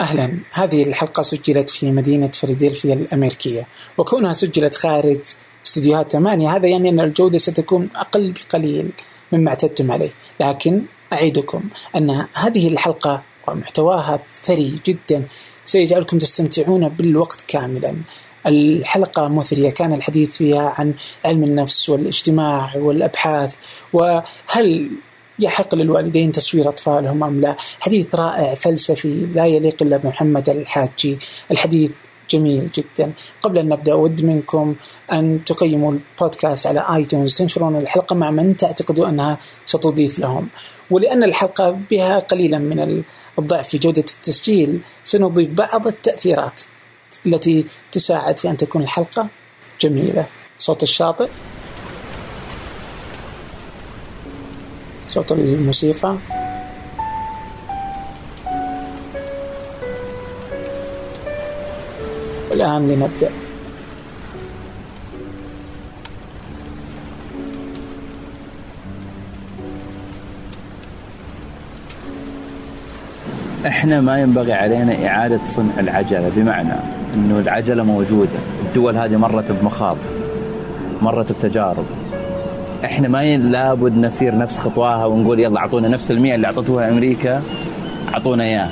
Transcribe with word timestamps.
أهلا. 0.00 0.38
هذه 0.52 0.82
الحلقة 0.82 1.22
سجلت 1.22 1.70
في 1.70 1.90
مدينة 1.90 2.28
فيلادلفيا 2.28 2.94
الأمريكية 2.94 3.66
وكونها 3.98 4.32
سجلت 4.32 4.74
خارج 4.74 5.18
استديوهات 5.66 6.12
ثمانية 6.12 6.56
هذا 6.56 6.68
يعني 6.68 6.88
أن 6.88 7.00
الجودة 7.00 7.38
ستكون 7.38 7.88
أقل 7.96 8.32
بقليل 8.32 8.90
مما 9.32 9.48
اعتدتم 9.50 9.92
عليه. 9.92 10.10
لكن 10.40 10.82
أعيدكم 11.12 11.62
أن 11.96 12.26
هذه 12.34 12.68
الحلقة 12.68 13.22
ومحتواها 13.48 14.20
ثري 14.44 14.80
جدا. 14.86 15.24
سيجعلكم 15.64 16.18
تستمتعون 16.18 16.88
بالوقت 16.88 17.44
كاملا. 17.48 17.96
الحلقة 18.46 19.28
مثرية 19.28 19.70
كان 19.70 19.92
الحديث 19.92 20.30
فيها 20.30 20.74
عن 20.78 20.94
علم 21.24 21.44
النفس 21.44 21.88
والاجتماع 21.90 22.76
والأبحاث 22.76 23.52
وهل 23.92 24.90
يحق 25.40 25.74
للوالدين 25.74 26.32
تصوير 26.32 26.68
أطفالهم 26.68 27.24
أم 27.24 27.40
لا. 27.40 27.56
حديث 27.80 28.14
رائع 28.14 28.54
فلسفي 28.54 29.26
لا 29.34 29.46
يليق 29.46 29.82
إلا 29.82 29.96
بمحمد 29.96 30.48
الحاجي. 30.48 31.18
الحديث 31.50 31.90
جميل 32.30 32.70
جدا. 32.74 33.12
قبل 33.42 33.58
أن 33.58 33.68
نبدأ 33.68 33.92
أود 33.92 34.24
منكم 34.24 34.74
أن 35.12 35.40
تقيموا 35.46 35.92
البودكاست 35.92 36.66
على 36.66 36.86
آيتونز 36.96 37.36
تنشرون 37.36 37.76
الحلقة 37.76 38.16
مع 38.16 38.30
من 38.30 38.56
تعتقدوا 38.56 39.08
أنها 39.08 39.38
ستضيف 39.64 40.18
لهم. 40.18 40.48
ولأن 40.90 41.24
الحلقة 41.24 41.78
بها 41.90 42.18
قليلا 42.18 42.58
من 42.58 43.02
الضعف 43.38 43.68
في 43.68 43.78
جودة 43.78 44.04
التسجيل 44.16 44.80
سنضيف 45.04 45.50
بعض 45.50 45.86
التأثيرات 45.86 46.60
التي 47.26 47.64
تساعد 47.92 48.38
في 48.38 48.50
أن 48.50 48.56
تكون 48.56 48.82
الحلقة 48.82 49.28
جميلة. 49.80 50.26
صوت 50.58 50.82
الشاطئ. 50.82 51.28
صوت 55.10 55.32
الموسيقى. 55.32 56.16
والآن 62.50 62.88
لنبدأ. 62.88 63.30
إحنا 73.66 74.00
ما 74.00 74.20
ينبغي 74.20 74.52
علينا 74.52 75.06
إعادة 75.06 75.44
صنع 75.44 75.80
العجلة 75.80 76.32
بمعنى 76.36 76.72
إنه 77.14 77.38
العجلة 77.38 77.82
موجودة، 77.82 78.38
الدول 78.62 78.96
هذه 78.96 79.16
مرت 79.16 79.52
بمخاض 79.52 79.96
مرت 81.02 81.32
بتجارب. 81.32 82.09
إحنا 82.84 83.08
ما 83.08 83.36
لابد 83.36 83.98
نسير 83.98 84.38
نفس 84.38 84.58
خطواها 84.58 85.04
ونقول 85.06 85.40
يلا 85.40 85.60
أعطونا 85.60 85.88
نفس 85.88 86.10
المية 86.10 86.34
اللي 86.34 86.46
أعطتوها 86.46 86.90
أمريكا 86.90 87.42
أعطونا 88.14 88.44
إياها. 88.44 88.70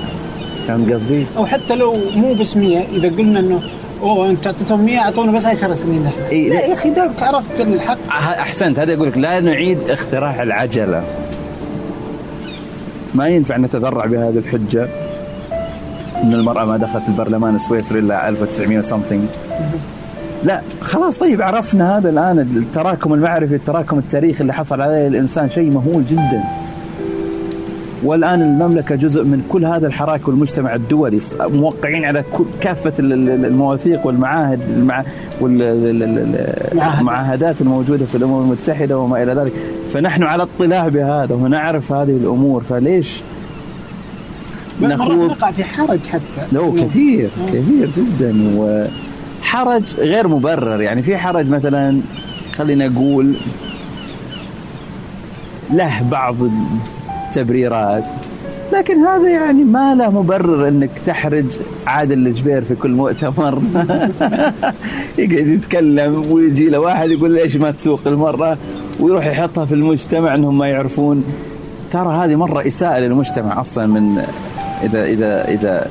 فهمت 0.68 0.92
قصدي؟ 0.92 1.26
أو 1.36 1.46
حتى 1.46 1.74
لو 1.74 1.96
مو 2.16 2.34
بس 2.34 2.56
100 2.56 2.78
إذا 2.92 3.08
قلنا 3.08 3.40
إنه 3.40 3.60
أوه 4.02 4.30
أنت 4.30 4.46
أعطيتهم 4.46 4.84
100 4.84 4.98
أعطونا 4.98 5.32
بس 5.32 5.46
10 5.46 5.74
سنين 5.74 6.06
إحنا 6.06 6.28
إيه 6.28 6.50
لا 6.50 6.66
يا 6.66 6.74
أخي 6.74 6.90
دامك 6.90 7.22
عرفت 7.22 7.60
الحق. 7.60 7.98
أحسنت. 8.10 8.78
هذا 8.78 8.92
يقول 8.92 9.08
لك 9.08 9.18
لا 9.18 9.40
نعيد 9.40 9.78
اختراع 9.90 10.42
العجلة. 10.42 11.02
ما 13.14 13.28
ينفع 13.28 13.56
نتذرع 13.56 14.06
بهذه 14.06 14.38
الحجة. 14.38 14.88
إن 16.22 16.34
المرأة 16.34 16.64
ما 16.64 16.76
دخلت 16.76 17.08
البرلمان 17.08 17.54
السويسري 17.54 17.98
إلا 17.98 18.28
1900 18.28 18.78
وسمثينج 18.78 19.24
لا 20.44 20.60
خلاص 20.80 21.18
طيب 21.18 21.42
عرفنا 21.42 21.98
هذا 21.98 22.10
الآن 22.10 22.38
التراكم 22.38 23.14
المعرفي 23.14 23.54
التراكم 23.54 23.98
التاريخي 23.98 24.40
اللي 24.40 24.54
حصل 24.54 24.80
عليه 24.80 25.08
الإنسان 25.08 25.48
شيء 25.48 25.70
مهول 25.70 26.06
جدا. 26.06 26.42
والآن 28.04 28.42
المملكة 28.42 28.94
جزء 28.94 29.24
من 29.24 29.46
كل 29.48 29.64
هذا 29.64 29.86
الحراك 29.86 30.28
والمجتمع 30.28 30.74
الدولي 30.74 31.18
موقعين 31.40 32.04
على 32.04 32.24
كافة 32.60 32.92
المواثيق 32.98 34.06
والمعاهد 34.06 34.60
والمعاهدات 35.40 37.60
الموجودة 37.60 38.06
في 38.06 38.14
الأمم 38.14 38.42
المتحدة 38.42 38.98
وما 38.98 39.22
إلى 39.22 39.34
ذلك. 39.34 39.52
فنحن 39.90 40.22
على 40.22 40.42
اطلاع 40.42 40.88
بهذا 40.88 41.34
ونعرف 41.34 41.92
هذه 41.92 42.16
الأمور 42.16 42.60
فليش 42.60 43.22
نخوض؟ 44.82 45.30
نقع 45.30 45.50
في 45.50 45.64
حرج 45.64 46.06
حتى. 46.06 46.46
لو 46.52 46.72
كثير 46.72 47.28
كثير 47.48 47.88
جدا 47.96 48.34
و 48.56 48.84
حرج 49.48 49.94
غير 49.98 50.28
مبرر. 50.28 50.80
يعني 50.80 51.02
في 51.02 51.16
حرج 51.16 51.50
مثلا 51.50 52.00
خلينا 52.56 52.88
نقول 52.88 53.34
له 55.70 56.02
بعض 56.10 56.36
التبريرات 57.26 58.04
لكن 58.72 58.98
هذا 58.98 59.28
يعني 59.28 59.64
ما 59.64 59.94
له 59.94 60.10
مبرر 60.10 60.68
إنك 60.68 60.90
تحرج 61.06 61.44
عادل 61.86 62.26
الجبير 62.26 62.62
في 62.62 62.74
كل 62.74 62.90
مؤتمر. 62.90 63.62
يقعد 65.18 65.46
يتكلم 65.46 66.32
ويجي 66.32 66.68
له 66.68 66.78
واحد 66.78 67.10
يقول 67.10 67.34
ليش 67.34 67.56
ما 67.56 67.70
تسوق 67.70 68.00
المرة؟ 68.06 68.58
ويروح 69.00 69.26
يحطها 69.26 69.64
في 69.64 69.74
المجتمع 69.74 70.34
إنهم 70.34 70.58
ما 70.58 70.68
يعرفون. 70.68 71.24
ترى 71.92 72.24
هذه 72.24 72.36
مرة 72.36 72.66
إساءة 72.66 72.98
للمجتمع 72.98 73.60
أصلا 73.60 73.86
من 73.86 74.18
إذا 74.82 75.04
إذا 75.04 75.48
إذا 75.48 75.90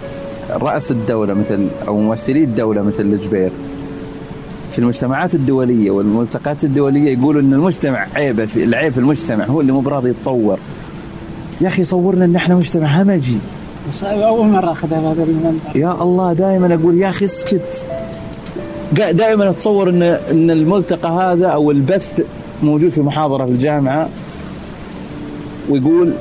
رأس 0.50 0.92
الدولة 0.92 1.34
مثل 1.34 1.68
أو 1.88 1.98
ممثلي 1.98 2.44
الدولة 2.44 2.82
مثل 2.82 3.02
الجبير 3.02 3.52
في 4.72 4.80
المجتمعات 4.80 5.36
الدولية 5.36 5.92
والملتقيات 5.92 6.64
الدولية 6.64 7.18
يقولوا 7.18 7.42
أن 7.42 7.54
المجتمع 7.54 8.08
عيبه 8.16 8.46
في 8.46 8.64
العيب 8.64 8.94
في 8.94 9.00
المجتمع 9.00 9.46
هو 9.46 9.62
اللي 9.62 9.72
مو 9.72 9.80
براضي 9.80 10.10
يتطور. 10.10 10.60
يا 11.62 11.68
أخي 11.68 11.86
صورنا 11.86 12.26
أن 12.26 12.36
إحنا 12.36 12.56
مجتمع 12.56 12.88
همجي. 12.88 13.38
بس 13.88 14.04
أول 14.04 14.48
مرة 14.48 14.72
أخذ 14.72 14.94
هذا 14.94 15.24
المنبر 15.24 15.60
يا 15.76 16.04
الله 16.04 16.34
دائما 16.34 16.74
أقول 16.74 16.98
يا 16.98 17.10
أخي 17.10 17.26
اسكت. 17.26 17.86
دائما 18.92 19.50
أتصور 19.50 19.90
أن 19.90 20.04
أن 20.04 20.52
الملتقى 20.52 21.10
هذا 21.10 21.48
أو 21.48 21.72
البث 21.72 22.22
موجود 22.64 22.90
في 22.90 23.02
محاضرة 23.02 23.46
في 23.46 23.52
الجامعة 23.52 24.10
ويقول 25.70 26.14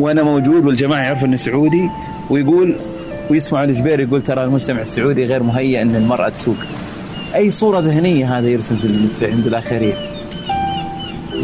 وأنا 0.00 0.22
موجود 0.22 0.66
والجماعة 0.66 1.02
يعرفوا 1.02 1.28
أني 1.28 1.36
سعودي 1.36 1.88
ويقول 2.30 2.76
ويسمع 3.30 3.64
الجبير 3.64 4.00
يقول 4.00 4.22
ترى 4.22 4.44
المجتمع 4.44 4.80
السعودي 4.80 5.24
غير 5.24 5.42
مهيئ 5.42 5.82
إن 5.82 5.96
المرأة 5.96 6.28
تسوق. 6.28 6.56
أي 7.34 7.50
صورة 7.50 7.80
ذهنية 7.80 8.38
هذا 8.38 8.48
يرسم 8.48 8.76
في 9.20 9.26
عند 9.26 9.46
الآخرين. 9.46 9.94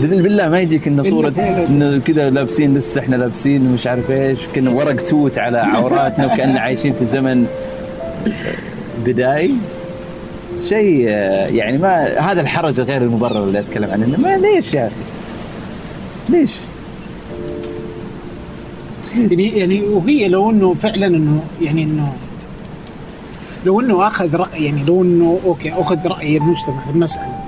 بإذن 0.01 0.23
بالله 0.23 0.49
ما 0.49 0.61
يجيك 0.61 0.89
انه 0.89 1.03
صورة 1.03 1.35
انه 1.69 2.01
كذا 2.07 2.31
لابسين 2.31 2.79
لسه 2.79 3.01
إحنا 3.01 3.17
لابسين 3.17 3.73
مش 3.73 3.87
عارف 3.87 4.11
إيش 4.11 4.39
كنا 4.55 4.71
ورق 4.71 4.97
توت 4.97 5.39
على 5.39 5.59
عوراتنا 5.59 6.27
وكأننا 6.27 6.61
عايشين 6.61 6.93
في 6.93 7.05
زمن 7.05 7.47
بدائي. 9.07 9.55
شيء 10.69 11.01
يعني 11.57 11.79
ما 11.79 12.19
هذا 12.19 12.41
الحرج 12.41 12.81
غير 12.81 13.03
المبرر 13.03 13.45
اللي 13.45 13.59
أتكلم 13.59 13.91
عنه 13.91 14.19
ما 14.19 14.37
ليش 14.37 14.75
يا 14.75 14.87
أخي؟ 14.87 14.95
ليش؟ 16.29 16.57
يعني 19.17 19.59
يعني 19.59 19.81
وهي 19.81 20.29
لو 20.29 20.51
إنه 20.51 20.75
فعلا 20.75 21.07
انه 21.07 21.43
يعني 21.63 21.83
إنه 21.83 22.13
لو 23.67 23.81
إنه 23.81 24.07
أخذ 24.07 24.37
راي 24.37 24.65
يعني 24.65 24.85
لو 24.85 25.03
إنه 25.03 25.39
أوكي 25.45 25.73
أخذ 25.73 26.07
رأي 26.07 26.37
المجتمع 26.37 26.85
في 26.85 26.91
المساله 26.95 27.39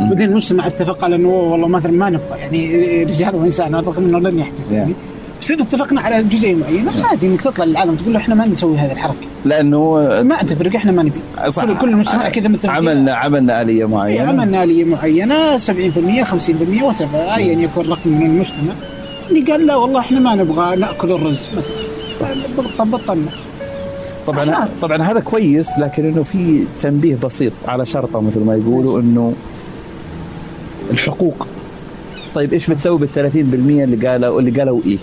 بعدين 0.00 0.28
المجتمع 0.28 0.66
اتفق 0.66 1.04
على 1.04 1.16
إنه 1.16 1.28
والله 1.28 1.68
مثلا 1.68 1.92
ما 1.92 2.10
نبغى 2.10 2.38
يعني 2.38 3.02
رجال 3.02 3.34
وإنسان 3.34 3.74
رغم 3.74 4.04
إنه 4.04 4.18
لن 4.18 4.38
يحتفل 4.38 4.72
يعني 4.74 4.92
بس 5.42 5.50
إذا 5.50 5.62
اتفقنا 5.62 6.00
على 6.00 6.22
جزئيه 6.22 6.54
معينة 6.54 7.06
عادي 7.06 7.26
إنك 7.26 7.40
تطلع 7.40 7.64
للعالم 7.64 7.94
تقول 7.94 8.12
له 8.12 8.18
إحنا 8.20 8.34
ما 8.34 8.46
نسوي 8.46 8.78
هذه 8.78 8.92
الحركة. 8.92 9.26
لأنه 9.44 9.94
ما 10.22 10.36
تفرق 10.36 10.76
إحنا 10.76 10.92
ما 10.92 11.02
نبي. 11.02 11.20
صح. 11.48 11.64
كل, 11.64 11.78
كل 11.78 11.88
المجتمع 11.88 12.28
كذا 12.28 12.48
متفق 12.48 12.70
عملنا 12.70 13.14
عملنا 13.14 13.62
آلية 13.62 13.84
معينة. 13.88 14.22
إيه، 14.22 14.28
عملنا 14.28 14.64
آلية 14.64 14.84
معينة 14.84 15.58
70% 15.58 16.24
50% 16.24 16.82
وات 16.82 17.02
ايا 17.14 17.60
يكون 17.60 17.86
رقم 17.86 18.10
من 18.10 18.26
المجتمع. 18.26 18.72
اللي 19.30 19.52
قال 19.52 19.66
لا 19.66 19.76
والله 19.76 20.00
إحنا 20.00 20.20
ما 20.20 20.34
نبغى 20.34 20.76
نأكل 20.76 21.12
الرز 21.12 21.48
بطلنا 22.78 23.28
طبعا 24.26 24.68
طبعا 24.82 25.02
هذا 25.02 25.20
كويس 25.20 25.78
لكن 25.78 26.04
إنه 26.08 26.22
في 26.22 26.64
تنبيه 26.80 27.16
بسيط 27.24 27.52
على 27.68 27.86
شرطة 27.86 28.20
مثل 28.20 28.40
ما 28.40 28.56
يقولوا 28.56 29.00
إنه 29.00 29.32
الحقوق 30.90 31.46
طيب 32.34 32.52
إيش 32.52 32.70
بتسوي 32.70 32.98
بال 32.98 33.08
30% 33.14 33.34
اللي 33.34 34.08
قالوا 34.08 34.40
اللي 34.40 34.50
قالوا 34.50 34.80
إيه؟ 34.86 34.98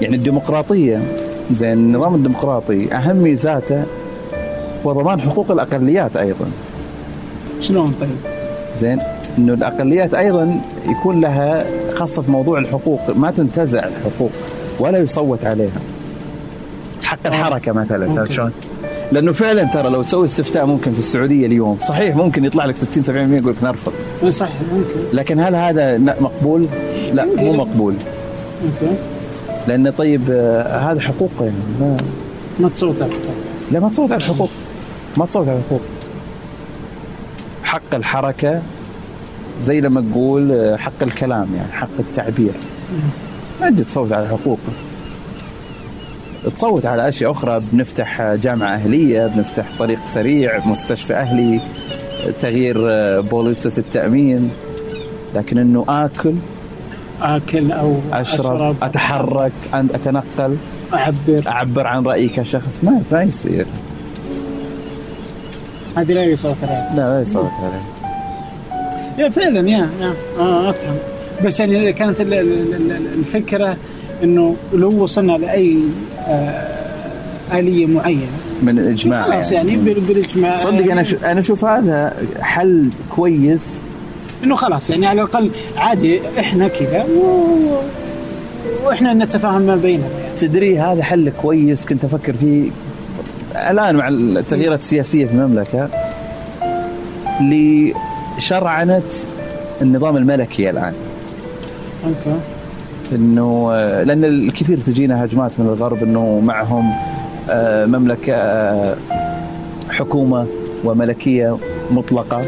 يعني 0.00 0.16
الديمقراطية 0.16 1.02
زين 1.50 1.72
النظام 1.72 2.14
الديمقراطي 2.14 2.94
أهم 2.94 3.16
ميزاته 3.16 3.84
هو 4.86 4.92
ضمان 4.92 5.20
حقوق 5.20 5.50
الأقليات 5.50 6.16
أيضا. 6.16 6.46
شلون 7.60 7.92
طيب؟ 8.00 8.32
زين 8.76 8.98
إنه 9.38 9.52
الأقليات 9.54 10.14
أيضا 10.14 10.60
يكون 10.86 11.20
لها 11.20 11.58
خاصة 11.94 12.22
في 12.22 12.30
موضوع 12.30 12.58
الحقوق 12.58 13.16
ما 13.16 13.30
تنتزع 13.30 13.86
الحقوق 13.86 14.30
ولا 14.78 14.98
يصوت 14.98 15.44
عليها. 15.44 15.80
حق 17.02 17.18
آه. 17.26 17.28
الحركة 17.28 17.72
مثلا 17.72 18.28
شلون؟ 18.28 18.52
لأنه 19.12 19.32
فعلا 19.32 19.64
ترى 19.64 19.90
لو 19.90 20.02
تسوي 20.02 20.24
استفتاء 20.26 20.66
ممكن 20.66 20.92
في 20.92 20.98
السعودية 20.98 21.46
اليوم. 21.46 21.78
صحيح 21.82 22.16
ممكن 22.16 22.44
يطلع 22.44 22.64
لك 22.64 22.76
60 22.76 23.02
70% 23.02 23.08
يقول 23.08 23.52
لك 23.52 23.64
نرفض. 23.64 23.92
صح 24.30 24.48
ممكن. 24.72 25.16
لكن 25.16 25.40
هل 25.40 25.54
هذا 25.54 25.98
مقبول؟ 25.98 26.66
لا 27.12 27.24
مو 27.24 27.52
مقبول. 27.52 27.94
ممكن. 28.64 28.94
لأن 29.68 29.90
طيب 29.90 30.20
آه، 30.30 30.92
هذا 30.92 31.00
حقوق 31.00 31.30
يعني 31.40 31.52
ما 31.80 31.96
ما 32.60 32.68
تصوت 32.68 33.02
على 33.02 33.10
الحقوق. 33.10 33.34
لا 33.72 33.80
ما 33.80 33.88
تصوت 33.88 34.12
على 34.12 34.20
الحقوق. 34.20 34.50
ما 35.16 35.26
تصوت 35.26 35.48
على 35.48 35.58
الحقوق. 35.58 35.80
حق 37.62 37.94
الحركة 37.94 38.62
زي 39.62 39.80
لما 39.80 40.00
تقول 40.12 40.52
آه، 40.52 40.76
حق 40.76 41.02
الكلام 41.02 41.46
يعني 41.56 41.72
حق 41.72 41.88
التعبير. 41.98 42.52
ما 43.60 43.70
تجي 43.70 43.84
تصوت 43.84 44.12
على 44.12 44.28
حقوق. 44.28 44.58
تصوت 46.54 46.86
على 46.86 47.08
أشياء 47.08 47.30
أخرى. 47.30 47.62
بنفتح 47.72 48.34
جامعة 48.34 48.74
أهلية 48.74 49.26
بنفتح 49.26 49.64
طريق 49.78 49.98
سريع 50.04 50.66
مستشفى 50.66 51.14
أهلي 51.14 51.60
تغيير 52.42 52.76
آه، 52.90 53.20
بوليصة 53.20 53.72
التأمين. 53.78 54.50
لكن 55.34 55.58
إنه 55.58 55.84
آكل 55.88 56.34
آكل 57.22 57.72
أو 57.72 57.96
أشرب 58.12 58.76
أتحرك 58.82 59.52
أن- 59.72 59.76
أتنقل 59.76 60.56
أعبر. 60.94 61.42
أعبر 61.46 61.86
عن 61.86 62.04
رأيي 62.04 62.28
كشخص. 62.28 62.80
ما 62.84 63.00
ما 63.12 63.22
يصير. 63.22 63.66
هذه 65.96 66.12
لا 66.12 66.24
يصوت 66.24 66.56
عليها. 66.62 66.92
لا 66.96 67.14
لا 67.16 67.22
يصوت 67.22 67.50
عليه 67.62 68.03
يا 69.18 69.28
فعلا 69.28 69.68
يا 69.70 69.88
يا. 70.00 70.14
آه 70.38 70.70
أفهم. 70.70 70.94
بس 71.44 71.60
يعني 71.60 71.92
كانت 71.92 72.20
ال- 72.20 72.34
ال- 72.34 72.74
ال- 72.74 73.08
الفكرة 73.18 73.76
إنه 74.24 74.56
لو 74.74 75.02
وصلنا 75.02 75.32
لأي 75.32 75.78
آه 76.28 76.68
آلية 77.52 77.86
معينة. 77.86 78.26
من 78.62 78.78
الإجماع 78.78 79.22
خلاص 79.22 79.52
يعني 79.52 79.76
بال- 79.76 80.00
بالإجماع. 80.00 80.56
صدق 80.58 80.90
أنا 80.92 81.02
شو 81.02 81.16
أنا 81.24 81.40
أشوف 81.40 81.64
هذا 81.64 82.16
حل 82.40 82.88
كويس. 83.16 83.82
إنه 84.44 84.54
خلاص 84.54 84.90
يعني 84.90 85.06
على 85.06 85.22
الأقل 85.22 85.50
عادي 85.76 86.20
إحنا 86.38 86.68
كذا 86.68 87.04
و... 87.04 87.24
وإحنا 88.86 89.14
نتفاهم 89.14 89.62
ما 89.62 89.76
بيننا. 89.76 90.06
يعني 90.08 90.36
تدري 90.36 90.78
هذا 90.78 91.02
حل 91.02 91.32
كويس 91.42 91.84
كنت 91.84 92.04
أفكر 92.04 92.32
فيه 92.32 92.70
الآن 93.70 93.96
مع 93.96 94.08
التغييرات 94.08 94.78
السياسية 94.78 95.26
في 95.26 95.32
المملكة 95.32 95.88
لشرعنه 98.38 99.02
النظام 99.82 100.16
الملكي 100.16 100.70
الآن. 100.70 100.92
أوكي. 102.06 102.38
إنه 103.12 103.68
آه، 103.72 104.02
لأن 104.02 104.24
الكثير 104.24 104.78
تجينا 104.78 105.24
هجمات 105.24 105.60
من 105.60 105.66
الغرب 105.66 106.02
إنه 106.02 106.40
معهم 106.40 106.92
آه، 107.50 107.86
مملكة 107.86 108.34
آه، 108.34 108.96
حكومة 109.90 110.46
وملكية 110.84 111.56
مطلقة 111.90 112.42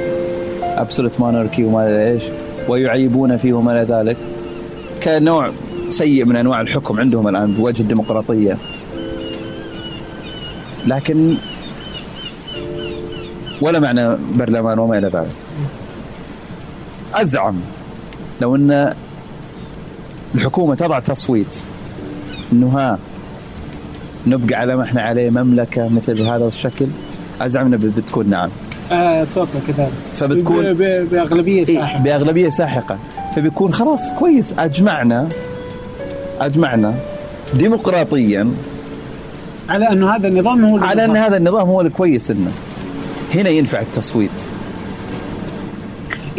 ابسولوت 0.63 1.21
موناركي 1.21 1.65
وما 1.65 2.07
إيش 2.07 2.23
ويعيبون 2.69 3.37
فيه 3.37 3.53
وما 3.53 3.83
إلى 3.83 3.95
ذلك. 3.95 4.17
كنوع 5.03 5.51
سيء 5.91 6.25
من 6.25 6.37
أنواع 6.37 6.61
الحكم 6.61 7.01
عندهم 7.01 7.29
الآن 7.29 7.53
بوجه 7.53 7.83
الديمقراطية. 7.83 8.57
لكن 10.87 11.35
ولا 13.61 13.81
معنى 13.81 14.17
برلمان 14.35 14.79
وما 14.79 14.99
إلى 14.99 15.07
ذلك. 15.07 15.31
أزعم. 17.17 17.55
لو 18.41 18.57
إن 18.57 18.93
الحكومة 20.35 20.75
تضع 20.75 20.99
تصويت 21.01 21.63
إنه 22.53 22.69
ها 22.69 22.99
نبقى 24.27 24.55
على 24.61 24.77
ما 24.77 24.83
إحنا 24.83 25.03
عليه 25.03 25.31
مملكة 25.31 25.89
مثل 25.89 26.23
هذا 26.23 26.45
الشكل 26.49 26.87
أزعم 27.41 27.67
إنه 27.67 27.93
بتكون 27.97 28.29
نعم. 28.31 28.51
آه، 28.93 29.23
أتوقع 29.23 29.49
كذلك. 29.69 29.91
فبتكون- 30.17 30.73
بأغلبية 31.05 31.59
إيه 31.59 31.65
ساحقة. 31.65 32.03
بأغلبية 32.03 32.49
ساحقة. 32.49 32.99
فبيكون 33.37 33.73
خلاص 33.75 34.13
كويس 34.13 34.55
أجمعنا 34.59 35.29
أجمعنا 36.41 36.95
ديمقراطيا 37.55 38.51
على 39.69 39.89
انه 39.93 40.11
هذا 40.17 40.29
النظام 40.29 40.65
هو 40.65 40.79
على 40.85 41.05
أن. 41.05 41.17
هذا 41.17 41.37
النظام 41.37 41.69
هو 41.69 41.81
الكويس 41.81 42.31
إنه. 42.31 42.51
هنا 43.35 43.49
ينفع 43.51 43.81
التصويت. 43.81 44.31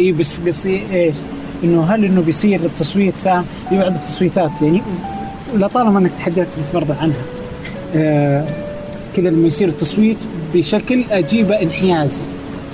اي 0.00 0.12
بس 0.12 0.40
قصدي 0.46 0.80
إيش؟ 0.92 1.16
إنه 1.64 1.82
هل 1.84 2.04
إنه 2.04 2.20
بيصير 2.20 2.60
التصويت 2.64 3.14
فاهم؟ 3.16 3.44
في 3.68 3.78
بعض 3.78 3.92
التصويتات 3.92 4.50
يعني 4.62 4.82
لطالما 5.56 5.98
إنك 5.98 6.10
تحدثت 6.18 6.48
برضه 6.74 6.94
عنها. 7.02 7.22
آه 7.96 8.44
كذا 9.16 9.28
لما 9.30 9.48
يصير 9.48 9.68
التصويت 9.68 10.16
بشكل 10.54 11.04
اجيبه 11.10 11.62
انحيازي، 11.62 12.20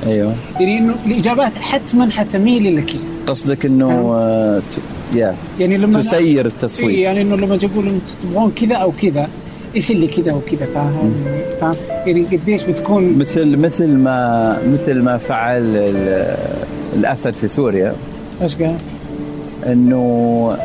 أيوه 0.06 0.34
يعني 0.60 0.78
إنه 0.78 0.94
الإجابات 1.06 1.52
حتما 1.60 2.10
حتميل 2.10 2.76
لك 2.76 2.94
قصدك 3.26 3.66
إنه 3.66 3.90
آه، 4.18 4.58
ت- 4.58 5.16
يا 5.16 5.34
يعني 5.60 5.76
لما 5.76 5.96
أنا- 6.02 6.04
تسير 6.04 6.18
إيه 6.18 6.40
التصويت 6.40 6.98
يعني 6.98 7.22
إنه 7.22 7.36
لما 7.36 7.56
تقول 7.56 7.98
تبغون 8.22 8.50
كذا 8.60 8.74
أو 8.74 8.92
كذا 9.02 9.28
إيش 9.76 9.90
اللي 9.90 10.06
كذا 10.06 10.32
وكذا 10.32 10.66
فاهم؟ 10.74 11.14
فاهم؟ 11.60 11.74
يعني 12.06 12.22
قديش 12.22 12.62
بتكون 12.62 13.18
مثل 13.18 13.56
مثل 13.56 13.86
ما 13.88 14.58
مثل 14.72 15.02
ما 15.02 15.18
فعل 15.18 15.62
الأسد 16.94 17.32
في 17.34 17.48
سوريا. 17.48 17.94
إيش 18.42 18.56
قال؟ 18.56 18.76
إنه 19.66 20.56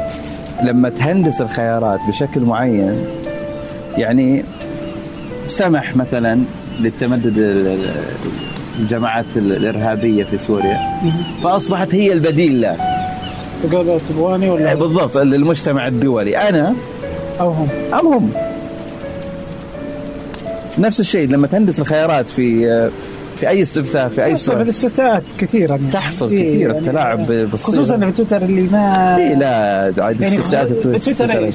لما 0.64 0.90
تهندس 0.90 1.42
الخيارات 1.42 2.00
بشكل 2.08 2.42
معين 2.42 3.06
يعني 3.98 4.44
سمح 5.48 5.96
مثلا 5.96 6.40
للتمدد 6.80 7.38
ال- 7.38 7.68
ال- 7.68 7.90
الجماعات 8.80 9.26
ال- 9.36 9.52
الإرهابية 9.58 10.24
في 10.24 10.38
سوريا. 10.38 10.80
فأصبحت 11.44 11.96
هي 11.96 12.14
البديل 12.14 12.62
له. 12.62 12.76
تقول 13.72 14.00
تبغاني 14.10 14.50
ولا؟ 14.50 14.74
بالضبط 14.74 15.18
المجتمع 15.18 15.88
الدولي. 15.88 16.38
أنا؟ 16.38 16.74
أو 17.40 17.50
هم؟ 17.50 17.68
ام 17.94 18.08
هم. 18.08 18.32
نفس 20.78 21.00
الشيء 21.00 21.28
لما 21.30 21.48
تهندس 21.48 21.80
الخيارات 21.80 22.28
في 22.30 22.90
في 23.40 23.50
أي 23.50 23.62
استفتاء 23.62 24.08
في 24.08 24.24
أي 24.24 24.32
تحصل 24.32 24.46
سؤال 24.46 24.62
الاستفتاءات 24.62 25.24
كثيرا 25.38 25.76
يعني. 25.76 25.92
تحصل 25.92 26.32
إيه 26.32 26.50
كثير 26.50 26.62
يعني 26.62 26.80
التلاعب 26.80 27.28
بالصيغة. 27.28 27.76
خصوصا 27.76 27.98
في 27.98 28.12
تويتر 28.12 28.42
اللي 28.42 28.62
ما 28.62 29.18
إيه 29.18 29.36
لا 29.36 30.04
عاد 30.04 30.22
يعني 30.22 30.40
استفتاءات 30.40 30.88
في 30.98 31.14
تويتر؟ 31.14 31.52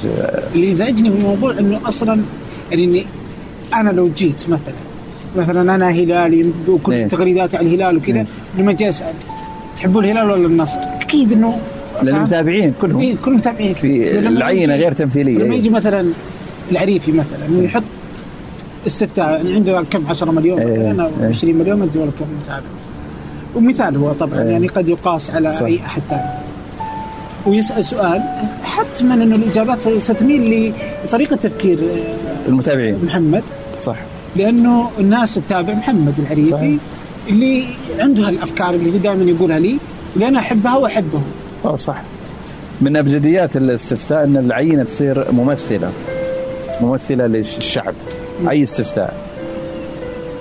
اللي 0.54 0.70
يزعجني 0.70 1.10
من 1.10 1.16
الموضوع 1.16 1.58
إنه 1.58 1.80
أصلا 1.88 2.20
يعني 2.70 2.84
إني 2.84 3.06
أنا 3.74 3.90
لو 3.90 4.10
جيت 4.16 4.42
مثلا 4.48 4.74
مثلا 5.36 5.74
أنا 5.74 5.90
هلالي 5.90 6.50
وكل 6.68 6.92
إيه. 6.92 7.08
تغريداتي 7.08 7.56
على 7.56 7.66
الهلال 7.66 7.96
وكذا 7.96 8.16
إيه. 8.16 8.26
لما 8.58 8.70
أجي 8.70 8.88
أسأل 8.88 9.12
تحبوا 9.76 10.02
الهلال 10.02 10.30
ولا 10.30 10.46
النصر؟ 10.46 10.78
أكيد 11.00 11.32
إنه 11.32 11.58
للمتابعين 12.02 12.74
كلهم 12.80 13.00
إيه 13.00 13.14
كلهم 13.24 13.36
متابعين 13.36 13.74
في 13.74 14.18
العينة 14.18 14.74
غير 14.74 14.92
تمثيلية 14.92 15.38
لما 15.38 15.54
إيه. 15.54 15.58
يجي 15.58 15.70
مثلا 15.70 16.06
العريفي 16.72 17.12
مثلا 17.12 17.46
إنه 17.48 17.64
يحط 17.64 17.82
استفتاء 18.86 19.30
يعني 19.30 19.54
عنده 19.54 19.82
كم؟ 19.90 20.06
10 20.08 20.30
مليون؟ 20.30 20.58
إيه، 20.58 20.92
مثلا 20.92 21.04
أو 21.04 21.10
إيه. 21.22 21.28
20 21.28 21.56
مليون 21.56 21.78
ما 21.78 21.84
أدري 21.84 21.98
والله 21.98 22.12
كم 22.18 22.24
متابع. 22.42 22.66
ومثال 23.54 23.96
هو 23.96 24.12
طبعا 24.12 24.42
إيه. 24.42 24.48
يعني 24.50 24.66
قد 24.66 24.88
يقاس 24.88 25.30
على 25.30 25.50
صح. 25.50 25.62
أي 25.62 25.78
أحد 25.86 26.02
ثاني. 26.10 26.22
ويسأل 27.46 27.84
سؤال 27.84 28.22
حتما 28.64 29.14
إنه 29.14 29.36
الإجابات 29.36 29.88
ستميل 29.88 30.72
لطريقة 31.04 31.36
تفكير 31.36 31.78
آه، 31.78 32.48
المتابعين. 32.48 32.98
محمد. 33.04 33.42
صح. 33.80 33.96
لأنه 34.36 34.90
الناس 34.98 35.34
تتابع 35.34 35.74
محمد 35.74 36.14
العريفي 36.18 36.50
صحيح. 36.50 36.78
اللي 37.28 37.64
عنده 37.98 38.28
هالأفكار 38.28 38.70
اللي 38.74 38.98
دائما 38.98 39.24
يقولها 39.30 39.58
لي 39.58 39.76
اللي 40.14 40.28
أنا 40.28 40.38
أحبها 40.38 40.76
وأحبه. 40.76 41.20
أوه 41.64 41.76
صح. 41.76 42.02
من 42.80 42.96
أبجديات 42.96 43.56
الاستفتاء 43.56 44.24
إن 44.24 44.36
العينة 44.36 44.84
تصير 44.84 45.32
ممثلة. 45.32 45.90
ممثلة 46.80 47.26
للشعب. 47.26 47.94
أي 48.50 48.62
استفتاء. 48.62 49.14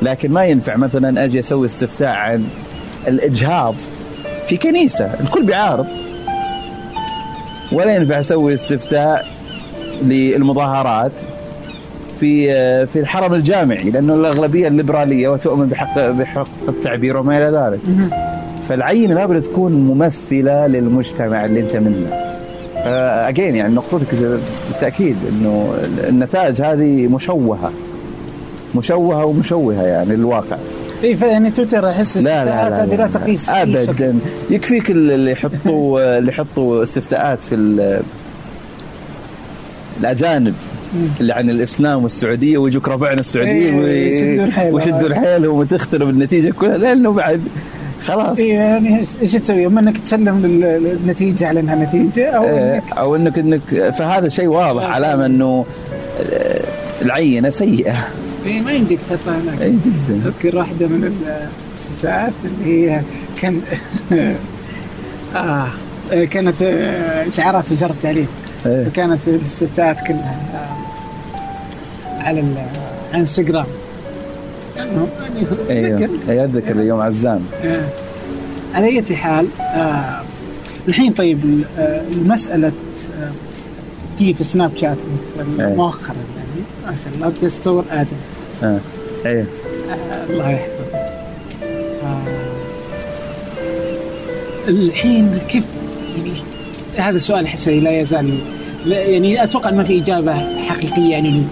لكن 0.02 0.32
ما 0.32 0.46
ينفع 0.46 0.76
مثلا 0.76 1.26
أجي 1.26 1.40
أسوي 1.40 1.68
استفتاء 1.68 2.10
عن 2.10 2.46
الإجهاض 3.08 3.76
في 4.48 4.58
كنيسة. 4.58 5.12
الكل 5.22 5.44
بيعارض 5.44 5.88
ولا 7.72 7.96
ينفع 7.96 8.20
أسوي 8.20 8.54
استفتاء 8.54 9.28
للمظاهرات 10.02 11.12
في 12.20 12.48
في 12.86 13.00
الحرم 13.00 13.34
الجامعي 13.34 13.90
لأنه 13.90 14.14
الأغلبية 14.14 14.68
الليبرالية 14.68 15.30
وتؤمن 15.30 15.66
بحق 15.66 16.00
بحق 16.00 16.48
التعبير 16.68 17.18
وما 17.18 17.38
إلى 17.38 17.58
ذلك. 17.58 17.80
فالعينه 18.70 19.16
لابد 19.16 19.42
تكون 19.42 19.72
ممثلة 19.72 20.68
للمجتمع 20.68 21.46
اللي 21.46 21.60
أنت 21.60 21.76
منه. 21.76 22.08
اجين 23.30 23.56
يعني 23.56 23.76
نقطتك 23.76 24.08
بالتأكيد 24.70 25.18
إنه 25.30 25.74
النتائج 26.10 26.62
هذه 26.62 27.08
مشوهة. 27.08 27.72
مشوهة 28.76 29.26
ومشوهة 29.26 29.84
يعني 29.84 30.16
للواقع 30.16 30.58
اي 31.04 31.18
يعني 31.22 31.52
تويتر 31.52 31.90
أحس 31.90 32.18
لا 32.18 32.46
لا 32.46 32.70
لا, 32.70 32.86
لا, 32.86 32.96
لا 32.96 33.08
تقيس. 33.08 33.50
ابدا 33.50 34.16
يكفيك 34.50 34.92
اللي 34.92 35.32
يحطوا 35.32 36.02
اللي 36.18 36.32
يحطوا 36.32 36.84
استفتاءات 36.84 37.44
في 37.44 37.56
ال- 37.56 38.02
الأجانب 40.00 40.54
اللي 41.22 41.34
عن 41.34 41.50
الإسلام 41.50 42.04
والسعودية 42.04 42.58
ويجوك 42.58 42.88
ربعنا 42.88 43.20
السعودية 43.20 43.86
إيه،. 43.86 44.74
ويشدوا 44.74 45.16
حيلهم 45.16 45.58
وتخترب 45.58 46.10
النتيجة 46.10 46.54
كلها 46.60 46.78
لأنه 46.78 47.12
بعد 47.12 47.42
خلاص 48.02 48.40
إيه 48.40 48.54
يعني 48.54 49.06
إيش 49.22 49.32
تسوي؟ 49.32 49.66
اما 49.66 49.80
إنك 49.80 49.98
تسلم 49.98 50.42
النتيجه 51.04 51.48
على 51.48 51.60
إنها 51.60 51.76
نتيجة 51.76 52.30
أو 52.30 52.44
إيه، 52.44 52.76
انك 52.76 52.98
أو 52.98 53.16
انك 53.16 53.40
انك 53.40 53.94
فهذا 53.98 54.30
شيء 54.30 54.48
واضح 54.48 54.84
آه. 54.84 54.88
علامه 54.88 55.26
إنه 55.26 55.66
العينة 57.02 57.50
سيئة 57.50 58.08
إيه 58.46 58.62
ما 58.62 58.72
يمديك 58.72 59.00
تحطها 59.10 59.38
هناك 59.42 59.62
أي 59.62 59.70
جدا. 59.72 60.22
اذكر 60.26 60.58
واحدة 60.58 60.88
من 60.88 61.04
الاستفتاءات 61.04 62.34
اللي 62.46 62.92
هي 62.92 63.02
كان 63.42 63.62
آه 65.36 65.68
كانت 66.32 66.62
آه، 66.62 67.30
شعارات 67.30 67.72
وزاره 67.72 67.92
التعليم 67.92 68.28
إيه. 68.66 68.88
كانت 68.94 69.20
الاستفتاءات 69.28 69.98
كلها 70.08 70.40
آه، 70.54 72.24
على 72.24 72.40
ال- 72.40 72.58
عن 73.14 73.20
انستغرام 73.20 73.66
المهم، 74.80 75.08
يعني 75.70 75.88
أيوه. 75.88 76.00
ذكر 76.00 76.10
اي 76.32 76.44
أتذكر 76.46 76.72
اليوم 76.76 77.02
عزام. 77.02 77.42
آه، 77.64 77.82
على 78.74 78.86
أي 78.86 79.16
حال 79.16 79.48
آه، 79.60 80.22
الحين 80.88 81.14
طيب 81.14 81.64
آه، 81.80 82.02
المسألة 82.14 82.68
آه، 83.22 83.32
في 84.20 84.34
في 84.34 84.44
سناب 84.44 84.72
شات 84.82 84.98
إيه. 85.60 85.66
مؤخرا 85.68 86.16
يعني 86.38 86.66
ما 86.86 86.96
شاء 87.04 87.14
الله 87.16 87.34
بتصور 87.44 87.84
آدم. 87.92 88.08
آه. 88.64 88.80
إيه 89.26 89.46
الله 90.30 90.50
يحفظه 90.50 90.98
آه، 92.04 92.24
الحين 94.68 95.40
كيف 95.50 95.64
يعني 96.18 96.42
هذا 96.98 97.18
السؤال 97.18 97.46
احسه 97.46 97.72
لا 97.72 98.00
يزال 98.02 98.40
لا 98.86 99.04
يعني 99.04 99.44
أتوقع 99.44 99.72
ما 99.72 99.84
في 99.84 100.00
إجابة 100.00 100.34
حقيقية 100.68 101.12
يعني 101.12 101.44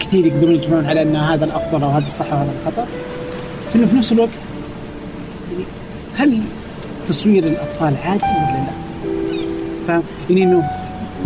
كثير 0.00 0.26
يقدرون 0.26 0.54
يجمعون 0.54 0.86
على 0.86 1.02
أن 1.02 1.16
هذا 1.16 1.44
الأفضل 1.44 1.82
أو 1.82 1.88
هذا 1.88 2.06
الصح 2.06 2.32
وهذا 2.32 2.50
الخطأ 2.60 2.86
بس 3.68 3.76
إنه 3.76 3.86
في 3.86 3.96
نفس 3.96 4.12
الوقت 4.12 4.30
يعني 5.52 5.64
هل 6.16 6.40
تصوير 7.08 7.44
الأطفال 7.44 7.94
عادي 8.04 8.24
ولا 8.24 8.52
لا؟ 8.52 8.66
فاهم؟ 9.88 10.02
يعني 10.30 10.42
إنه 10.42 10.70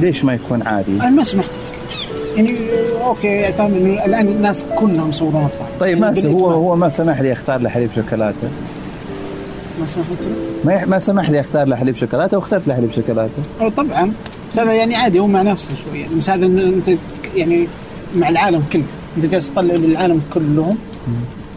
ليش 0.01 0.25
ما 0.25 0.35
يكون 0.35 0.63
عادي؟ 0.63 0.93
أنا 0.93 1.11
ما 1.11 1.25
سمحت 1.25 1.51
يعني 2.47 2.59
أوكي 3.07 3.53
فاهم 3.53 3.75
إنه 3.75 4.05
الآن 4.05 4.29
الناس 4.29 4.65
كلهم 4.77 5.11
يصورون 5.11 5.45
اطفال 5.45 5.79
طيب 5.81 5.99
يعني 5.99 6.01
ما 6.01 6.15
س- 6.21 6.25
هو. 6.27 6.51
هو 6.51 6.77
ما 6.77 6.89
سمح 6.89 7.21
لي 7.21 7.33
أختار 7.33 7.61
له 7.61 7.69
حليب 7.71 7.91
شوكولاتة. 7.95 8.49
ما 9.81 9.87
سمحت 9.87 10.09
ما 10.65 10.85
ما 10.85 10.99
سمح 10.99 11.31
لي 11.31 11.41
أختار 11.41 11.67
له 11.67 11.77
حليب 11.77 11.95
شوكولاتة 11.97 12.37
واخترت 12.37 12.69
له 12.69 12.75
حليب 12.75 12.93
شوكولاتة. 12.93 13.33
طبعا 13.77 14.13
بس 14.53 14.59
هذا 14.59 14.73
يعني 14.73 14.97
عادي 14.97 15.21
هو 15.21 15.27
مع 15.27 15.43
نفسه 15.43 15.71
شوي 15.89 16.01
يعني 16.01 16.15
بس 16.15 16.31
هذا 16.31 16.47
أنت 16.47 16.91
يعني 17.37 17.67
مع 18.17 18.29
العالم 18.29 18.63
كله. 18.73 18.83
أنت 19.17 19.27
جالس 19.27 19.51
تطلع 19.51 19.75
للعالم 19.75 20.23
كلهم 20.35 20.77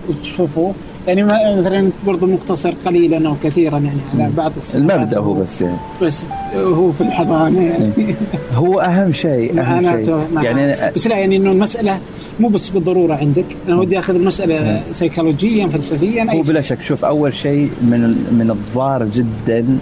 وتشوفه. 0.10 0.74
يعني 1.08 1.24
ما- 1.24 1.56
مثلا 1.60 1.90
برضه 2.08 2.28
مقتصر 2.28 2.74
قليلا 2.86 3.28
أو 3.30 3.36
كثيرا 3.44 3.78
يعني 3.80 3.98
على 4.20 4.32
بعض 4.38 4.52
السنوات 4.58 4.92
المبدأ 4.96 5.20
هو 5.20 5.34
بس 5.34 5.62
يعني. 5.62 5.78
بس 6.02 6.26
هو 6.56 6.92
في 6.92 7.02
الحضانة 7.02 7.62
يعني. 7.62 8.16
هو 8.56 8.80
أهم 8.80 9.12
شيء 9.12 9.60
أهم 9.62 10.04
شيء. 10.04 10.18
يعني 10.42 10.92
بس 10.96 11.08
لا 11.08 11.18
يعني 11.18 11.36
إنه 11.38 11.52
المسألة 11.52 11.98
مو 12.40 12.48
بس 12.48 12.70
بالضرورة 12.70 13.16
عندك. 13.16 13.46
أنا 13.68 13.76
ودي 13.76 14.00
أخذ 14.00 14.16
المسألة 14.16 14.82
سيكولوجيا 14.94 15.68
فلسفيا 15.68 16.28
هو 16.32 16.42
بلا 16.42 16.62
شك. 16.62 16.82
شوف 16.82 17.06
أول 17.06 17.34
شيء 17.34 17.70
من 17.82 18.00
من 18.32 18.50
الضار 18.52 19.06
جدا 19.06 19.78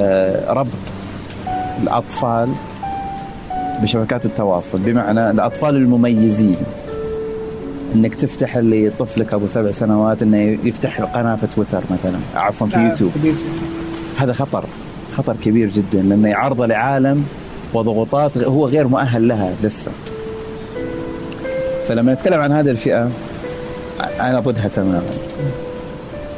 آه، 0.00 0.52
ربط 0.52 0.68
الأطفال 1.82 2.48
بشبكات 3.82 4.24
التواصل. 4.24 4.78
بمعنى 4.78 5.30
الأطفال 5.30 5.76
المميزين. 5.76 6.56
إنك 7.94 8.14
تفتح 8.14 8.56
لطفلك 8.56 9.34
أبو 9.34 9.46
سبع 9.46 9.70
سنوات 9.70 10.22
إنه 10.22 10.58
يفتح 10.64 11.00
قناة 11.00 11.36
في 11.36 11.46
تويتر 11.46 11.82
مثلا 11.90 12.18
عفوا 12.34 12.66
في 12.66 12.76
آه، 12.76 12.88
يوتيوب. 12.88 13.10
هذا 14.18 14.32
خطر 14.32 14.64
خطر 15.12 15.36
كبير 15.44 15.68
جدا 15.68 16.02
لأنه 16.02 16.28
يعرضه 16.28 16.66
لعالم 16.66 17.24
وضغوطات 17.74 18.38
هو 18.38 18.66
غير 18.66 18.88
مؤهل 18.88 19.28
لها 19.28 19.52
لسه. 19.62 19.90
فلما 21.88 22.12
نتكلم 22.12 22.40
عن 22.40 22.52
هذه 22.52 22.70
الفئة 22.70 23.10
أنا 24.20 24.40
ضدها 24.40 24.68
تماما. 24.68 25.02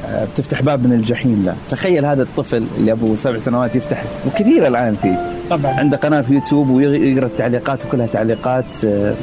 آه، 0.09 0.25
بتفتح 0.25 0.63
باب 0.63 0.87
من 0.87 0.93
الجحيم 0.93 1.43
له 1.47 1.55
تخيل 1.71 2.05
هذا 2.05 2.23
الطفل 2.23 2.65
اللي 2.79 2.93
أبو 2.93 3.17
سبع 3.17 3.39
سنوات 3.39 3.77
يفتح 3.77 4.05
وكثير 4.27 4.67
الآن 4.67 4.95
فيه 5.03 5.33
طبعا. 5.51 5.73
عنده 5.73 5.97
قناة 5.97 6.21
في 6.21 6.35
يوتيوب 6.35 6.71
ويقرا 6.71 7.27
التعليقات 7.27 7.87
وكلها 7.87 8.07
تعليقات 8.07 8.85
آه، 8.85 9.15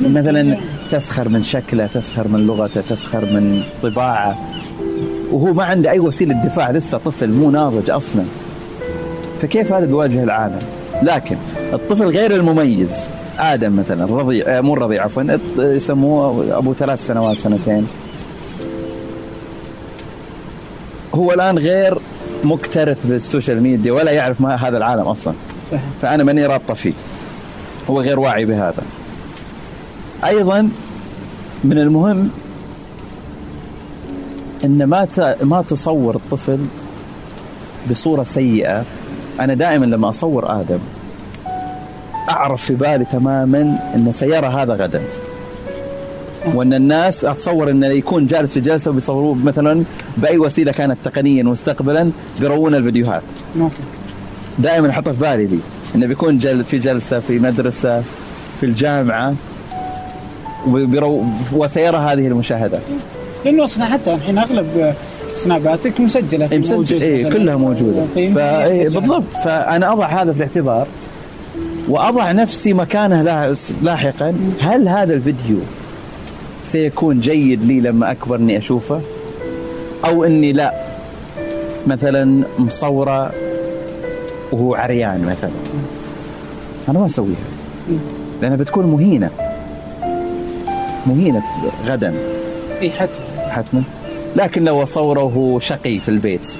مثلا 0.00 0.56
تسخر 0.90 1.28
من 1.28 1.42
شكله 1.42 1.86
تسخر 1.86 2.28
من 2.28 2.46
لغته 2.46 2.80
تسخر 2.80 3.20
من 3.20 3.62
طباعه. 3.82 4.38
وهو 5.30 5.52
ما 5.52 5.64
عنده 5.64 5.90
أي 5.90 5.98
وسيلة 5.98 6.34
دفاع 6.44 6.70
لسه 6.70 6.98
طفل 6.98 7.30
مو 7.30 7.50
ناضج 7.50 7.90
أصلا. 7.90 8.22
فكيف 9.42 9.72
هذا 9.72 9.86
بيواجه 9.86 10.22
العالم؟ 10.22 10.58
لكن 11.02 11.36
الطفل 11.72 12.04
غير 12.04 12.34
المميز. 12.34 13.08
آدم 13.38 13.76
مثلا 13.76 14.04
الرضيع 14.04 14.58
آه، 14.58 14.60
مو 14.60 14.74
الرضيع 14.74 15.04
عفوا 15.04 15.38
يسموه 15.58 16.58
أبو 16.58 16.74
ثلاث 16.74 17.06
سنوات 17.06 17.38
سنتين. 17.38 17.86
هو 21.14 21.32
الآن 21.32 21.58
غير 21.58 21.98
مكترث 22.44 22.98
بالسوشيال 23.04 23.62
ميديا 23.62 23.92
ولا 23.92 24.10
يعرف 24.10 24.40
ما 24.40 24.54
هذا 24.54 24.76
العالم 24.76 25.02
أصلا. 25.02 25.34
صحيح. 25.70 25.80
فأنا 26.02 26.24
ماني 26.24 26.46
رابطة 26.46 26.74
فيه. 26.74 26.92
هو 27.90 28.00
غير 28.00 28.20
واعي 28.20 28.44
بهذا. 28.44 28.82
أيضا 30.26 30.68
من 31.64 31.78
المهم 31.78 32.30
إن 34.64 34.84
ما 34.84 35.08
ما 35.42 35.62
تصور 35.62 36.16
الطفل 36.16 36.58
بصورة 37.90 38.22
سيئة. 38.22 38.84
أنا 39.40 39.54
دائما 39.54 39.86
لما 39.86 40.08
أصور 40.08 40.60
آدم 40.60 40.78
أعرف 42.30 42.64
في 42.64 42.74
بالي 42.74 43.04
تماما 43.04 43.78
ان 43.94 44.12
سيرى 44.12 44.46
هذا 44.46 44.74
غدا. 44.74 45.02
وإن 46.54 46.74
الناس 46.74 47.24
أتصور 47.24 47.70
إنه 47.70 47.86
يكون 47.86 48.26
جالس 48.26 48.54
في 48.54 48.60
جلسة 48.60 48.90
وبيصوروه 48.90 49.34
مثلا 49.34 49.84
بأي 50.16 50.38
وسيلة 50.38 50.72
كانت 50.72 50.96
تقنيا 51.04 51.42
مستقبلا 51.42 52.10
بيروون 52.40 52.74
الفيديوهات. 52.74 53.22
ممكن 53.56 53.74
دائما 54.58 54.90
احطها 54.90 55.12
في 55.12 55.20
بالي 55.20 55.44
دي 55.44 55.58
إنه 55.94 56.06
بيكون 56.06 56.38
جل 56.38 56.64
في 56.64 56.78
جلسة 56.78 57.20
في 57.20 57.38
مدرسة 57.38 58.02
في 58.60 58.66
الجامعة. 58.66 59.34
وسيرى 61.52 61.96
هذه 61.96 62.26
المشاهدات 62.26 62.80
لأنه 63.44 63.64
أصلا 63.64 63.84
حتى 63.84 64.14
الحين 64.14 64.38
أغلب 64.38 64.94
سناباتك 65.34 66.00
مسجلة. 66.00 66.46
في 66.46 66.58
مسجل 66.58 66.76
موجز 66.76 67.02
اي 67.04 67.24
مثلاً. 67.24 67.32
كلها 67.38 67.56
موجودة. 67.56 68.04
فا 68.34 68.64
إيه 68.66 68.88
بالضبط. 68.88 69.34
فأنا 69.44 69.92
أضع 69.92 70.06
هذا 70.06 70.32
في 70.32 70.38
الاعتبار 70.38 70.86
وأضع 71.88 72.32
نفسي 72.32 72.72
مكانه 72.72 73.22
لا- 73.22 73.54
لاحقا. 73.82 74.34
هل 74.60 74.88
هذا 74.88 75.14
الفيديو 75.14 75.58
سيكون 76.62 77.20
جيد 77.20 77.64
لي 77.64 77.80
لما 77.80 78.10
أكبر 78.10 78.36
إني 78.36 78.58
أشوفه؟ 78.58 79.00
أو 80.04 80.24
إني 80.24 80.52
لا؟ 80.52 80.72
مثلا 81.86 82.42
مصورة 82.58 83.32
وهو 84.52 84.74
عريان 84.74 85.20
مثلا. 85.24 85.50
أنا 86.88 86.98
ما 86.98 87.06
أسويها. 87.06 87.36
لأنها 88.42 88.56
بتكون 88.56 88.86
مهينة. 88.86 89.30
مهينة 91.06 91.42
غدا. 91.86 92.14
اي 92.82 92.90
حتى 92.90 93.20
حتما. 93.48 93.82
لكن 94.36 94.64
لو 94.64 94.82
اصوره 94.82 95.22
وهو 95.22 95.58
شقي 95.58 96.00
في 96.00 96.08
البيت. 96.08 96.52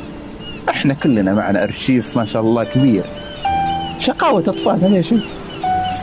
إحنا 0.68 0.94
كلنا 0.94 1.34
معنا 1.34 1.64
أرشيف 1.64 2.16
ما 2.16 2.24
شاء 2.24 2.42
الله 2.42 2.64
كبير. 2.64 3.02
شقاوة 3.98 4.40
أطفال 4.40 4.84
هذا 4.84 5.02
شيء 5.02 5.20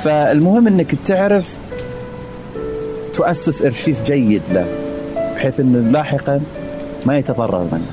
فالمهم 0.04 0.68
إنك 0.68 0.96
تعرف 1.06 1.58
تؤسس 3.14 3.62
أرشيف 3.62 4.04
جيد 4.04 4.42
له 4.52 4.66
بحيث 5.36 5.60
إنه 5.60 5.92
لاحقا 5.92 6.42
ما 7.06 7.18
يتضرر 7.18 7.68
منه. 7.72 7.92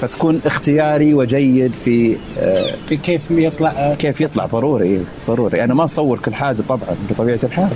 فتكون 0.00 0.40
اختياري 0.46 1.14
وجيد 1.14 1.72
في 1.84 2.16
آه، 2.38 2.74
في 2.86 2.96
كيف 2.96 3.20
يطلع. 3.30 3.94
كيف 3.98 4.20
يطلع. 4.20 4.46
ضروري 4.46 5.00
ضروري. 5.28 5.64
أنا 5.64 5.74
ما 5.74 5.84
أصور 5.84 6.18
كل 6.18 6.34
حاجة 6.34 6.62
طبعا 6.68 6.96
بطبيعة 7.10 7.38
الحال. 7.42 7.70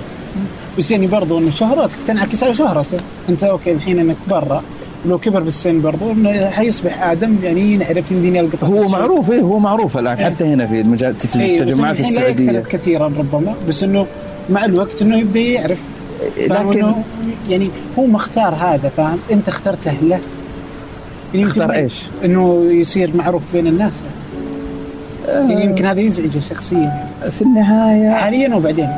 بس 0.79 0.91
يعني 0.91 1.07
برضو 1.07 1.39
إنه 1.39 1.51
شهرتك 1.51 1.97
تنعكس 2.07 2.43
على 2.43 2.55
شهرته 2.55 2.97
أنت 3.29 3.45
أوكي 3.45 3.73
الحين 3.73 3.99
إنك 3.99 4.17
برا 4.31 4.63
لو 5.07 5.19
كبر 5.19 5.41
بالسن 5.41 5.81
برضو 5.81 6.13
إنه 6.13 6.51
حيصبح 6.51 7.03
آدم 7.03 7.37
يعني 7.43 7.77
نعرف 7.77 8.11
يمديني 8.13 8.41
القطه 8.41 8.67
هو. 8.67 8.89
معروف 8.89 9.31
إيه 9.31 9.41
هو 9.41 9.59
معروف 9.59 9.99
الآن 9.99 10.17
إيه. 10.19 10.25
حتى 10.25 10.45
هنا 10.45 10.67
في 10.67 10.75
إيه، 10.75 10.83
بس 10.83 11.37
التجمعات 11.37 12.01
لا 12.01 12.09
السعودية. 12.09 12.61
كثيرا 12.61 13.07
ربما 13.07 13.55
بس 13.69 13.83
إنه 13.83 14.07
مع 14.51 14.65
الوقت 14.65 15.03
إنه 15.03 15.17
يبدأ 15.19 15.41
يعرف. 15.41 15.79
فاهم 16.49 16.71
لكن 16.71 16.93
يعني 17.49 17.71
هو 17.99 18.07
ما 18.07 18.17
اختار 18.17 18.55
هذا 18.55 18.89
فاهم؟ 18.97 19.19
أنت 19.33 19.49
اخترته 19.49 19.93
له. 20.03 20.21
يعني 21.35 21.47
اختار 21.47 21.73
إيش؟ 21.73 22.03
إنه 22.25 22.65
يصير 22.71 23.11
معروف 23.17 23.43
بين 23.53 23.67
الناس. 23.67 24.03
يعني 25.29 25.65
يمكن 25.65 25.87
هذا 25.87 26.01
يزعجه 26.01 26.39
شخصيا. 26.39 27.09
في 27.39 27.43
النهاية 27.43 28.11
حاليا 28.11 28.55
وبعدين. 28.55 28.89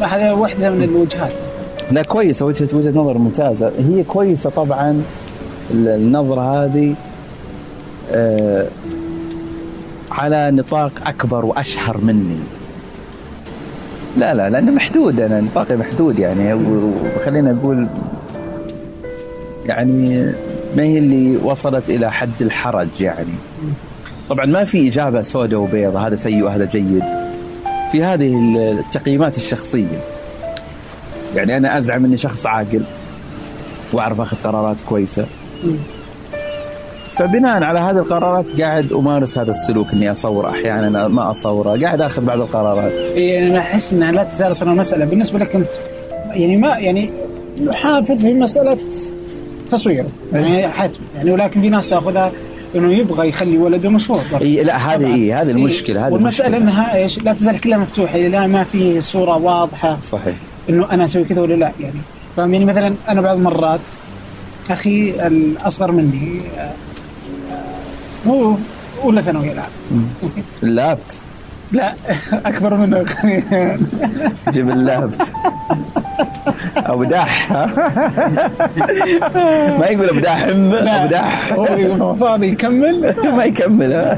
هذا 0.00 0.32
واحدة 0.32 0.70
من 0.70 0.82
الوجهات. 0.82 1.32
لا 1.90 2.02
كويسة 2.02 2.46
وجهه 2.46 2.68
وجهة 2.72 2.90
نظر 2.90 3.18
ممتازة. 3.18 3.72
هي 3.78 4.02
كويسة 4.04 4.50
طبعا 4.50 5.02
ال- 5.70 5.88
النظرة 5.88 6.64
هذه 6.64 6.94
آه 8.12 8.66
على 10.10 10.50
نطاق 10.50 10.92
أكبر 11.06 11.44
وأشهر 11.44 11.98
مني. 11.98 12.36
لا 14.18 14.34
لا 14.34 14.50
لأنه 14.50 14.72
محدود 14.72 15.20
أنا 15.20 15.40
نطاقي 15.40 15.76
محدود 15.76 16.18
يعني. 16.18 16.54
وخلينا 17.16 17.52
نقول 17.52 17.86
يعني 19.66 20.32
ما 20.76 20.82
هي 20.82 20.98
اللي 20.98 21.36
وصلت 21.44 21.90
إلى 21.90 22.12
حد 22.12 22.30
الحرج 22.40 22.88
يعني. 23.00 23.34
طبعا 24.30 24.46
ما 24.46 24.64
في 24.64 24.88
إجابة 24.88 25.22
سوداء 25.22 25.60
وبيضاء 25.60 26.06
هذا 26.06 26.14
سيء 26.14 26.42
وهذا 26.44 26.64
جيد. 26.64 27.02
في 27.94 28.04
هذه 28.04 28.36
التقييمات 28.78 29.36
الشخصية. 29.36 29.98
يعني 31.36 31.56
أنا 31.56 31.78
أزعم 31.78 32.04
إني 32.04 32.16
شخص 32.16 32.46
عاقل 32.46 32.82
وأعرف 33.92 34.20
أخذ 34.20 34.36
قرارات 34.44 34.80
كويسة. 34.80 35.26
فبناء 37.16 37.62
على 37.62 37.78
هذه 37.78 37.98
القرارات 37.98 38.60
قاعد 38.60 38.92
أمارس 38.92 39.38
هذا 39.38 39.50
السلوك 39.50 39.86
إني 39.92 40.12
أصور 40.12 40.50
أحيانا 40.50 41.08
ما 41.08 41.30
أصوره 41.30 41.80
قاعد 41.82 42.00
آخذ 42.00 42.24
بعض 42.24 42.40
القرارات. 42.40 42.92
يعني 42.92 43.50
أنا 43.50 43.58
أحس 43.58 43.92
إنها 43.92 44.12
لا 44.12 44.24
تزال 44.24 44.50
أصلا 44.50 44.72
المسألة. 44.72 45.04
بالنسبة 45.04 45.38
لك 45.38 45.56
أنت 45.56 45.70
يعني 46.30 46.56
ما 46.56 46.78
يعني 46.78 47.10
محافظ 47.60 48.18
في 48.18 48.32
مسألة 48.32 48.78
تصويره 49.70 50.08
يعني 50.32 50.68
حتم. 50.68 51.00
يعني 51.16 51.32
ولكن 51.32 51.60
في 51.60 51.68
ناس 51.68 51.88
تاخذها 51.88 52.32
إنه 52.76 52.92
يبغى 52.92 53.28
يخلي 53.28 53.58
ولده 53.58 53.90
مشهور 53.90 54.20
إي 54.40 54.62
لا 54.62 54.76
هذه 54.76 55.14
إي 55.14 55.32
هذه 55.34 55.50
المشكلة 55.50 56.06
هذه 56.06 56.12
والمسألة 56.12 56.56
إنها 56.56 56.96
إيش؟ 56.96 57.18
لا 57.18 57.32
تزال 57.32 57.60
كلها 57.60 57.78
مفتوحة 57.78 58.18
لا 58.18 58.46
ما 58.46 58.64
في 58.64 59.02
صورة 59.02 59.36
واضحة 59.36 59.98
صحيح. 60.04 60.34
إنه 60.68 60.90
أنا 60.92 61.04
أسوي 61.04 61.24
كذا 61.24 61.40
ولا 61.40 61.54
لا 61.54 61.72
يعني. 61.80 62.00
فاهم؟ 62.36 62.52
يعني 62.54 62.64
مثلا 62.64 62.94
أنا 63.08 63.20
بعض 63.20 63.36
المرات 63.36 63.80
أخي 64.70 65.26
الأصغر 65.26 65.92
مني 65.92 66.38
هو 68.26 68.54
اولى 69.04 69.22
ثانوي 69.22 69.52
الآن. 69.52 70.08
اللابت. 70.62 71.20
لا 71.72 71.94
أكبر 72.46 72.74
منه. 72.76 73.04
جيب 74.50 74.70
اللابت. 74.70 75.22
أبو 76.76 77.04
داح. 77.04 77.52
ما 79.78 79.86
يقول 79.86 80.08
أبو 80.08 80.20
داح. 80.20 81.52
أبو 81.52 81.92
هو 82.04 82.14
فاضي 82.14 82.46
يكمل؟ 82.46 83.14
ما 83.36 83.44
يكمل. 83.44 84.16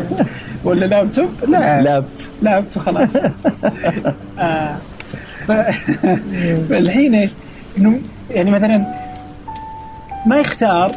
ولا 0.64 0.86
لابتوب؟ 0.86 1.28
لا. 1.48 1.82
لابت. 1.82 2.30
لابت 2.42 2.78
خلاص. 2.78 3.08
آه. 4.38 4.76
فالحين 6.68 7.14
إيش؟ 7.14 7.32
إنه 7.78 8.00
يعني 8.30 8.50
مثلا 8.50 8.86
ما 10.26 10.36
يختار 10.38 10.92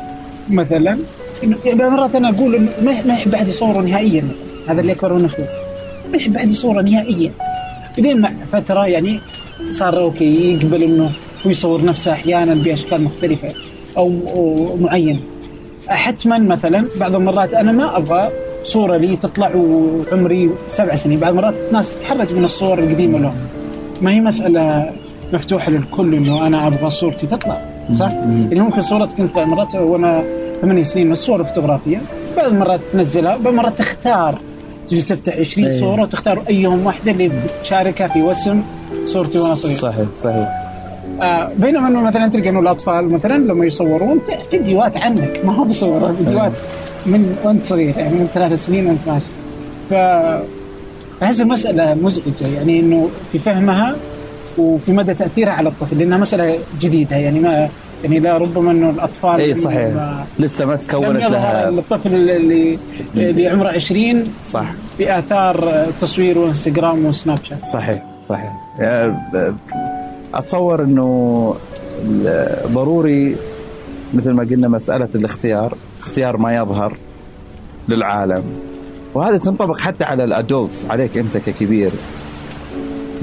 مثلا 0.49 0.97
إنه 1.43 1.57
يعني 1.65 1.89
مرات 1.89 2.15
أنا 2.15 2.29
أقول 2.29 2.55
إنه 2.55 2.69
ما 2.83 3.13
يحب 3.13 3.33
أحد 3.33 3.47
يصوره 3.47 3.81
نهائيا. 3.81 4.23
هذا 4.69 4.81
اللي 4.81 4.91
اكبر 4.91 5.13
منه 5.13 5.27
شوي 5.27 5.45
ما 6.11 6.17
يحب 6.17 6.35
أحد 6.35 6.51
يصوره 6.51 6.81
نهائيا. 6.81 7.31
بعدين 7.97 8.21
مع 8.21 8.31
فترة 8.51 8.85
يعني 8.85 9.19
صار 9.71 9.99
أوكي 9.99 10.53
يقبل 10.53 10.83
إنه 10.83 11.11
هو 11.45 11.49
يصور 11.51 11.85
نفسه 11.85 12.11
أحيانا 12.11 12.53
بأشكال 12.53 13.01
مختلفة 13.01 13.53
أو, 13.97 14.13
أو 14.35 14.77
معينه 14.81 15.19
حتما 15.87 16.39
مثلا 16.39 16.85
بعض 16.99 17.15
المرات 17.15 17.53
أنا 17.53 17.71
ما 17.71 17.97
أبغى 17.97 18.29
صورة 18.63 18.97
لي 18.97 19.15
تطلع 19.15 19.51
وعمري 19.55 20.49
سبع 20.73 20.95
سنين. 20.95 21.19
بعض 21.19 21.29
المرات 21.31 21.53
ناس 21.71 21.95
تتحرج 21.95 22.33
من 22.33 22.43
الصور 22.43 22.79
القديمة 22.79 23.19
لهم. 23.19 23.35
ما 24.01 24.11
هي 24.11 24.19
مسألة 24.19 24.91
مفتوحة 25.33 25.71
للكل 25.71 26.13
إنه 26.13 26.47
أنا 26.47 26.67
أبغى 26.67 26.89
صورتي 26.89 27.27
تطلع 27.27 27.61
صح؟ 27.93 28.11
يعني 28.11 28.59
ممكن 28.59 28.81
صورتك 28.81 29.17
كنت 29.17 29.37
مرات 29.37 29.75
وأنا 29.75 30.23
ثمانية 30.61 30.83
سنين 30.83 31.05
من 31.05 31.11
الصور 31.11 31.41
الفوتوغرافية. 31.41 32.01
بعض 32.37 32.45
المرات 32.45 32.79
تنزلها 32.93 33.37
بعض 33.37 33.47
المرات 33.47 33.79
تختار. 33.79 34.37
تجي 34.87 35.01
تفتح 35.01 35.37
20 35.37 35.67
أيه. 35.67 35.79
صورة 35.79 36.01
وتختار 36.01 36.43
أيهم 36.49 36.85
واحدة 36.85 37.11
اللي 37.11 37.31
تشاركها 37.63 38.07
في 38.07 38.21
وسم 38.21 38.61
صورتي 39.05 39.39
وأنا 39.39 39.55
صغير. 39.55 39.75
صحيح 39.75 40.07
صحيح. 40.23 40.68
آه 41.21 41.49
بينما 41.57 41.87
إنه 41.87 42.01
مثلا 42.01 42.27
تلقى 42.27 42.49
إنه 42.49 42.59
الأطفال 42.59 43.09
مثلا 43.13 43.37
لما 43.37 43.65
يصورون 43.65 44.21
فيديوهات 44.51 44.97
عنك 44.97 45.41
ما 45.45 45.53
هو 45.53 45.63
بصور 45.63 46.13
فيديوهات 46.13 46.51
من 47.05 47.37
وأنت 47.43 47.65
صغير 47.65 47.97
يعني 47.97 48.13
من 48.13 48.27
ثلاث 48.33 48.65
سنين 48.65 48.85
وأنت 48.87 49.07
ماشي. 49.07 49.25
ف 49.89 49.93
أحس 51.23 51.41
المسألة 51.41 51.93
مزعجة 51.93 52.47
يعني 52.55 52.79
إنه 52.79 53.09
في 53.31 53.39
فهمها 53.39 53.95
وفي 54.57 54.91
مدى 54.91 55.13
تأثيرها 55.13 55.53
على 55.53 55.69
الطفل 55.69 55.97
لأنها 55.99 56.17
مسألة 56.17 56.59
جديدة 56.81 57.15
يعني 57.15 57.39
ما 57.39 57.69
يعني 58.03 58.19
لا 58.19 58.37
ربما 58.37 58.71
إنه 58.71 58.89
الأطفال 58.89 59.41
إي 59.41 59.55
صحيح. 59.55 59.91
لسه 60.39 60.65
ما 60.65 60.75
تكونت 60.75 61.21
لها. 61.21 61.69
الطفل 61.69 62.13
اللي 62.13 62.77
اللي 63.15 63.47
عمره 63.47 63.67
20 63.73 64.23
صح. 64.45 64.65
بآثار 64.99 65.85
تصوير 66.01 66.37
وإنستغرام 66.37 67.05
وسناب 67.05 67.37
شات. 67.43 67.65
صحيح 67.65 68.03
صحيح. 68.27 68.53
أتصور 70.33 70.83
إنه 70.83 71.55
ضروري 72.67 73.35
مثل 74.13 74.31
ما 74.31 74.43
قلنا 74.43 74.67
مسألة 74.67 75.07
الاختيار 75.15 75.77
اختيار 75.99 76.37
ما 76.37 76.55
يظهر 76.55 76.93
للعالم. 77.89 78.43
وهذا 79.13 79.37
تنطبق 79.37 79.77
حتى 79.79 80.03
على 80.03 80.23
الأدولتس 80.23 80.85
عليك 80.85 81.17
أنت 81.17 81.37
ككبير. 81.37 81.91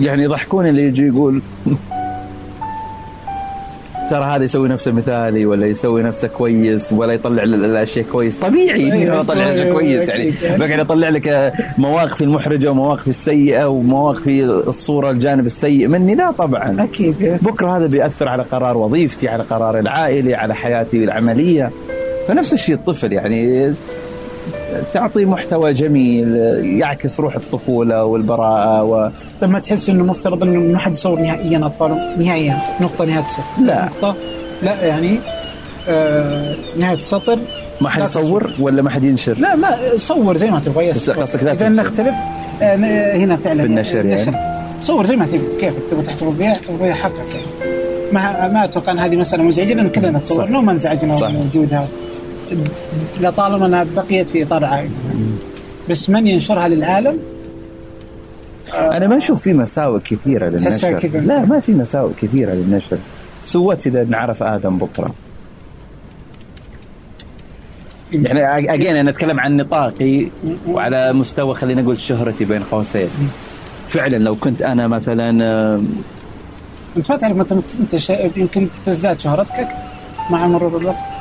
يعني 0.01 0.23
يضحكون 0.25 0.67
اللي 0.67 0.83
يجي 0.83 1.07
يقول 1.07 1.43
ترى 4.11 4.25
هذا 4.25 4.45
يسوي 4.45 4.69
نفسه 4.69 4.93
مثالي 4.93 5.47
ولا 5.47 5.67
يسوي 5.67 6.03
نفسه 6.03 6.29
كويس 6.29 6.93
ولا 6.93 7.13
يطلع 7.13 7.43
الأشياء 7.43 8.05
كويس. 8.13 8.37
طبيعي 8.37 8.89
انه 8.89 8.95
أيوة، 8.95 9.21
يطلع 9.21 9.45
الأشياء 9.47 9.73
كويس 9.73 10.09
يعني. 10.09 10.33
بقعد 10.59 10.81
أطلع 10.81 11.09
لك 11.09 11.53
مواقف 11.79 12.23
المحرجة 12.23 12.71
ومواقف 12.71 13.09
السيئة 13.09 13.65
ومواقف 13.65 14.29
الصورة 14.69 15.11
الجانب 15.11 15.47
السيء 15.47 15.89
مني. 15.89 16.15
لا 16.15 16.31
طبعا. 16.31 16.77
أكيد. 16.85 17.39
بكرة 17.43 17.77
هذا 17.77 17.87
بيأثر 17.87 18.29
على 18.29 18.43
قرار 18.43 18.77
وظيفتي 18.77 19.29
على 19.29 19.43
قراري 19.43 19.81
العائلي 19.81 20.35
على 20.35 20.55
حياتي 20.55 21.05
العملية. 21.05 21.71
فنفس 22.29 22.53
الشيء 22.53 22.75
الطفل 22.75 23.13
يعني. 23.13 23.75
تعطي 24.95 25.25
محتوى 25.25 25.73
جميل 25.73 26.37
يعكس 26.81 27.21
روح 27.21 27.37
الطفولة 27.37 28.05
والبراءة 28.05 28.83
و... 28.83 29.11
لما 29.43 29.59
تحس 29.59 29.91
إنه 29.91 30.05
مفترض 30.05 30.43
إنه 30.43 30.61
ما 30.73 30.79
حد 30.79 30.93
يصور 30.93 31.21
نهائيا 31.21 31.67
أطفاله؟ 31.67 32.17
نهائيا 32.19 32.59
نقطة 32.81 33.05
نهاية 33.05 33.25
السطر. 33.25 33.43
لا. 33.63 33.85
نقطة. 33.85 34.15
لا 34.63 34.87
يعني 34.87 35.19
آه 35.89 36.55
نهاية 36.79 36.99
السطر. 36.99 37.39
ما 37.81 37.89
حد 37.89 38.03
يصور 38.03 38.51
ولا 38.59 38.83
ما 38.83 38.91
حد 38.91 39.05
ينشر؟ 39.05 39.39
لا 39.39 39.55
ما 39.55 39.77
صور 39.97 40.37
زي 40.37 40.51
ما 40.51 40.61
تبغى 40.61 40.93
بس 40.93 41.11
قصدك 41.11 41.43
لا 41.43 41.53
إذا 41.53 41.69
نختلف 41.69 42.15
آه 42.63 43.17
هنا 43.17 43.37
فعلا. 43.37 43.63
بالنشر 43.63 44.07
يعني. 44.07 44.37
صور 44.83 45.07
زي 45.07 45.17
ما 45.17 45.27
تبغى. 45.27 45.61
كيف؟ 45.61 45.75
تبغى 45.91 46.03
تحتفظ 46.03 46.39
بها 46.39 46.53
احتفظ 46.53 46.81
بها 46.81 46.95
حقك 46.95 47.15
يعني. 47.15 47.77
ما 48.13 48.49
ما 48.49 48.65
أتوقع 48.65 48.93
إن 48.93 48.99
هذه 48.99 49.17
مسألة 49.17 49.43
مزعجة 49.43 49.75
لأن 49.75 49.89
كلنا 49.89 50.11
نتصور. 50.11 50.49
لو 50.49 50.61
ما 50.61 50.73
انزعجنا 50.73 51.29
من 51.29 51.51
وجودها. 51.51 51.87
لطالما 53.21 53.67
أنها 53.67 53.87
بقيت 53.97 54.29
في 54.29 54.43
اطار 54.43 54.65
عائلي 54.65 54.91
بس 55.91 56.11
من 56.11 56.27
ينشرها 56.27 56.69
للعالم؟ 56.69 57.19
أنا 58.75 59.07
ما 59.07 59.17
أشوف 59.17 59.43
في 59.43 59.53
مساوئ 59.53 60.01
كثيرة 60.01 60.49
للنشر. 60.49 61.11
لا 61.15 61.45
ما 61.45 61.61
في 61.61 61.73
مساوئ 61.73 62.13
كثيرة 62.23 62.53
للنشر. 62.53 62.99
سوت 63.45 63.87
إذا 63.87 64.03
انعرف 64.03 64.43
آدم 64.43 64.79
بكرة. 64.79 65.15
يعني 68.13 68.75
اجين 68.75 68.97
أنا 68.97 69.11
أتكلم 69.11 69.41
عن 69.41 69.57
نطاقي 69.57 70.27
وعلى 70.69 71.13
مستوى 71.13 71.55
خلينا 71.55 71.83
نقول 71.83 72.01
شهرتي 72.01 72.45
بين 72.45 72.63
قوسين. 72.63 73.09
فعلا 73.89 74.17
لو 74.17 74.35
كنت 74.35 74.63
أنا 74.63 74.89
مثلا 74.89 75.31
انت 76.97 77.11
ما 77.11 77.17
تعرف 77.17 77.37
متى 77.37 77.55
أنت 77.55 78.37
يمكن 78.37 78.69
تزداد 78.87 79.21
شهرتك 79.21 79.69
مع 80.31 80.47
مرور 80.47 80.81
الوقت. 80.81 81.16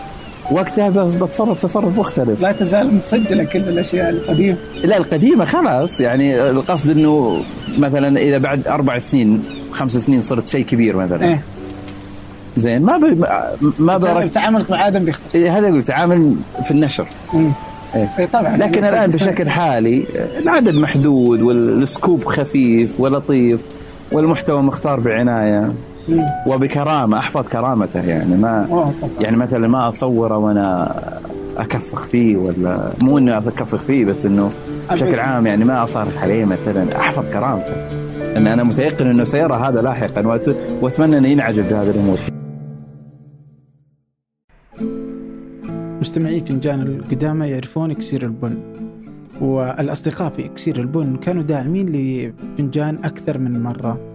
وقتها 0.51 0.89
بتصرف 0.89 1.60
تصرف 1.60 1.99
مختلف. 1.99 2.41
لا 2.41 2.51
تزال 2.51 2.95
مسجلة 2.95 3.43
كل 3.43 3.60
الأشياء 3.60 4.10
القديمة. 4.10 4.58
لا 4.84 4.97
القديمة 4.97 5.45
خلاص 5.45 6.01
يعني 6.01 6.49
القصد 6.49 6.89
إنه 6.89 7.41
مثلا 7.77 8.19
إذا 8.19 8.38
بعد 8.38 8.67
أربع 8.67 8.97
سنين 8.99 9.43
خمس 9.71 9.97
سنين 9.97 10.21
صرت 10.21 10.47
شيء 10.47 10.65
كبير 10.65 10.97
مثلا. 10.97 11.23
إيه؟ 11.23 11.41
زين 12.55 12.81
ما 12.81 12.97
ب... 12.97 13.25
ما 13.79 13.97
برك 13.97 14.31
تعاملك 14.31 14.71
مع 14.71 14.88
آدم 14.88 15.05
بيختلف 15.05 15.36
إيه 15.36 15.58
هذا 15.58 15.67
قلت 15.67 15.88
تعامل 15.88 16.36
في 16.65 16.71
النشر. 16.71 17.08
إيه. 17.34 17.51
إيه. 18.19 18.25
طبعا. 18.25 18.58
لكن 18.58 18.84
الآن 18.86 19.12
بشكل 19.12 19.49
حالي 19.49 20.05
العدد 20.39 20.75
محدود 20.75 21.41
والسكوب 21.41 22.25
خفيف 22.25 22.99
ولطيف 22.99 23.60
والمحتوى 24.12 24.62
مختار 24.62 24.99
بعناية. 24.99 25.71
وبكرامة 26.47 27.17
أحفظ 27.17 27.47
كرامته 27.47 28.01
يعني 28.01 28.35
ما 28.35 28.67
يعني 29.19 29.37
مثلا 29.37 29.67
ما 29.67 29.87
أصوره 29.87 30.37
وأنا 30.37 30.95
أكفخ 31.57 32.03
فيه 32.03 32.37
ولا 32.37 32.89
مو 33.03 33.17
إني 33.17 33.37
أكفخ 33.37 33.81
فيه 33.81 34.05
بس 34.05 34.25
إنه 34.25 34.49
بشكل 34.91 35.19
عام 35.19 35.47
يعني 35.47 35.65
ما 35.65 35.83
أصارخ 35.83 36.17
عليه 36.17 36.45
مثلا 36.45 36.99
أحفظ 36.99 37.23
كرامته. 37.33 37.73
إن 38.37 38.47
أنا 38.47 38.63
متيقن 38.63 39.07
إنه 39.07 39.23
سيرى 39.23 39.53
هذا 39.55 39.81
لاحقا 39.81 40.39
وأتمنى 40.81 41.17
إنه 41.17 41.27
ينعجب 41.27 41.69
بهذه 41.69 41.89
الأمور. 41.89 42.17
مستمعي 46.01 46.41
فنجان 46.41 46.81
القدامى 46.81 47.47
يعرفون 47.47 47.91
إكسير 47.91 48.23
البن 48.23 48.57
والأصدقاء 49.41 50.29
في 50.29 50.45
إكسير 50.45 50.79
البن 50.79 51.15
كانوا 51.15 51.43
داعمين 51.43 51.89
لفنجان 51.89 52.99
أكثر 53.03 53.37
من 53.37 53.63
مرة. 53.63 54.14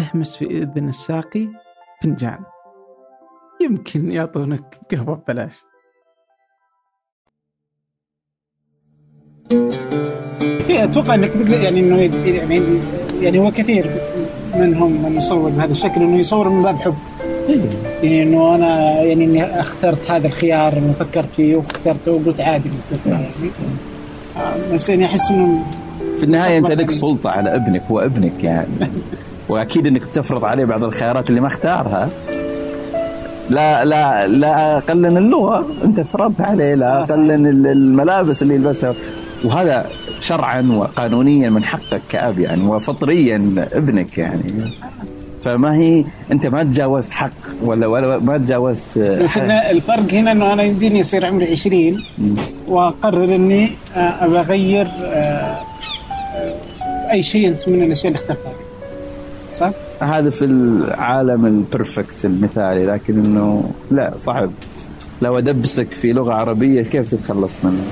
اهمس 0.00 0.36
في 0.36 0.44
إذن 0.44 0.88
الساقي 0.88 1.48
فنجان. 2.02 2.38
يمكن 3.62 4.10
يعطونك 4.10 4.80
قهوة 4.92 5.14
ببلاش. 5.14 5.64
في 10.66 10.84
أتوقع 10.84 11.14
إنك 11.14 11.30
تقدر 11.30 11.60
يعني 11.60 11.80
إنه 11.80 12.00
يعني 12.26 12.80
يعني 13.20 13.38
هو 13.38 13.50
كثير 13.50 13.90
منهم 14.54 15.02
من 15.02 15.16
يصور 15.16 15.50
بهذا 15.50 15.72
الشكل 15.72 16.00
إنه 16.00 16.18
يصور 16.18 16.48
من 16.48 16.62
باب 16.62 16.76
حب. 16.76 16.94
يعني 18.02 18.22
إنه 18.22 18.54
أنا 18.54 19.02
يعني 19.02 19.24
إني 19.24 19.60
أخترت 19.60 20.10
هذا 20.10 20.26
الخيار 20.26 20.72
إنه 20.72 20.92
فكرت 20.92 21.28
فيه 21.36 21.56
واخترته 21.56 22.12
وقلت 22.12 22.40
عادي. 22.40 22.70
يعني 23.06 23.26
بس 24.74 24.88
يعني 24.88 25.04
أحس 25.04 25.30
إنه 25.30 25.64
في 26.18 26.24
النهاية 26.24 26.58
أنت 26.58 26.70
لك 26.70 26.90
سلطة 26.90 27.30
على 27.30 27.54
ابنك 27.56 27.82
هو 27.90 28.00
ابنك 28.00 28.44
يعني. 28.44 28.68
وأكيد 29.48 29.86
إنك 29.86 30.02
بتفرض 30.02 30.44
عليه 30.44 30.64
بعض 30.64 30.84
الخيارات 30.84 31.30
اللي 31.30 31.40
ما 31.40 31.46
اختارها. 31.46 32.08
لا 33.50 33.84
لا 33.84 34.26
لا 34.26 34.78
أقلن 34.78 35.16
اللغة. 35.16 35.66
أنت 35.84 36.00
فرضت 36.00 36.40
عليه 36.40 36.74
لا 36.74 37.02
أقلن 37.02 37.46
الملابس 37.66 38.42
اللي 38.42 38.54
يلبسها. 38.54 38.94
وهذا 39.44 39.86
شرعا 40.20 40.68
وقانونيا 40.76 41.50
من 41.50 41.64
حقك 41.64 42.00
كأب 42.08 42.38
يعني 42.38 42.66
وفطريا 42.66 43.66
ابنك 43.72 44.18
يعني. 44.18 44.42
فما 45.42 45.76
هي 45.76 46.04
أنت 46.32 46.46
ما 46.46 46.62
تجاوزت 46.62 47.10
حق 47.10 47.30
ولا 47.62 47.86
ولا 47.86 48.18
ما 48.18 48.38
تجاوزت 48.38 48.98
بس 48.98 49.38
الفرق 49.38 50.12
هنا 50.12 50.32
إنه 50.32 50.52
أنا 50.52 50.62
يمديني 50.62 50.98
يصير 50.98 51.26
عمري 51.26 51.52
20 51.52 52.02
وأقرر 52.68 53.24
إني 53.24 53.72
آه، 53.96 54.24
أبغى 54.24 54.40
اغير 54.40 54.86
آه، 55.02 55.56
آه، 56.34 56.54
أي 57.12 57.22
شيء 57.22 57.48
أنت 57.48 57.68
من 57.68 57.82
الأشياء 57.82 58.06
اللي 58.06 58.18
اخترتها. 58.18 58.65
صح؟ 59.56 59.70
هذا 60.00 60.30
في 60.30 60.44
العالم 60.44 61.46
البرفكت 61.46 62.24
المثالي 62.24 62.84
لكن 62.86 63.24
إنه 63.24 63.70
لا 63.90 64.12
صعب. 64.16 64.50
لو 65.22 65.38
أدبسك 65.38 65.94
في 65.94 66.12
لغة 66.12 66.34
عربية 66.34 66.82
كيف 66.82 67.10
تتخلص 67.10 67.58
منها؟ 67.64 67.84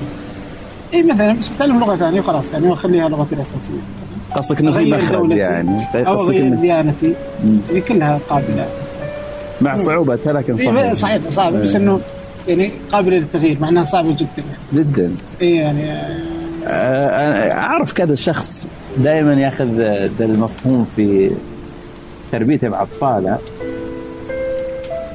اي 0.94 1.02
مثلا 1.02 1.32
بس 1.32 1.48
بتعلم 1.48 1.80
لغة 1.80 1.96
ثانية 1.96 2.20
وخلاص 2.20 2.52
يعني 2.52 2.72
اخليها 2.72 3.08
لغتي 3.08 3.34
الاساسيه 3.34 3.70
قصدك 4.34 4.60
إنه 4.60 4.72
في 4.72 4.90
مخرج 4.90 5.30
يعني؟ 5.30 5.78
أو 5.94 6.28
أغير 6.28 6.54
ديانتي 6.54 7.14
هي 7.70 7.80
كلها 7.80 8.18
قابلة. 8.28 8.66
مع 9.60 9.76
صعوبتها 9.76 10.32
لكن 10.32 10.56
صعبة. 10.56 10.94
صحيح 10.94 11.20
صعبه 11.30 11.62
بس 11.62 11.74
إنه 11.74 12.00
يعني 12.48 12.70
قابله 12.92 13.16
للتغيير 13.16 13.58
مع 13.60 13.68
إنها 13.68 13.84
صعبة 13.84 14.12
جدا. 14.12 14.28
يعني. 14.36 14.84
جدا. 14.84 15.12
اي 15.42 15.50
يعني 15.50 15.92
آه، 16.66 17.52
أعرف 17.52 17.92
كذا 17.92 18.14
شخص 18.14 18.68
دائما 18.98 19.34
ياخذ 19.34 19.66
ذا 20.18 20.24
المفهوم 20.24 20.86
في 20.96 21.30
تربيته 22.34 22.68
مع 22.68 22.82
اطفاله 22.82 23.38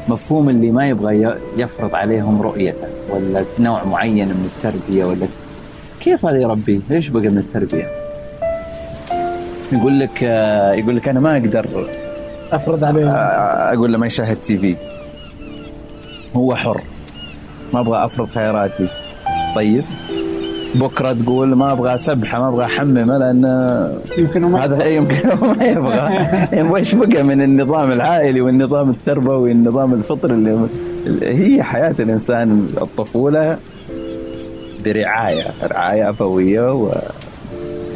مفهوم 0.08 0.50
اللي 0.50 0.72
ما 0.72 0.88
يبغى 0.88 1.38
يفرض 1.58 1.96
عليهم 1.96 2.42
رؤيته 2.42 2.88
ولا 3.10 3.46
نوع 3.60 3.84
معين 3.84 4.28
من 4.28 4.50
التربية 4.56 5.06
ولا 5.06 5.28
كيف 6.00 6.26
هذا 6.26 6.38
يربي؟ 6.38 6.82
إيش 6.92 7.08
بقى 7.08 7.30
من 7.30 7.38
التربية؟ 7.38 7.88
يقول 9.72 10.00
لك 10.00 10.22
يقول 10.80 10.96
لك 10.98 11.08
أنا 11.10 11.20
ما 11.20 11.34
أقدر 11.38 11.88
أفرض 12.52 12.84
عليه 12.84 13.10
أقول 13.74 13.92
له 13.92 13.98
ما 13.98 14.08
يشاهد 14.08 14.36
تي 14.36 14.58
في. 14.58 14.76
هو 16.36 16.56
حر. 16.56 16.82
ما 17.74 17.80
أبغى 17.80 18.06
أفرض 18.06 18.30
خياراتي. 18.30 18.88
طيب. 19.56 19.84
بكرة 20.76 21.14
تقول 21.14 21.56
ما 21.56 21.72
أبغى 21.72 21.96
اسبحه 21.96 22.40
ما 22.40 22.48
أبغى 22.48 22.66
أحممه 22.66 23.18
لأن 23.18 23.44
يمكن 24.18 24.42
ما 24.42 24.66
هذا 24.66 24.86
يمكن 24.98 25.28
ما 25.28 25.66
يبغى 25.66 26.38
يبغى 26.54 26.80
إيش 26.80 26.96
بقى 26.96 27.24
من 27.24 27.42
النظام 27.42 27.92
العائلي 27.92 28.42
والنظام 28.42 28.90
التربوي 28.90 29.50
والنظام 29.50 29.94
الفطري 29.94 30.34
اللي 30.34 30.68
هي 31.22 31.64
حياة 31.64 31.96
الإنسان 32.00 32.68
الطفولة 32.82 33.58
برعاية 34.86 35.46
رعاية 35.64 36.10
أبوية 36.10 36.74
و 36.74 36.92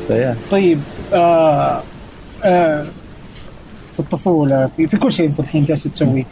فيا. 0.07 0.35
طيب 0.51 0.79
آه 1.13 1.81
آه 2.43 2.85
في 3.93 3.99
الطفولة 3.99 4.69
في, 4.77 4.87
في 4.87 4.97
كل 4.97 5.11
شيء 5.11 5.25
أنت 5.25 5.39
الحين 5.39 5.65
جالس 5.65 5.83
تسويه 5.83 6.23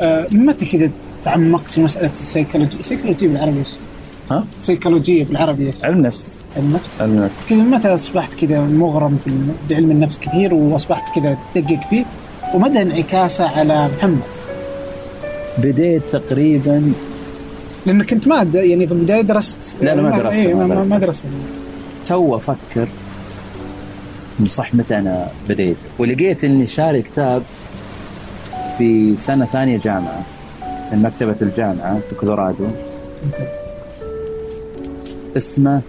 آه 0.00 0.26
متى 0.32 0.66
كذا 0.66 0.90
تعمقت 1.24 1.72
في 1.72 1.80
مسألة 1.80 2.10
ال 2.20 2.25
psychology 2.25 2.76
ال 2.78 2.83
psychology 2.83 3.28
بالعربي؟ 3.28 3.62
ها؟ 4.30 4.44
سيكولوجية 4.60 5.24
بالعربي؟ 5.24 5.70
علم 5.84 6.06
نفس 6.06 6.34
علم 6.56 6.72
نفس؟ 6.74 6.90
علم 7.00 7.24
نفس 7.24 7.34
كذا 7.48 7.58
متى 7.58 7.94
أصبحت 7.94 8.34
كذا 8.34 8.60
مغرم 8.60 9.18
بعلم 9.70 9.90
النفس 9.90 10.18
كثير 10.18 10.54
وأصبحت 10.54 11.14
كذا 11.14 11.38
تدقق 11.54 11.80
فيه 11.90 12.04
ومدى 12.54 12.82
انعكاسه 12.82 13.48
على 13.48 13.88
محمد؟ 13.98 14.22
بديت 15.58 16.02
تقريبا 16.12 16.92
لانك 17.86 18.10
كنت 18.10 18.28
ما 18.28 18.46
يعني 18.54 18.86
في 18.86 18.92
البداية 18.92 19.20
درست 19.20 19.76
لا 19.80 19.94
لا 19.94 20.02
ما 20.02 20.18
درست 20.18 20.36
إيه 20.36 20.54
ما, 20.54 20.84
ما 20.84 20.98
درست 20.98 21.24
تو 22.04 22.36
أفكر 22.36 22.88
صح 24.46 24.74
متى 24.74 24.98
أنا 24.98 25.28
بديت 25.48 25.76
ولقيت 25.98 26.44
إني 26.44 26.66
شاري 26.66 27.02
كتاب 27.02 27.42
في 28.78 29.16
سنة 29.16 29.46
ثانية 29.46 29.78
جامعة 29.78 30.22
من 30.92 31.02
مكتبه 31.02 31.36
الجامعة 31.42 31.98
في 32.08 32.14
كولورادو 32.14 32.66
اسمه؟ 35.36 35.82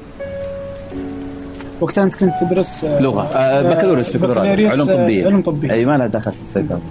وقتها 1.82 2.04
أنت 2.04 2.16
كنت 2.16 2.34
تدرس 2.42 2.84
آه، 2.84 3.02
لغة. 3.02 3.22
آه 3.36 3.74
بكالوريوس 3.74 4.10
في 4.10 4.20
كولورادو 4.20 4.68
علوم 4.68 4.88
طبية. 4.88 5.26
علوم 5.26 5.42
طبية. 5.42 5.72
أي 5.72 5.86
ما 5.86 5.98
لها 5.98 6.08
دخل 6.08 6.32
في 6.32 6.42
السيكولوجي 6.44 6.84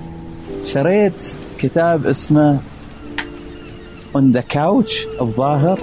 شريت 0.65 1.33
كتاب 1.59 2.07
اسمه 2.07 2.59
On 4.17 4.33
the 4.33 4.41
Couch 4.41 5.07
الظاهر. 5.21 5.81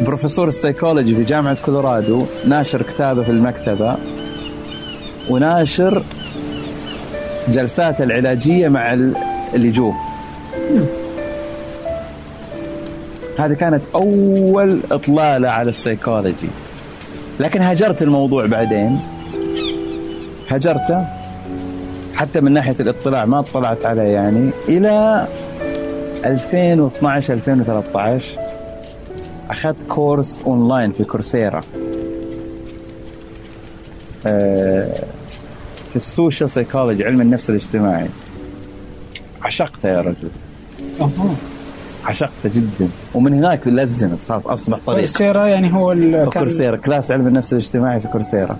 بروفيسور 0.00 0.48
السيكولوجي 0.48 1.14
في 1.16 1.24
جامعة 1.24 1.58
كولورادو 1.64 2.22
ناشر 2.46 2.82
كتابه 2.82 3.22
في 3.22 3.30
المكتبة 3.30 3.96
وناشر 5.30 6.02
جلساته 7.48 8.04
العلاجية 8.04 8.68
مع 8.68 8.92
اللجوء 9.54 9.94
هذه 13.38 13.52
كانت 13.52 13.82
أول 13.94 14.80
إطلالة 14.92 15.48
على 15.48 15.70
السيكولوجي. 15.70 16.48
لكن 17.40 17.62
هجرت 17.62 18.02
الموضوع 18.02 18.46
بعدين. 18.46 19.00
هجرته 20.48 21.06
حتى 22.14 22.40
من 22.40 22.52
ناحية 22.52 22.76
الاطلاع 22.80 23.24
ما 23.24 23.38
اطلعت 23.38 23.86
عليه 23.86 24.02
يعني. 24.02 24.50
إلى 24.68 25.26
2012 26.24 27.34
2013 27.34 28.38
أخذت 29.50 29.82
course 29.88 30.40
online 30.46 30.92
في 30.92 31.04
كورسيرا. 31.04 31.60
آه، 34.26 34.92
في 35.90 35.96
ال 35.96 36.04
social 36.04 36.50
psychology 36.50 37.04
علم 37.04 37.20
النفس 37.20 37.50
الاجتماعي. 37.50 38.08
عشقته 39.42 39.88
يا 39.88 40.00
رجل. 40.00 40.30
عشقته 42.06 42.50
جدا. 42.54 42.88
ومن 43.14 43.34
هناك 43.34 43.66
لزمت 43.66 44.18
خلاص 44.28 44.46
أصبح 44.46 44.78
طريق. 44.86 44.98
كورسيرا 44.98 45.46
يعني 45.46 45.74
هو 45.74 45.96
كورسيرا 46.32 46.76
class 46.76 47.10
علم 47.10 47.26
النفس 47.26 47.52
الاجتماعي 47.52 48.00
في 48.00 48.08
كورسيرا. 48.08 48.56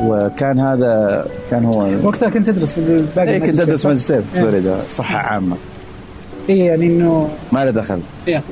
وكان 0.00 0.60
هذا 0.60 1.26
كان 1.50 1.64
هو 1.64 1.88
وقتها 2.02 2.30
كنت 2.30 2.46
تدرس 2.46 2.78
باقي 3.16 3.28
إيه 3.28 3.38
كنت 3.38 3.60
أدرس؟ 3.60 3.86
ماجستير 3.86 4.22
في 4.22 4.36
إيه. 4.36 4.42
فلوريدا 4.42 4.76
صحة 4.88 5.18
عامة. 5.18 5.56
إيه 6.48 6.66
يعني 6.66 6.86
انه 6.86 7.28
ما 7.52 7.64
له 7.64 7.70
دخل. 7.70 8.00
إيه. 8.28 8.42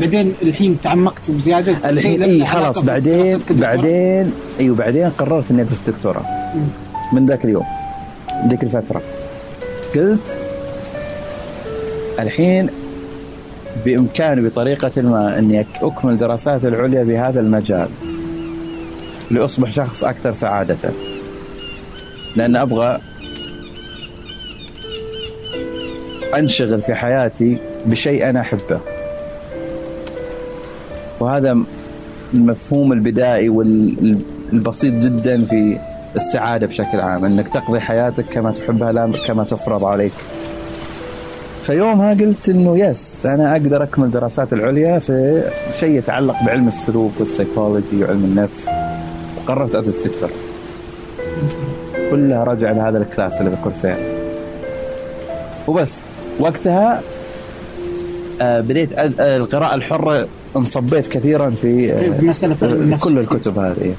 بعدين 0.00 0.34
الحين 0.42 0.78
تعمقت 0.82 1.30
بزيادة. 1.30 1.90
الحين 1.90 2.22
اي 2.22 2.46
خلاص 2.46 2.82
بعدين؟ 2.82 3.40
بعدين 3.50 4.32
إيوه 4.60 4.76
بعدين 4.76 5.08
قررت 5.08 5.50
إني 5.50 5.62
أدرس 5.62 5.80
دكتوراه. 5.80 6.24
من 7.12 7.26
ذاك 7.26 7.44
اليوم. 7.44 7.64
ذيك 8.48 8.62
الفترة. 8.62 9.02
قلت 9.94 10.38
الحين 12.20 12.68
بإمكاني 13.84 14.40
بطريقة 14.48 15.02
ما 15.02 15.38
أني 15.38 15.62
أك- 15.64 15.84
أكمل 15.84 16.18
دراساتي 16.18 16.68
العليا 16.68 17.02
بهذا 17.02 17.40
المجال 17.40 17.88
لأصبح 19.30 19.70
شخص 19.72 20.04
أكثر 20.04 20.32
سعادة. 20.32 20.76
لأن 22.36 22.56
أبغى 22.56 22.98
أنشغل 26.38 26.80
في 26.82 26.94
حياتي 26.94 27.56
بشيء 27.86 28.30
أنا 28.30 28.40
أحبه. 28.40 28.80
وهذا 31.20 31.58
المفهوم 32.34 32.92
البدائي 32.92 33.48
والبسيط 33.48 34.92
جدا 34.94 35.44
في 35.44 35.78
السعادة 36.16 36.66
بشكل 36.66 37.00
عام 37.00 37.24
أنك 37.24 37.48
تقضي 37.48 37.80
حياتك 37.80 38.24
كما 38.24 38.50
تحبها 38.50 38.92
لا 38.92 39.12
كما 39.26 39.44
تفرض 39.44 39.84
عليك. 39.84 40.12
فيومها 41.62 42.14
قلت 42.14 42.48
إنه 42.48 42.78
yes 42.78 43.26
أنا 43.26 43.52
أقدر 43.52 43.82
أكمل 43.82 44.10
دراسات 44.10 44.52
العليا 44.52 44.98
في 44.98 45.42
شيء 45.80 45.98
يتعلق 45.98 46.36
بعلم 46.46 46.68
السلوك 46.68 47.12
والسيكولوجي 47.18 48.04
وعلم 48.04 48.24
النفس. 48.24 48.68
وقررت 49.36 49.74
أدرس 49.74 49.96
دكتور 49.96 50.30
كلها 52.10 52.44
راجع 52.44 52.72
لهذا 52.72 52.98
الكلاس 52.98 53.40
اللي 53.40 53.50
بكورسيرا 53.50 53.96
وبس. 55.68 56.00
وقتها 56.40 57.00
آه، 58.40 58.60
بديت 58.60 58.92
آه، 58.92 59.36
القراءة 59.36 59.74
الحرة 59.74 60.28
انصبيت 60.56 61.06
كثيرا 61.06 61.50
في 61.50 61.92
آه، 61.92 62.18
في 62.18 62.26
مسألة. 62.26 62.98
كل 63.00 63.18
الكتب 63.18 63.58
هذه. 63.58 63.94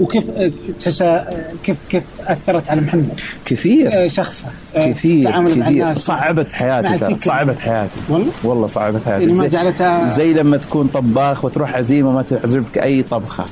وكيف 0.00 0.24
آه، 0.36 0.52
تحسها 0.80 1.30
آه، 1.30 1.52
كيف 1.64 1.76
كيف 1.88 2.02
أثرت 2.26 2.70
على 2.70 2.80
محمد؟ 2.80 3.20
كثير. 3.44 4.04
آه، 4.04 4.06
شخص 4.06 4.46
آه، 4.76 4.92
كثير 4.92 5.24
تعامل 5.24 5.58
مع 5.58 5.70
كثير. 5.70 5.82
الناس 5.82 5.98
صعبت 5.98 6.52
حياتي 6.52 6.98
ترى. 6.98 7.18
صعبت 7.18 7.58
حياتي. 7.58 8.00
والله؟ 8.08 8.32
والله 8.44 8.66
صعبت 8.66 9.00
حياتي. 9.04 9.22
يعني 9.22 9.32
ما 9.34 9.42
زي, 9.42 9.48
جعلتها 9.48 10.08
زي 10.08 10.32
لما 10.32 10.56
تكون 10.56 10.86
طباخ 10.86 11.44
وتروح 11.44 11.76
عزيمة 11.76 12.12
ما 12.12 12.22
تعجبك 12.22 12.78
أي 12.78 13.02
طبخة. 13.02 13.44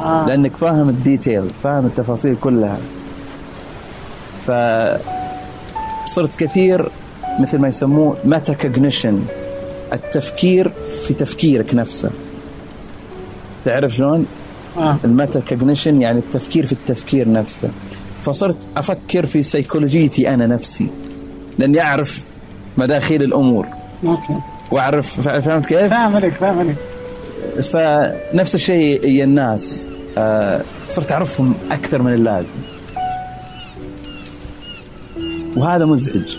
آه. 0.00 0.26
لأنك 0.28 0.56
فاهم 0.56 0.88
ال 0.88 0.97
detail 0.97 1.48
فاهم 1.62 1.86
التفاصيل 1.86 2.36
كلها. 2.40 2.78
ف 4.46 4.50
صرت 6.08 6.34
كثير 6.34 6.88
مثل 7.40 7.58
ما 7.58 7.68
يسموه 7.68 8.16
metacognition 8.24 9.22
التفكير 9.92 10.72
في 11.06 11.14
تفكيرك 11.14 11.74
نفسه. 11.74 12.10
تعرف 13.64 13.94
شلون؟ 13.94 14.26
آه. 14.78 14.96
ال 15.04 15.40
metacognition 15.40 16.02
يعني 16.02 16.18
التفكير 16.18 16.66
في 16.66 16.72
التفكير 16.72 17.32
نفسه. 17.32 17.70
فصرت 18.24 18.56
أفكر 18.76 19.26
في 19.26 19.42
سيكولوجيتي 19.42 20.34
أنا 20.34 20.46
نفسي 20.46 20.88
لأني 21.58 21.80
أعرف 21.80 22.22
مداخيل 22.76 23.22
الأمور. 23.22 23.66
okay. 24.04 24.36
وأعرف 24.70 25.20
فهمت 25.20 25.66
كيف؟ 25.66 25.78
فاهم 25.78 26.16
عليك 26.16 26.32
فاهم 26.32 26.58
عليك. 26.58 26.76
فنفس 27.62 28.54
الشيء 28.54 29.06
هي 29.06 29.24
الناس. 29.24 29.88
آه، 30.18 30.60
صرت 30.88 31.12
أعرفهم 31.12 31.54
أكثر 31.70 32.02
من 32.02 32.14
اللازم. 32.14 32.54
وهذا 35.56 35.84
مزعج. 35.84 36.36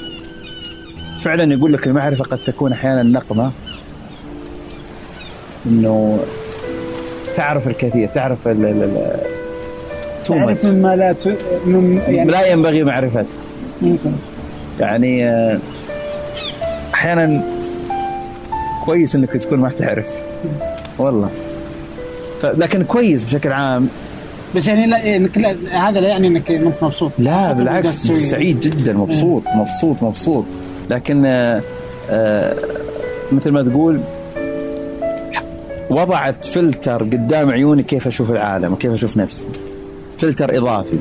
فعلا 1.21 1.54
يقول 1.54 1.73
لك 1.73 1.88
المعرفة 1.88 2.23
قد 2.23 2.38
تكون 2.38 2.71
أحيانا 2.71 3.04
نقمة. 3.04 3.52
إنه 5.65 6.19
تعرف 7.38 7.67
الكثير 7.67 8.08
تعرف 8.08 8.47
ال 8.47 8.65
ال 8.65 8.84
ال 8.84 9.19
تعرف. 10.26 10.65
مما 10.65 10.95
لا 10.95 11.12
ت... 11.12 11.28
من 11.65 12.02
يعني 12.08 12.32
لا 12.32 12.45
ينبغي 12.45 12.84
معرفته 12.84 13.26
يعني 14.80 15.30
آه، 15.30 15.60
أحيانا 16.93 17.43
كويس 18.86 19.15
إنك 19.15 19.30
تكون 19.30 19.60
ما 19.60 19.69
تعرف. 19.69 20.21
والله. 20.97 21.30
ف... 22.41 22.45
لكن 22.45 22.84
كويس 22.84 23.23
بشكل 23.23 23.52
عام. 23.52 23.89
بس 24.56 24.67
يعني 24.67 24.88
لا 24.88 25.15
إنك 25.15 25.38
لا 25.38 25.56
هذا 25.89 26.00
لا 26.00 26.08
يعني 26.08 26.28
إنك 26.28 26.52
انت 26.52 26.84
مبسوط. 26.84 27.12
لا 27.19 27.54
بالعكس. 27.54 27.93
سعيد 28.12 28.60
جدا 28.60 28.93
مبسوط 28.93 29.43
مبسوط 29.56 30.04
مبسوط. 30.04 30.45
لكن 30.89 31.26
آه، 31.26 31.62
آه، 32.10 32.56
مثل 33.32 33.52
ما 33.52 33.63
تقول 33.63 34.00
وضعت 35.89 36.45
فلتر 36.45 37.04
قدام 37.04 37.50
عيوني 37.50 37.84
كيف 37.84 38.08
أشوف 38.08 38.32
العالم 38.32 38.73
وكيف 38.73 38.91
أشوف 38.93 39.17
نفسي. 39.17 39.45
فلتر 40.17 40.58
إضافي. 40.58 40.97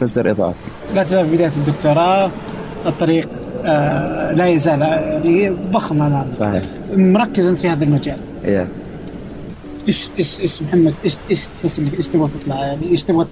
فلتر 0.00 0.30
إضافي. 0.30 0.56
لا 0.94 1.02
تزال 1.02 1.26
في 1.26 1.34
بداية 1.36 1.52
الدكتوراه. 1.56 2.30
الطريق 2.86 3.28
آه 3.64 4.32
لا 4.32 4.46
يزال 4.46 4.82
آه، 4.82 5.54
ضخم 5.72 6.02
امامك 6.02 6.34
صحيح. 6.40 6.62
مركز 6.96 7.46
انت 7.46 7.58
في 7.58 7.68
هذا 7.68 7.84
المجال. 7.84 8.16
yeah. 8.44 8.66
إيش 9.88 10.08
إيش 10.18 10.40
إيش 10.40 10.62
محمد 10.62 10.94
إيش 11.04 11.16
إيش 11.30 11.40
تحس 11.62 11.80
إيش 11.98 12.08
تبغى 12.08 12.28
تطلع؟ 12.40 12.56
يعني 12.66 12.90
إيش 12.90 13.02
تبغى 13.02 13.26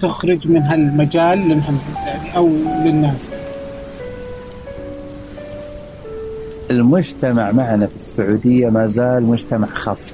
تخرج 0.00 0.48
من 0.48 0.62
هالمجال 0.62 1.48
لمحمد 1.48 1.78
يعني 2.06 2.36
أو 2.36 2.50
للناس؟ 2.84 3.30
المجتمع 6.78 7.52
معنا 7.52 7.86
في 7.86 7.96
السعودية 7.96 8.68
ما 8.68 8.86
زال 8.86 9.22
مجتمع 9.24 9.66
خصب 9.66 10.12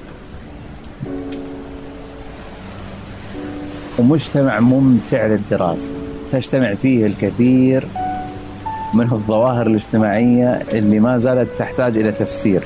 ومجتمع 3.99 4.59
ممتع 4.59 5.25
للدراسة. 5.27 5.91
تجتمع 6.31 6.73
فيه 6.73 7.05
الكثير 7.05 7.83
من 8.93 9.03
الظواهر 9.11 9.67
الاجتماعية 9.67 10.61
اللي 10.73 10.99
ما 10.99 11.17
زالت 11.17 11.49
تحتاج 11.57 11.97
إلى 11.97 12.11
تفسير. 12.11 12.63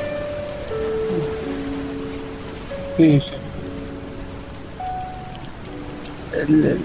ال- 6.34 6.78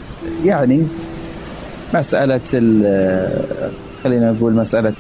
يعني 0.45 0.87
مسألة 1.95 2.41
ال- 2.55 3.45
خلينا 4.05 4.33
نقول 4.33 4.53
مسألة 4.53 4.95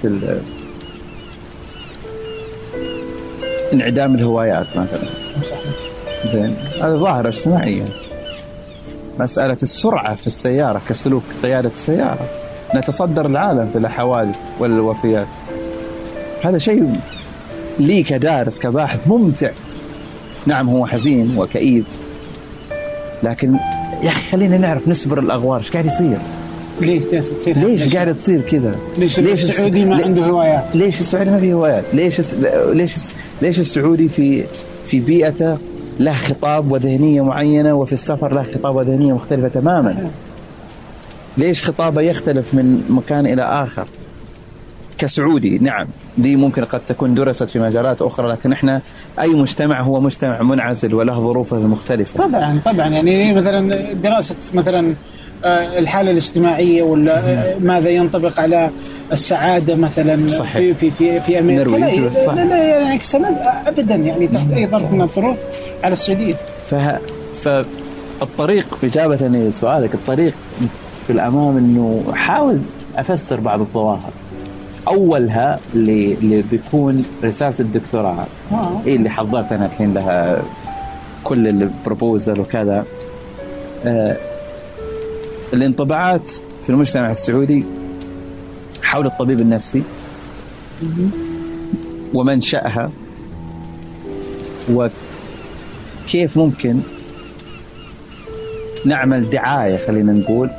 انعدام 3.72 4.14
الهوايات 4.14 4.66
مثلا. 4.76 5.08
زين. 6.32 6.56
هذا 6.82 6.96
ظاهرة 6.96 7.28
اجتماعية. 7.28 7.84
مسألة 9.18 9.56
السرعة 9.62 10.14
في 10.14 10.26
السيارة 10.26 10.82
كسلوك 10.88 11.22
قيادة 11.42 11.68
السيارة. 11.68 12.28
نتصدر 12.74 13.26
العالم 13.26 13.70
في 13.72 13.78
الحوادث 13.78 14.36
والوفيات. 14.58 15.26
هذا 16.44 16.58
شيء 16.58 16.96
لي 17.78 18.02
كدارس 18.02 18.58
كباحث 18.58 19.00
ممتع. 19.06 19.50
نعم 20.46 20.68
هو 20.68 20.86
حزين 20.86 21.38
وكئيب. 21.38 21.84
لكن 23.22 23.54
يا 24.02 24.10
أخي 24.10 24.30
خلينا 24.30 24.56
نعرف 24.56 24.88
نسبر 24.88 25.18
الأغوار 25.18 25.60
إيش 25.60 25.70
قاعد 25.70 25.86
يصير؟ 25.86 26.18
ليش 26.80 27.04
تصير 27.04 27.58
ليش 27.58 27.94
قاعدة 27.96 28.12
تصير 28.12 28.40
كذا؟ 28.40 28.76
ليش, 28.98 29.20
ليش 29.20 29.44
السعودي 29.44 29.84
ما 29.84 30.02
عنده 30.04 30.22
هوايات 30.24 30.64
ليش 30.76 31.00
السعودي 31.00 31.30
ما 31.30 31.38
فيه 31.40 31.54
هوايات؟ 31.54 31.84
ليش 31.92 32.18
الس- 32.20 32.34
ليش 32.72 32.94
الس- 32.94 33.14
ليش 33.42 33.58
السعودي 33.60 34.08
في 34.08 34.44
في 34.86 35.00
بيئته 35.00 35.58
له 36.00 36.12
خطاب 36.12 36.72
وذهنية 36.72 37.22
معينة 37.22 37.74
وفي 37.74 37.92
السفر 37.92 38.34
له 38.34 38.42
خطاب 38.42 38.76
وذهنية 38.76 39.12
مختلفة 39.12 39.48
تماما؟ 39.48 40.10
ليش 41.38 41.64
خطابه 41.64 42.02
يختلف 42.02 42.54
من 42.54 42.84
مكان 42.90 43.26
إلى 43.26 43.42
آخر؟ 43.42 43.84
كسعودي 44.98 45.58
نعم 45.58 45.86
دي 46.18 46.36
ممكن 46.36 46.64
قد 46.64 46.80
تكون 46.80 47.14
درست 47.14 47.42
في 47.50 47.58
مجالات 47.58 48.02
أخرى 48.02 48.28
لكن 48.32 48.52
إحنا 48.52 48.82
أي 49.20 49.28
مجتمع 49.34 49.80
هو 49.80 50.00
مجتمع 50.00 50.42
منعزل 50.42 50.94
وله 50.94 51.14
ظروفه 51.20 51.56
المختلفة 51.56 52.28
طبعا 52.28 52.60
طبعا 52.64 52.86
يعني 52.88 53.32
مثلا 53.34 53.70
دراسة 53.92 54.34
مثلا 54.54 54.94
الحالة 55.44 56.10
الاجتماعية 56.10 56.82
ولا 56.82 57.18
آه، 57.18 57.54
ماذا 57.60 57.88
ينطبق 57.90 58.40
على 58.40 58.70
السعادة 59.12 59.74
مثلا 59.74 60.30
صحيح. 60.30 60.52
في 60.52 60.74
في 60.74 60.90
في, 60.90 61.20
في 61.20 61.38
أمريكا؟ 61.38 61.70
لا, 61.70 62.24
صح. 62.26 62.34
لا, 62.34 62.44
لا 62.44 62.64
يعني 62.64 62.98
سند 63.02 63.36
ابدا 63.66 63.94
يعني 63.94 64.26
تحت 64.28 64.52
أي 64.52 64.66
ظرف 64.66 64.92
من 64.92 65.02
الظروف 65.02 65.36
على 65.84 65.92
السعودية. 65.92 66.34
فه... 66.70 66.98
فالطريق 67.34 68.78
إجابة 68.84 69.16
لسؤالك 69.28 69.94
الطريق 69.94 70.34
في 71.06 71.12
الأمام 71.12 71.56
أنه 71.56 72.02
حاول 72.14 72.58
أفسر 72.96 73.40
بعض 73.40 73.60
الظواهر. 73.60 74.10
أولها 74.88 75.60
اللي, 75.74 76.12
اللي 76.14 76.42
بيكون 76.50 77.04
رسالة 77.24 77.54
الدكتوراه. 77.60 78.26
آه. 78.52 78.80
إيه 78.86 78.96
اللي 78.96 79.10
حضرت 79.10 79.52
أنا 79.52 79.66
الحين 79.66 79.94
لها 79.94 80.42
كل 81.24 81.48
البروبوزل 81.48 82.40
وكذا. 82.40 82.84
آه 83.86 84.16
الانطباعات 85.52 86.28
في 86.30 86.70
المجتمع 86.70 87.10
السعودي 87.10 87.64
حول 88.82 89.06
الطبيب 89.06 89.40
النفسي 89.40 89.82
ومنشأها 92.14 92.90
وكيف 94.72 96.36
ممكن 96.36 96.80
نعمل 98.86 99.30
دعاية 99.30 99.86
خلينا 99.86 100.12
نقول 100.12 100.50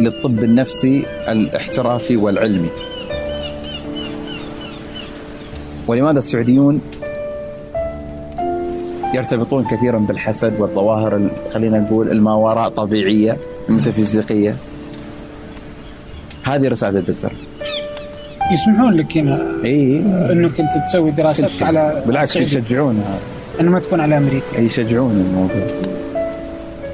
للطب 0.00 0.44
النفسي 0.44 1.04
الاحترافي 1.28 2.16
والعلمي. 2.16 2.68
ولماذا 5.86 6.18
السعوديون 6.18 6.80
يرتبطون 9.14 9.64
كثيرا 9.64 9.98
بالحسد 9.98 10.60
والظواهر 10.60 11.28
خلينا 11.54 11.78
نقول 11.78 12.10
الماوراء 12.10 12.68
طبيعية 12.68 13.36
الميتافيزيقية. 13.68 14.54
هذه 16.42 16.68
رسالة 16.68 16.98
الدكتور. 16.98 17.30
يسمحون 18.52 18.94
لك 18.94 19.16
هنا 19.16 19.42
إي. 19.64 19.98
إنك 20.32 20.60
أنت 20.60 20.70
تسوي 20.88 21.10
دراسات 21.10 21.62
على 21.62 22.02
بالعكس 22.06 22.36
يشجعون. 22.36 23.04
انه 23.60 23.70
ما 23.70 23.80
تكون 23.80 24.00
على 24.00 24.18
أمريكا. 24.18 24.58
يشجعون 24.58 25.12
الموضوع. 25.12 25.66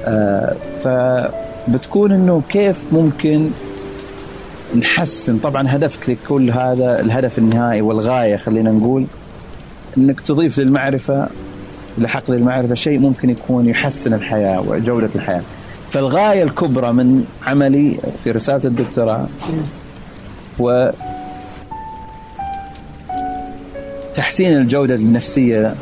آه 0.05 0.55
فبتكون 0.83 2.11
إنه 2.11 2.41
كيف 2.49 2.79
ممكن 2.91 3.49
نحسن 4.75 5.37
طبعا 5.37 5.67
هدفك 5.67 6.09
لكل 6.09 6.51
هذا 6.51 6.99
الهدف 6.99 7.37
النهائي 7.37 7.81
والغاية 7.81 8.35
خلينا 8.35 8.71
نقول 8.71 9.05
إنك 9.97 10.21
تضيف 10.21 10.59
للمعرفة 10.59 11.27
لحقل 11.97 12.33
المعرفة 12.33 12.75
شيء 12.75 12.99
ممكن 12.99 13.29
يكون 13.29 13.69
يحسن 13.69 14.13
الحياة 14.13 14.61
وجودة 14.69 15.09
الحياة. 15.15 15.41
فالغاية 15.91 16.43
الكبرى 16.43 16.93
من 16.93 17.25
عملي 17.47 17.97
في 18.23 18.31
رسالة 18.31 18.61
الدكتوراه 18.65 19.27
و 20.59 20.89
تحسين 24.15 24.57
الجودة 24.57 24.95
النفسية 24.95 25.75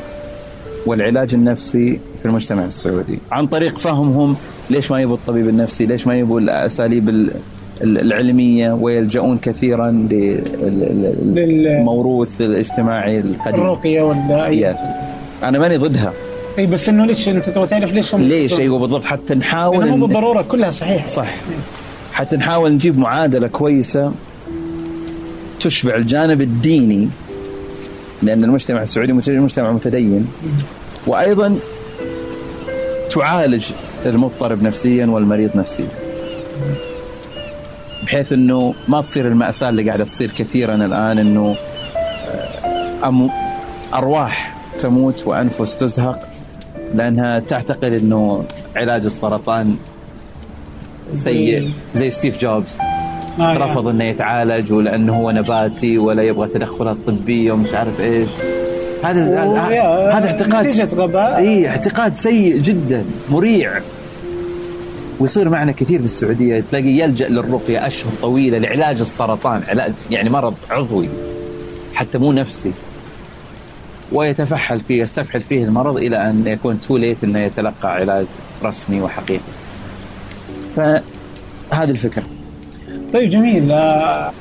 والعلاج 0.85 1.33
النفسي 1.33 1.99
في 2.19 2.25
المجتمع 2.25 2.65
السعودي. 2.65 3.19
عن 3.31 3.47
طريق 3.47 3.77
فهمهم 3.77 4.35
ليش 4.69 4.91
ما 4.91 5.01
يبوا 5.01 5.15
الطبيب 5.15 5.49
النفسي 5.49 5.85
ليش 5.85 6.07
ما 6.07 6.15
يبوا 6.15 6.39
الأساليب 6.39 7.31
العلمية 7.81 8.71
ويلجؤون 8.71 9.37
كثيرا 9.37 10.07
للموروث 11.21 12.41
الاجتماعي 12.41 13.19
القديم. 13.19 13.61
الرقية 13.61 14.01
ولا 14.01 14.73
أنا 15.43 15.59
ماني 15.59 15.77
ضدها. 15.77 16.13
إي 16.59 16.65
بس 16.65 16.89
إنه 16.89 17.05
ليش 17.05 17.29
أنت 17.29 17.49
تبغى 17.49 17.67
تعرف 17.67 17.91
ليش 17.91 18.15
ليش؟ 18.15 18.59
أيوه 18.59 18.79
بالضبط. 18.79 19.03
حتى 19.03 19.35
نحاول 19.35 19.89
مو 19.89 20.05
بالضرورة 20.05 20.41
كلها 20.41 20.69
صحيح 20.69 21.07
صح. 21.07 21.35
حتى 22.13 22.35
نحاول 22.35 22.71
نجيب 22.71 22.97
معادلة 22.97 23.47
كويسة 23.47 24.11
تشبع 25.59 25.95
الجانب 25.95 26.41
الديني 26.41 27.09
لأن 28.23 28.43
المجتمع 28.43 28.81
السعودي 28.81 29.13
مجتمع 29.13 29.71
متدين. 29.71 30.27
وأيضا 31.07 31.59
تعالج 33.11 33.65
المضطرب 34.05 34.63
نفسيا 34.63 35.05
والمريض 35.05 35.57
نفسيا. 35.57 35.87
بحيث 38.03 38.33
إنه 38.33 38.73
ما 38.87 39.01
تصير 39.01 39.27
المأساة 39.27 39.69
اللي 39.69 39.83
قاعدة 39.87 40.03
تصير 40.03 40.31
كثيرا 40.37 40.75
الآن 40.75 41.17
إنه 41.17 41.55
آه، 43.03 43.29
أرواح 43.93 44.62
تموت 44.77 45.27
وأنفس 45.27 45.75
تزهق 45.75 46.29
لأنها 46.95 47.39
تعتقد 47.39 47.93
إنه 47.93 48.45
علاج 48.75 49.05
السرطان 49.05 49.75
سيء 51.15 51.69
زي 51.95 52.09
ستيف 52.09 52.41
جوبز. 52.41 52.77
آه 53.39 53.57
رفض 53.57 53.87
إنه 53.87 54.03
يتعالج 54.03 54.71
ولأنه 54.71 55.15
هو 55.15 55.31
نباتي 55.31 55.97
ولا 55.97 56.23
يبغى 56.23 56.47
تدخلات 56.47 56.97
طبية 57.07 57.51
ومش 57.51 57.73
عارف 57.73 58.01
إيش. 58.01 58.29
هذا 59.03 59.21
هذا 60.13 60.27
اعتقاد 60.27 60.65
اي 61.15 61.67
اعتقاد 61.67 62.15
سيء 62.15 62.57
جدا 62.57 63.05
مريع. 63.29 63.71
ويصير 65.19 65.49
معنا 65.49 65.71
كثير 65.71 65.99
في 65.99 66.05
السعودية. 66.05 66.63
تلاقي 66.71 66.89
يلجأ 66.89 67.27
للرقية 67.27 67.87
أشهر 67.87 68.11
طويلة 68.21 68.57
لعلاج 68.57 68.99
السرطان 69.01 69.61
علاج 69.67 69.93
يعني 70.11 70.29
مرض 70.29 70.53
عضوي 70.69 71.09
حتى 71.93 72.17
مو 72.17 72.31
نفسي. 72.31 72.71
ويتفحل 74.13 74.79
فيه 74.79 75.01
يستفحل 75.03 75.41
فيه 75.41 75.63
المرض 75.63 75.97
إلى 75.97 76.29
أن 76.29 76.43
يكون 76.47 76.79
تو 76.79 76.97
ليت 76.97 77.23
إنه 77.23 77.39
يتلقى 77.39 77.93
علاج 77.93 78.25
رسمي 78.63 79.01
وحقيقي. 79.01 79.39
فهذه 80.75 81.89
الفكرة. 81.91 82.23
طيب 83.13 83.29
جميل. 83.29 83.71
آه، 83.71 84.31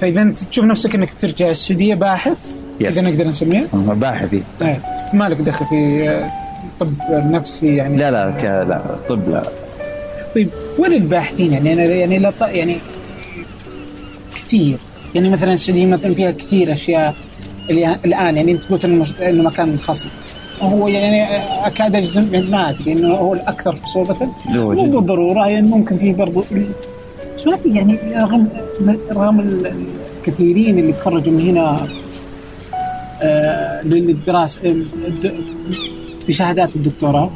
فإذا 0.00 0.22
انت 0.22 0.38
تشوف 0.38 0.64
نفسك 0.64 0.94
إنك 0.94 1.10
ترجع 1.20 1.48
السعودية 1.50 1.94
باحث؟ 1.94 2.38
إذا 2.80 3.00
نقدر 3.00 3.28
نسميه؟ 3.28 3.66
باحثي 3.72 4.42
طيب. 4.60 4.76
ما 5.12 5.28
لك 5.28 5.36
دخل 5.36 5.66
في 5.66 6.08
آه، 6.10 6.30
طب 6.80 6.92
نفسي 7.10 7.76
يعني؟ 7.76 7.96
لا 7.96 8.10
لا 8.10 8.30
ك... 8.30 8.44
لا 8.44 8.82
طب 9.08 9.30
لا. 9.30 9.42
طيب 10.34 10.48
وين 10.78 10.92
الباحثين؟ 10.92 11.52
يعني 11.52 11.72
أنا 11.72 11.82
يعني 11.84 12.18
لا 12.18 12.32
يعني 12.40 12.76
كثير. 14.34 14.78
يعني 15.14 15.30
مثلا 15.30 15.52
السعودية 15.52 15.86
مثلا 15.86 16.14
فيها 16.14 16.30
كثير 16.30 16.72
أشياء. 16.72 17.14
الان 17.70 18.36
يعني 18.36 18.52
أنت 18.52 18.64
قلت 18.64 18.84
إنه 18.84 19.42
مكان 19.42 19.68
منخصم. 19.68 20.08
هو 20.62 20.88
يعني 20.88 21.36
اكاد 21.66 21.94
اجزم 21.94 22.50
ما 22.50 22.70
أدري 22.70 22.92
إنه 22.92 23.14
هو 23.14 23.34
الأكثر 23.34 23.78
صعوبة. 23.94 24.16
مو 24.48 25.00
بالضروره 25.00 25.46
يعني 25.46 25.68
ممكن 25.68 25.98
في 25.98 26.12
برضو 26.12 26.44
يعني 27.66 27.98
رغم 28.16 28.48
رغم 29.12 29.40
الكثيرين 30.26 30.78
اللي 30.78 30.92
تخرجوا 30.92 31.32
من 31.32 31.40
هنا 31.40 31.86
آه 33.22 33.82
للدراسه 33.82 34.84
بشهادات 36.28 36.76
الدكتوراه 36.76 37.30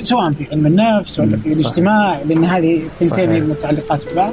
سواء 0.00 0.30
في 0.30 0.46
علم 0.52 0.66
النفس 0.66 1.20
ولا 1.20 1.36
في 1.36 1.52
الاجتماع 1.52 2.22
لأن 2.28 2.44
هذه 2.44 2.82
تنتين 3.00 3.36
المتعلقات 3.36 4.00
ببعض 4.12 4.32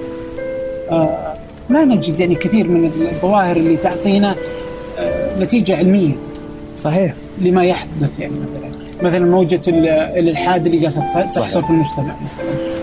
آه 0.91 1.33
ما 1.69 1.85
نجد 1.85 2.19
يعني 2.19 2.35
كثير 2.35 2.67
من 2.67 2.91
الظواهر 3.11 3.55
اللي 3.55 3.77
تعطينا 3.77 4.35
آه 4.99 5.39
نتيجة 5.43 5.77
علمية. 5.77 6.11
صحيح. 6.77 7.13
لما 7.41 7.65
يحدث 7.65 8.09
يعني 8.19 8.33
مثلا 8.33 9.09
مثلا 9.09 9.25
موجة 9.25 9.61
الإلحاد 9.67 10.65
اللي 10.65 10.77
جالسة 10.77 11.01
تحصل 11.13 11.61
في 11.61 11.69
المجتمع. 11.69 12.03
مثلا 12.05 12.15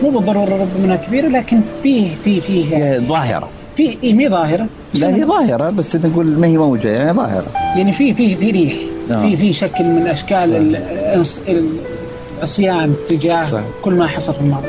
مو 0.03 0.11
بالضرورة 0.11 0.53
ربما 0.53 0.85
انها 0.85 0.97
كبيره 0.97 1.29
لكن 1.29 1.61
فيه 1.83 2.09
فيه 2.25 2.41
فيه 2.41 2.99
ظاهرة. 2.99 3.49
في 3.77 3.97
إيه 4.03 4.15
مي 4.15 4.29
ظاهرة. 4.29 4.67
لا 4.95 5.17
هي 5.17 5.25
ظاهرة 5.25 5.71
بس 5.71 5.97
نقول 5.97 6.27
ما 6.27 6.47
هي 6.47 6.57
موجة 6.57 6.89
يعني 6.89 7.13
ظاهرة. 7.13 7.47
يعني 7.77 7.93
في 7.93 8.15
في 8.15 8.37
في 8.37 8.51
ريح. 8.51 8.75
في 9.21 9.37
في 9.37 9.53
شكل 9.53 9.85
من 9.85 10.07
أشكال 10.07 10.77
العصيان 12.39 12.95
تجاه. 13.09 13.47
كل 13.83 13.95
ما 13.95 14.07
حصل 14.07 14.35
في 14.35 14.41
الماضي. 14.41 14.67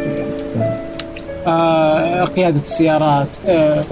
قيادة 2.36 2.60
السيارات 2.62 3.38
آه. 3.48 3.84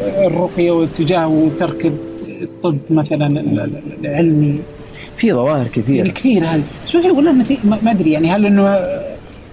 الرقية 0.00 0.70
والاتجاه 0.70 1.28
وترك 1.28 1.92
الطب 2.42 2.78
مثلا 2.90 3.26
العلمي. 4.04 4.58
في 5.16 5.32
ظواهر 5.32 5.66
كثيرة. 5.66 5.96
يعني 5.96 6.10
كثير 6.10 6.44
هل 6.46 6.62
شوف 6.86 7.04
ولا 7.06 7.32
ما 7.64 7.90
أدري 7.90 8.12
يعني 8.12 8.30
هل 8.32 8.46
إنه 8.46 8.78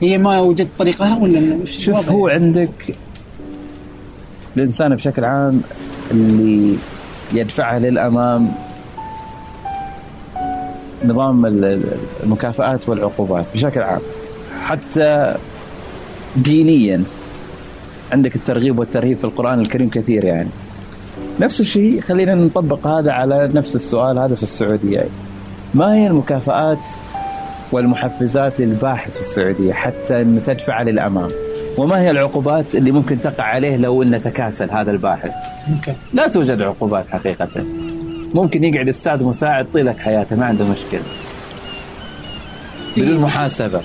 هي 0.01 0.17
ما 0.17 0.39
وجدت 0.39 0.69
طريقها 0.79 1.17
ولا 1.21 1.57
شوف 1.65 2.09
هو 2.09 2.27
عندك 2.27 2.95
الإنسان 4.57 4.95
بشكل 4.95 5.25
عام 5.25 5.61
اللي 6.11 6.75
يدفعها 7.33 7.79
للأمام 7.79 8.51
نظام 11.05 11.45
المكافآت 12.23 12.89
والعقوبات 12.89 13.45
بشكل 13.53 13.81
عام 13.81 14.01
حتى 14.61 15.35
دينيا. 16.35 17.03
عندك 18.11 18.35
الترغيب 18.35 18.79
والترهيب 18.79 19.17
في 19.17 19.23
القرآن 19.23 19.59
الكريم 19.59 19.89
كثير 19.89 20.25
يعني. 20.25 20.49
نفس 21.39 21.61
الشيء 21.61 22.01
خلينا 22.01 22.35
نطبق 22.35 22.87
هذا 22.87 23.11
على 23.11 23.49
نفس 23.53 23.75
السؤال 23.75 24.19
هذا 24.19 24.35
في 24.35 24.43
السعودية. 24.43 25.01
ما 25.73 25.95
هي 25.95 26.07
المكافآت 26.07 26.89
والمحفزات 27.71 28.59
للباحث 28.59 29.13
في 29.13 29.21
السعودية 29.21 29.73
حتى 29.73 30.21
أن 30.21 30.41
تدفع 30.45 30.81
للأمام؟ 30.81 31.29
وما 31.77 32.01
هي 32.01 32.11
العقوبات 32.11 32.75
اللي 32.75 32.91
ممكن 32.91 33.21
تقع 33.21 33.43
عليه 33.43 33.77
لو 33.77 34.03
أنه 34.03 34.17
تكاسل 34.17 34.71
هذا 34.71 34.91
الباحث؟ 34.91 35.31
ممكن. 35.67 35.93
لا 36.13 36.27
توجد 36.27 36.61
عقوبات 36.61 37.05
حقيقة. 37.09 37.65
ممكن 38.33 38.63
يقعد 38.63 38.87
أستاذ 38.87 39.23
مساعد 39.23 39.67
طيلة 39.73 39.93
حياته 39.93 40.35
ما 40.35 40.45
عنده 40.45 40.65
مشكلة. 40.65 41.01
بدون 42.97 43.17
محاسبة. 43.17 43.81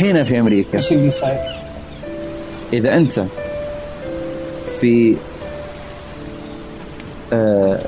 هنا 0.00 0.24
في 0.24 0.40
أمريكا. 0.40 0.78
إيش 0.78 0.92
اللي 0.92 1.10
صاير؟ 1.10 1.55
إذا 2.72 2.96
أنت 2.96 3.24
في 4.80 5.16
آه 7.32 7.78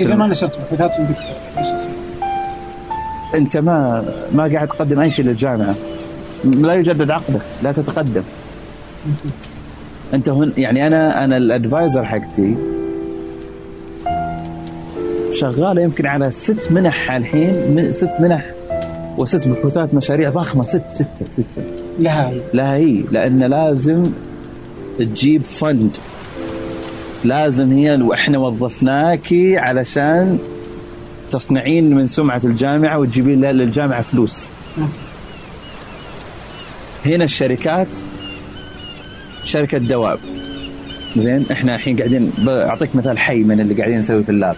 إذا 0.00 0.14
ما 0.14 0.26
نشرت 0.26 0.58
بحوثات 0.58 0.90
إيش 1.58 1.68
أنت 3.34 3.56
ما 3.56 4.04
ما 4.34 4.52
قاعد 4.52 4.68
تقدم 4.68 5.00
أي 5.00 5.10
شيء 5.10 5.24
للجامعة. 5.24 5.74
لا 6.44 6.74
يجدد 6.74 7.10
عقدك 7.10 7.40
لا 7.62 7.72
تتقدم. 7.72 8.22
أنت 10.14 10.28
هن 10.28 10.52
يعني 10.56 10.86
أنا 10.86 11.24
أنا 11.24 11.36
الأدفايزر 11.36 12.04
حقتي 12.04 12.56
شغالة 15.30 15.82
يمكن 15.82 16.06
على 16.06 16.30
ست 16.30 16.72
منح 16.72 17.12
الحين 17.12 17.92
ست 17.92 18.20
منح 18.20 18.50
وست 19.18 19.48
بحوثات 19.48 19.94
مشاريع 19.94 20.30
ضخمة 20.30 20.64
ست 20.64 20.84
ستة 20.90 21.28
ستة. 21.28 21.83
لها 21.98 22.32
لها 22.54 22.76
هي 22.76 23.02
لأن 23.10 23.42
لازم 23.42 24.04
تجيب 24.98 25.42
فند 25.42 25.96
لازم 27.24 27.72
هي 27.72 27.94
وإحنا 28.02 28.38
وظفناكي 28.38 29.58
علشان 29.58 30.38
تصنعين 31.30 31.94
من 31.94 32.06
سمعة 32.06 32.40
الجامعة 32.44 32.98
وتجيبين 32.98 33.44
للجامعة 33.44 34.02
فلوس. 34.02 34.48
هنا 37.06 37.24
الشركات 37.24 37.96
شركة 39.44 39.78
دواب. 39.78 40.18
زين 41.16 41.46
إحنا 41.52 41.74
الحين 41.74 41.96
قاعدين 41.96 42.32
بعطيك 42.38 42.96
مثال 42.96 43.18
حي 43.18 43.42
من 43.42 43.60
اللي 43.60 43.74
قاعدين 43.74 43.98
نسوي 43.98 44.22
في 44.22 44.30
اللاب. 44.30 44.56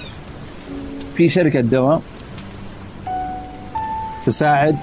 في 1.16 1.28
شركة 1.28 1.61
دواء 1.61 2.03
تساعد 4.26 4.76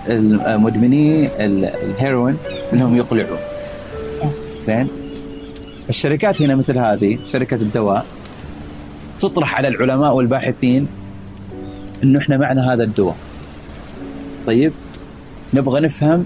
مدمني 0.47 1.29
الهيروين 1.39 2.37
إنهم 2.73 2.97
يقلعون. 2.97 3.37
زين؟ 4.61 4.87
الشركات 5.89 6.41
هنا 6.41 6.55
مثل 6.55 6.77
هذه 6.77 7.19
شركة 7.31 7.55
الدواء 7.55 8.05
تطرح 9.19 9.55
على 9.55 9.67
العلماء 9.67 10.15
والباحثين 10.15 10.87
إنه 12.03 12.19
إحنا 12.19 12.37
معنا 12.37 12.73
هذا 12.73 12.83
الدواء. 12.83 13.15
طيب 14.47 14.71
نبغى 15.53 15.81
نفهم 15.81 16.25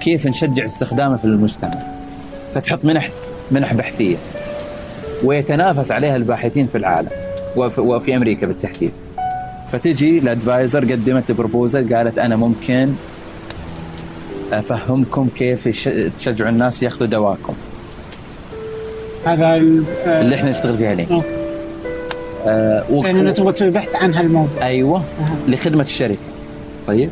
كيف 0.00 0.26
نشجع 0.26 0.64
استخدامه 0.64 1.16
في 1.16 1.24
المجتمع. 1.24 1.82
فتحط 2.54 2.84
منح 2.84 3.10
منح 3.50 3.74
بحثية. 3.74 4.16
ويتنافس 5.24 5.90
عليها 5.90 6.16
الباحثين 6.16 6.66
في 6.66 6.78
العالم 6.78 7.10
وفي, 7.56 7.80
وفي 7.80 8.16
أمريكا 8.16 8.46
بالتحديد. 8.46 8.90
فتجي 9.72 10.18
الأدفايزر 10.18 10.92
قدمت 10.92 11.32
بروبوزل 11.32 11.94
قالت 11.94 12.18
أنا 12.18 12.36
ممكن 12.36 12.92
أفهمكم 14.52 15.28
كيف 15.36 15.88
تشجعوا 16.18 16.50
الناس 16.50 16.82
ياخذوا 16.82 17.06
دواكم. 17.06 17.54
هذا 19.26 19.56
اللي 19.56 20.34
إحنا 20.34 20.50
نشتغل 20.50 20.76
فيها 20.76 20.92
الحين. 20.92 21.22
آه 22.46 22.84
يعني 22.90 23.32
تبغى 23.32 23.52
تسوي 23.52 23.70
بحث 23.70 23.94
عن 23.94 24.14
هالموضوع. 24.14 24.62
أيوه 24.66 24.98
أه. 24.98 25.50
لخدمة 25.50 25.82
الشركة. 25.82 26.18
طيب. 26.86 27.10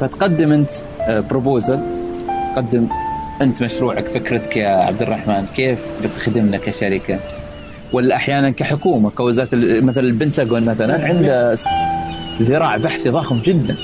فتقدم 0.00 0.52
أنت 0.52 0.70
بروبوزل 1.08 1.74
آه، 2.28 2.54
تقدم 2.54 2.88
أنت 3.42 3.62
مشروعك 3.62 4.04
فكرتك 4.04 4.56
يا 4.56 4.68
عبد 4.68 5.02
الرحمن 5.02 5.46
كيف 5.56 5.78
بتخدمنا 6.04 6.56
كشركة؟ 6.56 7.18
ولا 7.92 8.16
أحيانا 8.16 8.50
كحكومة 8.50 9.10
كوزارة 9.10 9.48
مثلا 9.52 10.02
البنتاغون 10.02 10.64
مثلا 10.64 11.04
عنده 11.06 11.56
ذراع 12.42 12.76
بحثي 12.76 13.08
ضخم 13.08 13.38
جدا. 13.44 13.76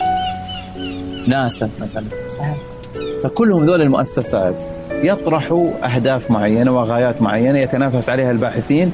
ناسا 1.27 1.71
مثلا. 1.81 2.05
فكلهم 3.25 3.65
ذول 3.65 3.83
المؤسسات 3.83 4.55
يطرحوا 5.03 5.71
أهداف 5.85 6.31
معينة 6.31 6.73
وغايات 6.73 7.23
معينة 7.23 7.59
يتنافس 7.59 8.09
عليها 8.09 8.31
الباحثين 8.31 8.93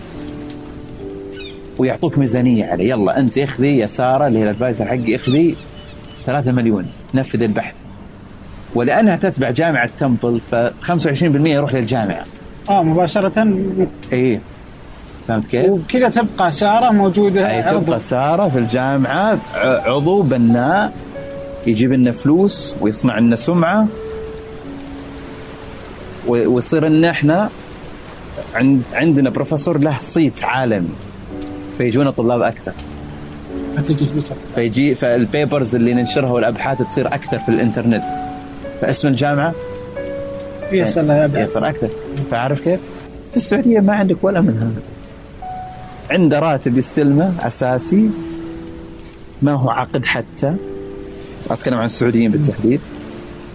ويعطوك 1.79 2.19
ميزانية 2.19 2.65
عليه. 2.65 2.89
يلا 2.89 3.19
أنت 3.19 3.39
اخذي 3.39 3.79
يا 3.79 3.87
ساره 3.87 4.27
اللي 4.27 4.39
هي 4.39 4.43
الأدفايزر 4.43 4.85
حقي 4.85 5.15
اخذي 5.15 5.57
3 6.27 6.53
مليون 6.53 6.87
نفذ 7.15 7.43
البحث. 7.43 7.75
ولأنها 8.75 9.17
تتبع 9.17 9.51
جامعة 9.51 9.91
تمبل 10.01 10.41
ف 10.51 10.55
25% 10.55 11.47
يروح 11.47 11.75
للجامعة. 11.75 12.25
آه 12.71 12.83
مباشرة. 12.83 13.49
اي 14.13 14.41
فهمت 15.29 15.47
كيف؟ 15.47 15.70
وكذا 15.70 16.09
تبقى 16.09 16.51
سارة 16.51 16.91
موجودة. 16.91 17.51
أي 17.51 17.81
تبقى 17.81 18.01
سارة 18.01 18.49
في 18.49 18.59
الجامعة 18.59 19.39
عضو 19.55 20.22
بناء 20.22 20.93
يجيب 21.66 21.93
لنا 21.93 22.12
فلوس 22.12 22.76
ويصنع 22.81 23.18
لنا 23.18 23.37
سمعة 23.37 23.87
ويصير 26.26 26.87
ان 26.87 27.05
إحنا 27.05 27.51
عند 28.55 28.83
عندنا 28.93 29.31
بروفيسور 29.31 29.79
له 29.79 29.99
صيت 29.99 30.45
عالمي 30.45 30.89
فيجونا 31.79 32.11
طلاب 32.11 32.43
أكثر. 32.43 32.72
فتجي 33.76 34.07
فلوس 34.07 34.24
فيجي 34.55 34.95
فال 34.95 35.14
papers 35.14 35.74
اللي 35.74 35.95
ننشرها 35.95 36.31
والأبحاث 36.31 36.83
تصير 36.83 37.07
أكثر 37.07 37.39
في 37.39 37.49
الإنترنت. 37.49 38.03
فاسم 38.81 39.09
الجامعة؟ 39.09 39.55
يصل 40.72 41.11
يصل 41.35 41.64
أكثر. 41.64 41.89
فعارف 42.31 42.61
كيف؟ 42.61 42.81
في 43.31 43.37
السعودية 43.37 43.81
ما 43.81 43.95
عندك 43.95 44.16
ولا 44.22 44.41
من 44.41 44.57
هذا 44.57 44.97
عنده 46.11 46.39
راتب 46.39 46.79
يستلمه 46.79 47.33
أساسي. 47.41 48.11
ما 49.43 49.53
هو 49.53 49.71
عقد 49.71 50.05
حتى. 50.05 50.55
أتكلم 51.51 51.79
عن 51.79 51.85
السعوديين 51.85 52.31
بالتحديد. 52.31 52.81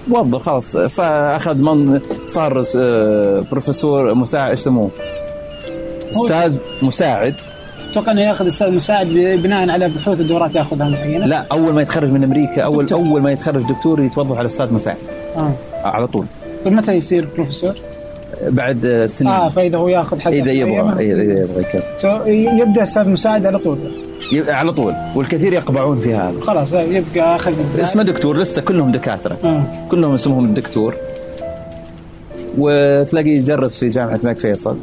موظف 0.08 0.41
خلاص. 0.41 0.78
فأخذ 0.78 1.58
من 1.58 1.99
صار 2.26 2.64
آه، 2.76 3.43
بروفيسور 3.51 4.14
مساعد 4.14 4.49
إيش 4.49 4.60
يسموه؟ 4.60 4.89
أستاذ 6.12 6.56
مساعد. 6.82 7.36
أتوقع 7.91 8.12
إنه 8.12 8.22
ياخذ 8.22 8.47
أستاذ 8.47 8.72
مساعد 8.72 9.08
بناء 9.43 9.70
على 9.70 9.89
بحوث 9.89 10.20
الدورات 10.20 10.56
ياخذها 10.56 10.89
معينه 10.89 11.26
لا 11.26 11.45
أول 11.51 11.74
ما 11.74 11.82
يتخرج 11.82 12.10
من 12.10 12.24
أمريكا 12.24 12.62
اول 12.62 12.86
دكتور. 12.86 12.99
أول 12.99 13.22
ما 13.22 13.32
يتخرج 13.32 13.64
دكتور 13.64 14.04
يتوظف 14.04 14.38
على 14.38 14.45
أستاذ 14.45 14.74
مساعد. 14.74 14.97
آه. 15.36 15.54
على 15.84 16.08
طول. 16.08 16.26
طيب 16.66 16.74
متى 16.74 16.93
يصير 16.93 17.28
بروفيسور؟ 17.36 17.74
بعد 18.49 19.05
سنين 19.09 19.31
آه 19.31 19.49
فإذا 19.49 19.77
هو 19.77 19.87
يأخذ 19.87 20.19
حق 20.19 20.31
إذا 20.31 20.51
يبغى 20.51 21.13
إذا 21.13 21.23
يبغى 21.23 22.59
يبدأ 22.59 22.83
أستاذ 22.83 23.09
مساعد 23.09 23.45
على 23.45 23.59
طول. 23.59 23.77
على 24.47 24.73
طول. 24.73 24.93
والكثير 25.15 25.53
يقبعون 25.53 25.99
في 25.99 26.15
هذا. 26.15 26.41
خلاص 26.41 26.73
يبقى 26.73 27.35
أخذ 27.35 27.53
اسمه 27.79 28.03
دكتور 28.03 28.37
لسه 28.37 28.61
كلهم 28.61 28.91
دكاترة. 28.91 29.37
آه. 29.43 29.63
كلهم 29.91 30.13
اسمهم 30.13 30.45
الدكتور 30.45 30.95
وتلاقيه 32.57 33.37
يدرس 33.37 33.79
في 33.79 33.87
جامعة 33.87 34.15
الملك 34.15 34.39
فيصل. 34.39 34.77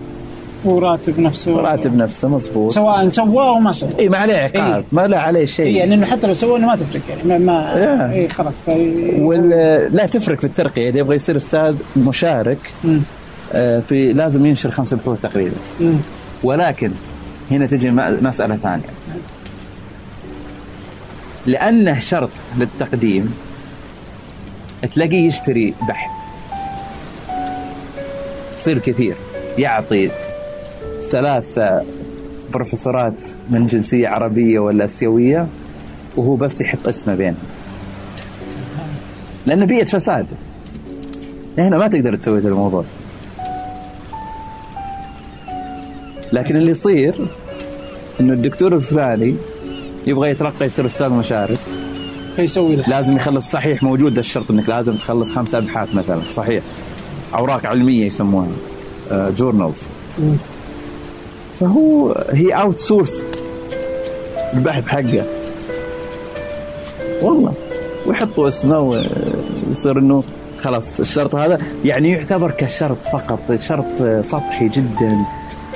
وراتب 0.64 1.20
نفسه. 1.20 1.56
وراتب 1.56 1.96
نفسه 1.96 2.28
مضبوط 2.28 2.72
سواء 2.72 3.08
سواه 3.08 3.48
أو 3.48 3.60
ما 3.60 3.72
سواه. 3.72 3.90
اي 3.98 4.08
ما 4.08 4.18
عليه 4.18 4.34
عقاب 4.34 4.74
إيه؟ 4.74 4.84
ما 4.92 5.06
له 5.06 5.16
عليه 5.16 5.44
شيء. 5.44 5.66
إيه 5.66 5.78
يعني 5.78 6.06
حتى 6.06 6.26
لو 6.26 6.34
سواه 6.34 6.58
ما 6.58 6.76
تفرق 6.76 7.00
يعني 7.08 7.22
ما, 7.24 7.38
ما 7.38 8.12
اي 8.12 8.28
خلاص 8.28 8.54
وال... 9.18 9.48
لا 9.96 10.06
تفرق 10.06 10.38
في 10.38 10.44
الترقية. 10.44 10.88
إذا 10.88 10.98
يبغى 10.98 11.14
يصير 11.14 11.36
أستاذ 11.36 11.74
مشارك 11.96 12.58
آه 12.84 12.98
في 13.88 14.12
لازم 14.12 14.46
ينشر 14.46 14.70
خمس 14.70 14.94
بحوث 14.94 15.20
تقريبا. 15.20 15.56
ولكن 16.42 16.90
هنا 17.50 17.66
تجي 17.66 17.90
مسألة 17.90 18.56
ثانية. 18.56 18.84
لأنه 21.46 21.98
شرط 21.98 22.30
للتقديم 22.58 23.34
تلاقيه 24.92 25.26
يشتري 25.26 25.74
بحث. 25.88 26.10
تصير 28.56 28.78
كثير. 28.78 29.14
يعطي 29.58 30.10
ثلاث 31.10 31.58
بروفيسورات 32.52 33.24
من 33.50 33.66
جنسية 33.66 34.08
عربية 34.08 34.58
ولا 34.58 34.84
آسيوية 34.84 35.46
وهو 36.16 36.36
بس 36.36 36.60
يحط 36.60 36.88
اسمه 36.88 37.14
بينهم. 37.14 37.44
لأنه 39.46 39.64
بيئة 39.64 39.84
فساد. 39.84 40.26
هنا 41.58 41.78
ما 41.78 41.88
تقدر 41.88 42.14
تسوي 42.14 42.38
هذا 42.38 42.48
الموضوع. 42.48 42.84
لكن 46.32 46.56
اللي 46.56 46.70
يصير 46.70 47.14
إنه 48.20 48.32
الدكتور 48.32 48.74
الفلاني 48.76 49.34
يبغى 50.06 50.30
يترقى 50.30 50.64
يصير 50.66 50.86
أستاذ 50.86 51.08
مشارك 51.08 51.58
فيسوي 52.36 52.76
له. 52.76 52.84
لازم 52.88 53.16
يخلص 53.16 53.50
صحيح 53.50 53.82
موجود 53.82 54.18
الشرط 54.18 54.50
إنك 54.50 54.68
لازم 54.68 54.94
تخلص 54.94 55.30
خمسة 55.30 55.58
أبحاث 55.58 55.94
مثلا 55.94 56.20
صحيح. 56.28 56.62
أوراق 57.34 57.66
علمية 57.66 58.06
يسموها 58.06 58.48
جورنالز 59.12 59.88
آه، 60.22 60.34
فهو 61.60 62.12
هي 62.30 62.52
outsource 62.52 63.24
البحث 64.54 64.86
حقه. 64.88 65.24
والله 67.22 67.52
ويحطوا 68.06 68.48
اسمه 68.48 68.78
ويصير 69.68 69.98
إنه 69.98 70.24
خلاص 70.58 71.00
الشرط 71.00 71.34
هذا 71.34 71.58
يعني 71.84 72.10
يعتبر 72.10 72.50
كشرط 72.50 72.98
فقط 73.12 73.40
شرط 73.60 74.02
سطحي 74.20 74.68
جدا. 74.68 75.18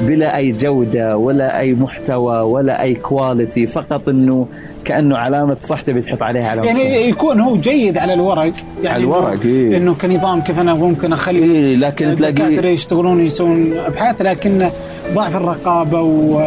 بلا 0.00 0.36
أي 0.36 0.52
جودة 0.52 1.16
ولا 1.16 1.58
أي 1.58 1.74
محتوى 1.74 2.40
ولا 2.40 2.82
أي 2.82 2.94
quality 2.94 3.66
فقط 3.66 4.08
إنه 4.08 4.46
كأنه 4.84 5.16
علامة 5.16 5.56
صح 5.60 5.80
تبي 5.80 6.00
تحط 6.00 6.22
عليها 6.22 6.48
علامة 6.48 6.66
يعني 6.66 6.80
صح. 6.80 7.08
يكون 7.08 7.40
هو 7.40 7.56
جيد 7.56 7.98
على 7.98 8.14
الورق 8.14 8.42
يعني 8.82 8.88
على 8.88 9.04
الورق 9.04 9.40
إيه؟ 9.44 9.76
إنه 9.76 9.94
كنظام 9.94 10.40
كيف 10.40 10.58
أنا 10.58 10.74
ممكن 10.74 11.12
أخلي 11.12 11.38
إيه 11.38 11.76
لكن 11.76 12.16
تلاقي 12.16 12.72
يشتغلون 12.72 13.26
يسوون 13.26 13.72
أبحاث 13.86 14.22
لكن 14.22 14.68
ضعف 15.14 15.36
الرقابة 15.36 16.00
و... 16.00 16.40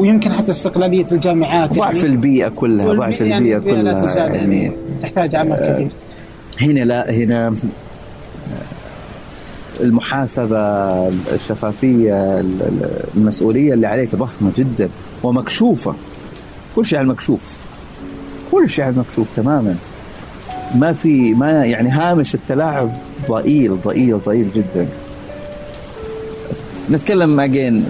ويمكن 0.00 0.32
حتى 0.32 0.50
استقلالية 0.50 1.06
الجامعات 1.12 1.72
ضعف 1.72 1.94
يعني 1.94 2.06
البيئة 2.06 2.48
كلها 2.48 2.92
ضعف 2.92 3.20
يعني 3.20 3.38
البيئه 3.38 3.58
كلها 3.58 4.16
يعني, 4.16 4.36
يعني 4.36 4.72
تحتاج 5.02 5.34
عمل 5.34 5.56
كبير 5.56 5.88
هنا 6.60 6.84
لا 6.84 7.10
هنا 7.10 7.54
المحاسبة 9.84 10.58
الشفافية 11.32 12.44
المسؤولية 13.16 13.74
اللي 13.74 13.86
عليك 13.86 14.14
ضخمة 14.14 14.50
جدا 14.58 14.88
ومكشوفة. 15.22 15.94
كل 16.76 16.84
شيء 16.86 16.98
على 16.98 17.04
المكشوف. 17.04 17.58
كل 18.52 18.70
شيء 18.70 18.84
على 18.84 18.94
المكشوف 18.94 19.26
تماما. 19.36 19.76
ما 20.74 20.92
في 20.92 21.34
ما 21.34 21.64
يعني 21.64 21.90
هامش 21.90 22.34
التلاعب 22.34 22.90
ضئيل 23.28 23.76
ضئيل 23.84 24.18
ضئيل 24.26 24.48
جدا. 24.54 24.88
نتكلم 26.90 27.40
اجين 27.40 27.84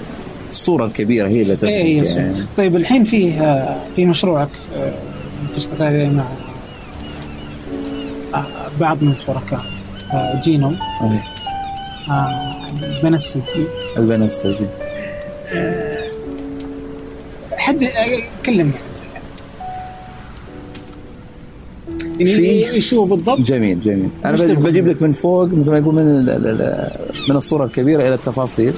الصورة 0.50 0.84
الكبيرة 0.84 1.28
هي 1.28 1.42
اللي 1.42 1.56
تبقى 1.56 1.74
إيه 1.74 2.02
يعني. 2.02 2.44
طيب 2.56 2.76
الحين 2.76 3.04
في 3.04 3.32
في 3.96 4.04
مشروعك 4.04 4.48
آه، 4.76 4.92
تشتغل 5.56 6.10
مع 6.14 6.24
آه، 8.34 8.44
بعض 8.80 9.02
من 9.02 9.10
الشركاء 9.20 9.62
آه، 12.10 12.56
البنفسجي. 12.82 13.64
البنفسجي. 13.96 14.66
حد 17.56 17.88
كلمني. 18.46 18.72
يعني 22.20 22.70
إيش 22.70 22.94
هو 22.94 23.04
بالضبط؟ 23.04 23.40
جميل 23.40 23.80
جميل. 23.80 24.08
أنا 24.24 24.36
بجيب 24.54 24.88
لك 24.88 25.02
من 25.02 25.12
فوق 25.12 25.44
مثل 25.44 25.70
ما 25.70 25.78
يقول 25.78 25.94
من 25.94 26.24
من 27.28 27.36
الصورة 27.36 27.64
الكبيرة 27.64 28.02
إلى 28.02 28.14
التفاصيل. 28.14 28.72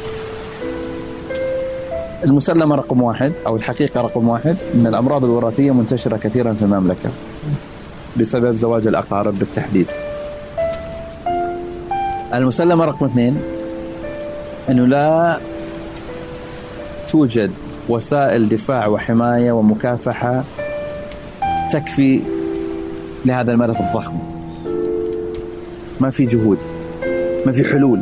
المسلمة 2.25 2.75
رقم 2.75 3.03
واحد 3.03 3.33
أو 3.47 3.57
الحقيقة 3.57 4.01
رقم 4.01 4.29
واحد 4.29 4.57
إن 4.75 4.87
الأمراض 4.87 5.25
الوراثية 5.25 5.75
منتشرة 5.75 6.17
كثيرا 6.17 6.53
في 6.53 6.63
المملكة 6.63 7.11
بسبب 8.17 8.57
زواج 8.57 8.87
الأقارب 8.87 9.39
بالتحديد. 9.39 9.87
المسلمة 12.37 12.85
رقم 12.85 13.07
اثنين 13.07 13.37
أنه 14.71 14.87
لا 14.87 15.39
توجد 17.11 17.51
وسائل 17.89 18.49
دفاع 18.49 18.87
وحماية 18.87 19.53
ومكافحة 19.53 20.45
تكفي 21.71 22.21
لهذا 23.25 23.53
الملف 23.53 23.81
الضخم. 23.81 24.19
ما 26.01 26.11
في 26.11 26.25
جهود 26.27 26.59
ما 27.47 27.53
في 27.53 27.65
حلول. 27.65 28.01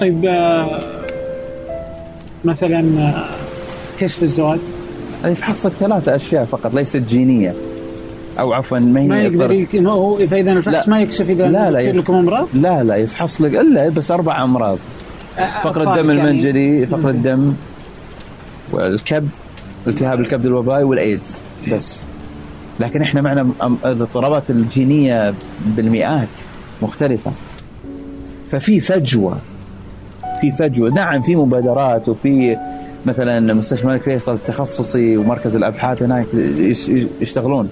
طيب 0.00 0.24
آه، 0.24 0.80
مثلا 2.44 2.80
آه، 2.98 3.24
كشف 4.00 4.22
الزواج؟ 4.22 4.58
يفحص 5.24 5.66
لك 5.66 5.72
ثلاثة 5.72 6.16
أشياء 6.16 6.44
فقط 6.44 6.74
ليست 6.74 6.96
جينية. 6.96 7.54
أو 8.38 8.52
عفوا 8.52 8.78
ما 8.78 9.00
هي 9.00 9.06
ما 9.06 9.22
يقدر 9.22 9.66
هو 9.90 10.16
فإذا 10.16 10.52
الفحص 10.52 10.88
ما 10.88 11.00
يكشف 11.00 11.30
إذا 11.30 11.48
لا 11.48 11.70
لا 11.70 11.78
يصير 11.78 11.96
لكم 11.96 12.14
أمراض؟ 12.14 12.48
لا 12.54 12.82
لا 12.82 12.96
يفحص 12.96 13.40
لك 13.40 13.54
إلا 13.54 13.88
بس 13.88 14.10
أربع 14.10 14.44
أمراض. 14.44 14.78
آه، 15.38 15.62
فقر 15.62 15.92
الدم 15.92 16.10
يعني. 16.10 16.30
المنجلي 16.30 16.86
فقر 16.86 17.10
الدم 17.10 17.54
والكبد 18.72 19.28
التهاب 19.86 20.20
الكبد 20.20 20.46
الوبائي 20.46 20.84
والايدز 20.84 21.42
بس. 21.72 22.04
لكن 22.80 23.02
إحنا 23.02 23.20
معنا 23.20 23.48
الاضطرابات 23.84 24.50
الجينية 24.50 25.34
بالمئات 25.66 26.40
مختلفة. 26.82 27.32
ففي 28.50 28.80
فجوة 28.80 29.38
في 30.40 30.52
فجوة. 30.52 30.90
نعم 30.90 31.22
في 31.22 31.36
مبادرات 31.36 32.08
وفي 32.08 32.56
مثلا 33.06 33.54
مستشفى 33.54 33.84
الملك 33.84 34.02
فيصل 34.02 34.34
التخصصي 34.34 35.16
ومركز 35.16 35.56
الأبحاث 35.56 36.02
هناك 36.02 36.26
يشتغلون. 37.20 37.68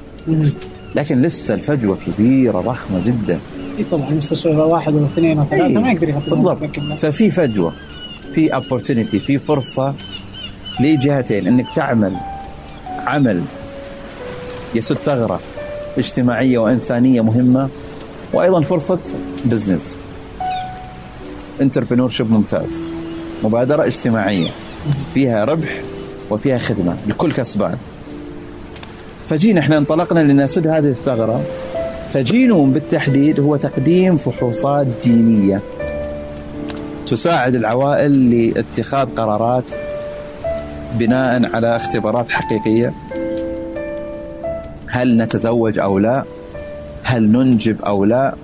لكن 0.95 1.21
لسه 1.21 1.55
الفجوة 1.55 1.99
كبيرة 2.07 2.61
ضخمة 2.61 3.01
جدا. 3.07 3.39
إي 3.79 3.85
طبعا 3.91 4.11
مستشفى 4.11 4.49
واحد 4.49 4.95
ولا 4.95 5.07
اثنين 5.07 5.39
ولا 5.39 5.47
ثلاثة 5.47 5.81
ما 5.81 5.93
يقدر 5.93 6.13
بالضبط. 6.29 6.59
ففي 7.01 7.31
فجوة 7.31 7.73
في 8.35 8.51
opportunity 8.51 9.17
في 9.27 9.39
فرصة 9.39 9.95
لجهتين 10.81 11.47
إنك 11.47 11.67
تعمل 11.75 12.17
عمل 13.07 13.43
يسد 14.75 14.97
ثغرة 14.97 15.41
اجتماعية 15.99 16.59
وإنسانية 16.59 17.21
مهمة 17.21 17.69
وأيضا 18.33 18.61
فرصة 18.61 18.99
business 19.45 19.99
entrepreneur 21.61 22.13
ممتاز. 22.21 22.85
مبادرة 23.45 23.87
اجتماعية. 23.87 24.49
فيها 25.15 25.45
ربح 25.45 25.81
وفيها 26.31 26.59
خدمة 26.59 26.97
الكل 27.09 27.33
كسبان 27.33 27.77
فجينا 29.29 29.61
إحنا 29.61 29.79
انطلقنا 29.79 30.21
لنسد 30.21 30.67
هذه 30.67 30.89
الثغرة. 30.89 31.41
فجينوم 32.13 32.73
بالتحديد 32.73 33.41
هو 33.41 33.57
تقديم 33.57 34.17
فحوصات 34.17 34.87
جينية 35.03 35.61
تساعد 37.07 37.55
العوائل 37.55 38.31
لاتخاذ 38.31 39.09
قرارات 39.17 39.71
بناء 40.99 41.57
على 41.57 41.77
اختبارات 41.77 42.31
حقيقية. 42.31 42.93
هل 44.87 45.17
نتزوج 45.17 45.79
أو 45.79 45.99
لا؟ 45.99 46.25
هل 47.03 47.33
ننجب 47.33 47.83
أو 47.83 48.05
لا؟ 48.05 48.35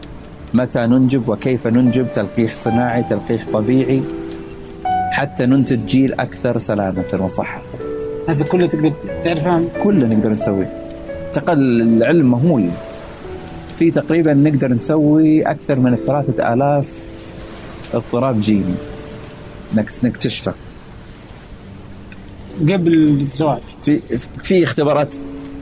متى 0.54 0.78
ننجب؟ 0.78 1.28
وكيف 1.28 1.66
ننجب؟ 1.66 2.06
تلقيح 2.12 2.54
صناعي 2.54 3.02
تلقيح 3.02 3.44
طبيعي. 3.52 4.02
حتى 5.12 5.46
ننتج 5.46 5.86
جيل 5.86 6.12
أكثر 6.14 6.58
سلامة 6.58 7.04
وصحة. 7.18 7.62
هذا 8.28 8.44
كله 8.44 8.66
تقدر 8.66 8.92
تعرفه 9.24 9.64
كله 9.82 10.06
نقدر 10.06 10.30
نسويه. 10.30 10.72
تقل 11.32 11.82
العلم 11.82 12.30
مهول. 12.30 12.68
في 13.78 13.90
تقريبا 13.90 14.34
نقدر 14.34 14.68
نسوي 14.72 15.42
أكثر 15.42 15.78
من 15.78 15.96
ثلاثة 16.06 16.52
آلاف 16.52 16.86
اضطراب 17.94 18.40
جيني. 18.40 18.74
نكتشفه. 20.02 20.54
قبل 22.60 22.94
الزواج. 22.94 23.60
في 23.84 24.00
في 24.42 24.64
اختبارات 24.64 25.14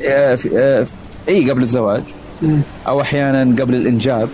آه، 0.05 0.39
آه، 0.57 0.87
إي 1.29 1.51
قبل 1.51 1.63
الزواج. 1.63 2.03
أو 2.89 3.01
أحيانا 3.01 3.63
قبل 3.63 3.75
الإنجاب. 3.75 4.29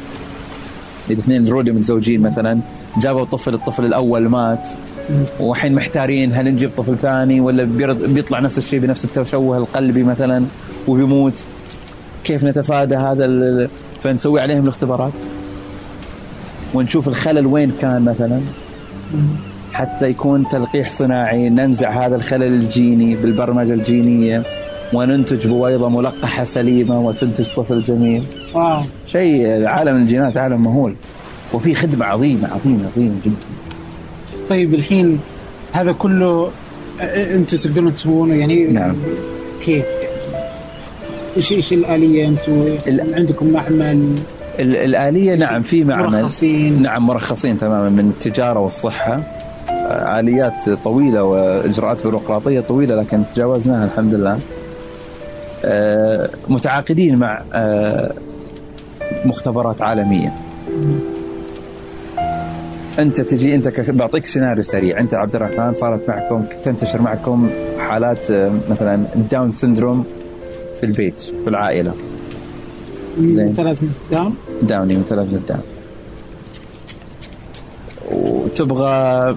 الاثنين 1.11 1.49
رودي 1.49 1.73
متزوجين 1.73 2.21
مثلا 2.21 2.61
جابوا 2.99 3.25
طفل 3.25 3.55
الطفل 3.55 3.85
الأول 3.85 4.29
مات. 4.29 4.69
وحين 5.41 5.75
محتارين 5.75 6.33
هل 6.33 6.45
نجيب 6.45 6.71
طفل 6.77 6.97
ثاني 7.03 7.41
ولا 7.41 7.65
بيطلع 7.93 8.41
نفس 8.41 8.59
الشيء 8.59 8.81
بنفس 8.81 9.05
التشوه 9.05 9.59
القلبي 9.59 10.03
مثلا 10.03 10.45
وبيموت. 10.89 11.45
كيف 12.25 12.45
نتفادى 12.45 12.97
هذا 12.97 13.69
فنسوي 14.03 14.41
عليهم 14.41 14.63
الاختبارات؟ 14.63 15.13
ونشوف 16.75 17.09
الخلل 17.09 17.47
وين 17.47 17.73
كان 17.81 18.03
مثلا. 18.05 18.41
حتى 19.73 20.11
يكون 20.11 20.49
تلقيح 20.49 20.91
صناعي 20.91 21.49
ننزع 21.49 22.07
هذا 22.07 22.17
الخلل 22.17 22.43
الجيني 22.43 23.15
بالبرمجة 23.15 23.75
الجينية 23.75 24.43
وننتج 24.93 25.47
بويضة 25.47 25.89
ملقحة 25.89 26.45
سليمة 26.45 27.01
وتنتج 27.01 27.47
طفل 27.57 27.83
جميل. 27.83 28.23
واو. 28.55 28.83
شيء 29.07 29.67
عالم 29.67 29.97
الجينات 29.97 30.37
عالم 30.37 30.63
مهول. 30.63 30.95
وفي 31.53 31.75
خدمة 31.75 32.05
عظيمة 32.05 32.49
عظيمة 32.49 32.87
عظيمة 32.97 33.15
جدا. 33.25 33.37
طيب 34.51 34.75
الحين 34.75 35.21
هذا 35.73 35.93
كله 35.93 36.51
أنتم 37.01 37.57
تقدرون 37.57 37.95
تسوونه؟ 37.95 38.35
يعني 38.35 38.65
نعم. 38.65 38.97
كيف؟ 39.65 39.85
إيش 41.37 41.53
إيش 41.53 41.73
الآلية 41.73 42.29
أنتم 42.29 42.77
عندكم 43.15 43.53
معمل؟ 43.53 44.15
الآلية 44.59 45.35
نعم 45.35 45.63
في 45.63 45.85
معمل. 45.85 46.11
مرخصين؟ 46.11 46.83
نعم 46.83 47.07
مرخصين 47.07 47.59
تماما 47.59 47.89
من 47.89 48.09
التجارة 48.09 48.59
والصحة. 48.59 49.21
آليات 49.91 50.71
طويلة 50.85 51.23
وإجراءات 51.25 52.03
بيروقراطية 52.03 52.61
طويلة 52.61 52.95
لكن 52.97 53.23
تجاوزناها 53.35 53.85
الحمد 53.85 54.15
لله. 54.15 54.39
آه، 55.65 56.31
متعاقدين 56.49 57.19
مع 57.19 57.43
آه، 57.53 58.13
مختبرات 59.25 59.83
عالمية. 59.83 60.33
أنت 62.99 63.21
تجي 63.21 63.55
أنت 63.55 63.81
بعطيك 63.91 64.27
سيناريو 64.27 64.63
سريع. 64.63 65.01
أنت 65.01 65.15
عبد 65.15 65.37
الرحمن 65.37 65.75
صارت 65.75 66.09
معكم 66.09 66.45
تنتشر 66.65 67.03
معكم 67.03 67.51
حالات 67.79 68.31
آه، 68.31 68.53
مثلا 68.71 69.07
Down 69.31 69.53
syndrome 69.53 70.05
في 70.81 70.87
البيت 70.87 71.21
في 71.21 71.49
العائلة. 71.49 71.95
زين. 73.21 73.47
متلازمه 73.47 73.89
داون 74.11 74.37
داون 74.63 74.97
متلازمه 74.97 75.41
داون 75.49 75.63
وتبغى 78.13 79.37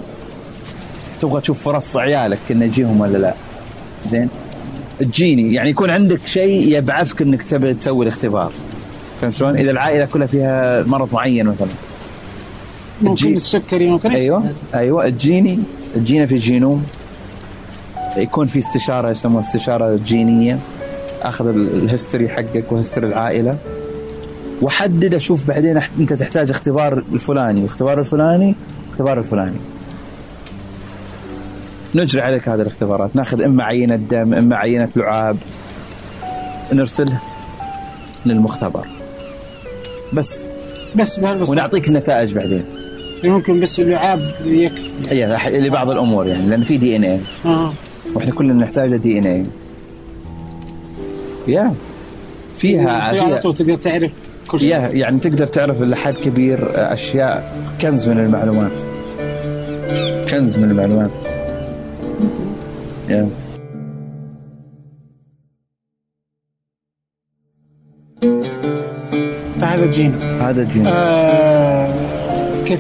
تبغى 1.22 1.42
تشوف 1.42 1.64
فرص 1.64 1.98
عيالك 1.98 2.40
انه 2.52 2.66
يجيهم 2.66 3.02
ولا 3.02 3.18
لا. 3.18 3.34
زين. 4.06 4.30
تجيني. 5.00 5.54
يعني 5.54 5.70
يكون 5.70 5.90
عندك 5.90 6.20
شيء 6.26 6.78
يبعثك 6.78 7.22
إنك 7.22 7.44
تبي 7.44 7.74
تسوي 7.74 8.06
الاختبار. 8.06 8.52
فهمت 9.22 9.34
شلون؟ 9.34 9.56
إذا 9.56 9.72
العائلة 9.72 10.06
كلها 10.06 10.28
فيها 10.28 10.84
مرض 10.84 11.14
معين 11.14 11.46
مثلا. 11.46 11.89
ممكن 13.02 13.36
السكري 13.36 13.90
ممكن 13.90 14.12
أيوه 14.12 14.44
أيوه 14.76 15.10
تجيني 15.10 15.60
تجينا 15.96 16.26
في 16.26 16.36
جينوم. 16.36 16.86
يكون 18.18 18.46
في 18.46 18.60
استشارة 18.60 19.10
يسموها 19.10 19.40
استشارة 19.40 20.00
جينية. 20.06 20.60
أخذ 21.22 21.48
ال 21.48 21.58
history 21.58 22.30
حقك 22.30 22.72
و 22.72 22.76
history 22.76 23.08
العائلة. 23.08 23.58
وأحدد 24.62 25.14
أشوف 25.14 25.48
بعدين 25.48 25.82
أنت 26.00 26.14
تحتاج 26.14 26.50
اختبار 26.50 27.04
الفلاني. 27.14 27.60
والاختبار 27.60 28.00
الفلاني 28.00 28.56
الاختبار 28.86 29.20
الفلاني. 29.20 29.58
نجري 31.96 32.22
عليك 32.22 32.50
هذه 32.50 32.62
الاختبارات. 32.62 33.16
ناخذ 33.16 33.42
إما 33.42 33.64
عينة 33.64 33.96
دم 33.96 34.34
إما 34.34 34.56
عينة 34.56 34.90
لعاب. 34.96 35.38
نرسله 36.74 37.20
للمختبر. 38.26 38.88
بس. 40.14 40.48
بس 40.96 41.20
ونعطيك 41.20 41.88
النتائج 41.88 42.34
بعدين. 42.34 42.79
ممكن 43.24 43.60
بس 43.60 43.80
اللعاب 43.80 44.32
يكفي 44.46 44.92
هي 45.10 45.38
لبعض 45.68 45.90
الأمور 45.90 46.28
يعني 46.28 46.50
لأن 46.50 46.64
في 46.64 46.78
دي 46.78 46.96
إن 46.96 47.04
اي 47.04 47.20
آه. 47.46 47.74
وإحنا 48.16 48.32
كلنا 48.32 48.54
نحتاج 48.54 48.96
دي 48.96 49.20
إن 49.20 49.26
اي 49.26 49.46
يا 51.48 51.74
فيها 52.58 53.12
فيها 53.12 53.40
طول 53.42 53.56
تقدر 53.56 53.76
تعرف 53.76 54.12
كل 54.48 54.60
شيء. 54.60 54.70
يعني 54.70 55.20
تقدر 55.20 55.46
تعرف 55.48 55.82
لحد 55.82 56.14
كبير 56.14 56.60
أشياء 56.94 57.56
كنز 57.82 58.08
من 58.08 58.20
المعلومات. 58.20 58.82
كنز 60.32 60.58
من 60.58 60.72
المعلومات. 60.72 61.12
يا. 63.10 63.30
فهذا 69.62 69.92
جينا. 69.92 70.50
هذا 70.50 70.64
جينا. 70.64 70.90
آه 70.94 72.09
كيف 72.70 72.80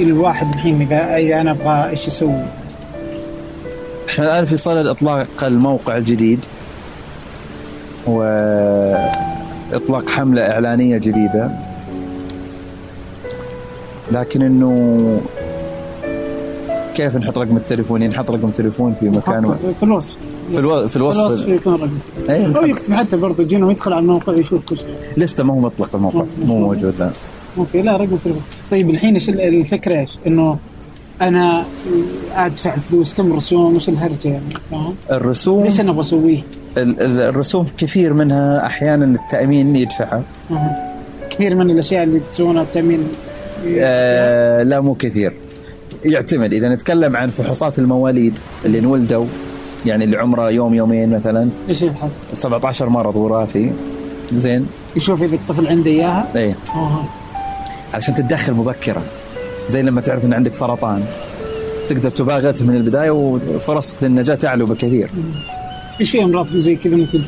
الواحد 0.00 0.54
الحين 0.54 0.80
إذا 0.80 1.16
إذا 1.16 1.40
أنا 1.40 1.50
أبغى 1.50 1.90
إيش 1.90 2.06
أسوي؟ 2.06 2.42
إحنا 4.08 4.24
الآن 4.24 4.44
في 4.44 4.56
صدد 4.56 4.86
إطلاق 4.86 5.26
الموقع 5.42 5.96
الجديد 5.96 6.40
واطلاق 8.06 9.10
حملة 10.08 10.42
إعلانية 10.42 10.98
جديدة. 10.98 11.50
لكن 14.12 14.42
إنه 14.42 15.20
كيف 16.94 17.16
نحط 17.16 17.38
رقم 17.38 17.56
التليفون؟ 17.56 18.02
نحط 18.02 18.30
رقم 18.30 18.50
تليفون 18.50 18.94
في 19.00 19.08
مكان 19.08 19.54
في 19.80 19.82
الوصف. 19.82 20.16
في, 20.52 20.58
ألو... 20.58 20.88
في 20.88 20.96
الوصف. 20.96 21.20
الوصف 21.20 21.48
يكون 21.48 21.74
رقم. 21.74 22.56
أو 22.56 22.66
يكتب 22.66 22.92
حتى 22.92 23.16
برضه 23.16 23.44
جينا 23.44 23.66
ويدخل 23.66 23.92
على 23.92 24.02
الموقع 24.02 24.32
يشوف 24.32 24.64
كل 24.68 24.76
شيء. 24.76 24.94
لسه 25.16 25.44
ما 25.44 25.54
هو 25.54 25.60
مطلق 25.60 25.88
الموقع. 25.94 26.24
مو 26.44 26.58
موجود 26.58 26.94
لا 26.98 27.10
أوكي 27.58 27.82
لا 27.82 27.96
رقم 27.96 28.16
تليفون 28.24 28.42
طيب 28.70 28.90
الحين 28.90 29.14
إيش 29.14 29.28
الفكرة 29.28 30.00
إيش؟ 30.00 30.10
إنه 30.26 30.58
أنا 31.20 31.64
أدفع 32.34 32.74
الفلوس 32.74 33.14
كم 33.14 33.32
رسوم 33.32 33.76
وش 33.76 33.88
الهرجة 33.88 34.28
يعني 34.28 34.44
فاهم؟ 34.70 34.94
الرسوم 35.10 35.64
إيش 35.64 35.80
أنا 35.80 35.90
أبغى 35.90 36.00
اسويه؟ 36.00 36.38
ال- 36.76 37.00
ال- 37.02 37.20
الرسوم 37.20 37.66
كثير 37.78 38.12
منها 38.12 38.66
أحيانا 38.66 39.04
التأمين 39.04 39.76
يدفعها 39.76 40.22
أها. 40.50 40.92
كثير 41.30 41.54
من 41.54 41.70
الأشياء 41.70 42.04
اللي 42.04 42.20
تسوونها 42.30 42.62
التأمين 42.62 43.00
آه 43.78 44.62
لا 44.62 44.80
مو 44.80 44.94
كثير 44.94 45.32
يعتمد 46.04 46.52
إذا 46.52 46.74
نتكلم 46.74 47.16
عن 47.16 47.28
فحوصات 47.28 47.78
المواليد 47.78 48.38
اللي 48.64 48.78
انولدوا 48.78 49.26
يعني 49.86 50.04
اللي 50.04 50.16
عمره 50.16 50.50
يوم 50.50 50.74
يومين 50.74 51.10
مثلا 51.10 51.48
إيش 51.68 51.82
يبحث؟ 51.82 52.10
17 52.32 52.88
مرض 52.88 53.16
وراثي 53.16 53.72
زين 54.32 54.66
يشوف 54.96 55.22
إذا 55.22 55.34
الطفل 55.34 55.66
عنده 55.66 55.90
إياها 55.90 56.26
إيه 56.36 56.54
عشان 57.94 58.14
تتدخل 58.14 58.52
مبكرا 58.52 59.02
زي 59.68 59.82
لما 59.82 60.00
تعرف 60.00 60.24
إن 60.24 60.32
عندك 60.32 60.54
سرطان. 60.54 61.04
تقدر 61.88 62.10
تباغته 62.10 62.64
من 62.64 62.76
البداية 62.76 63.10
وفرصك 63.10 63.96
للنجاة 64.02 64.34
تعلو 64.34 64.66
بكثير. 64.66 65.10
إيش 66.00 66.10
في 66.10 66.22
أمراض 66.24 66.46
زي 66.56 66.76
كذا 66.76 66.96
ممكن 66.96 67.20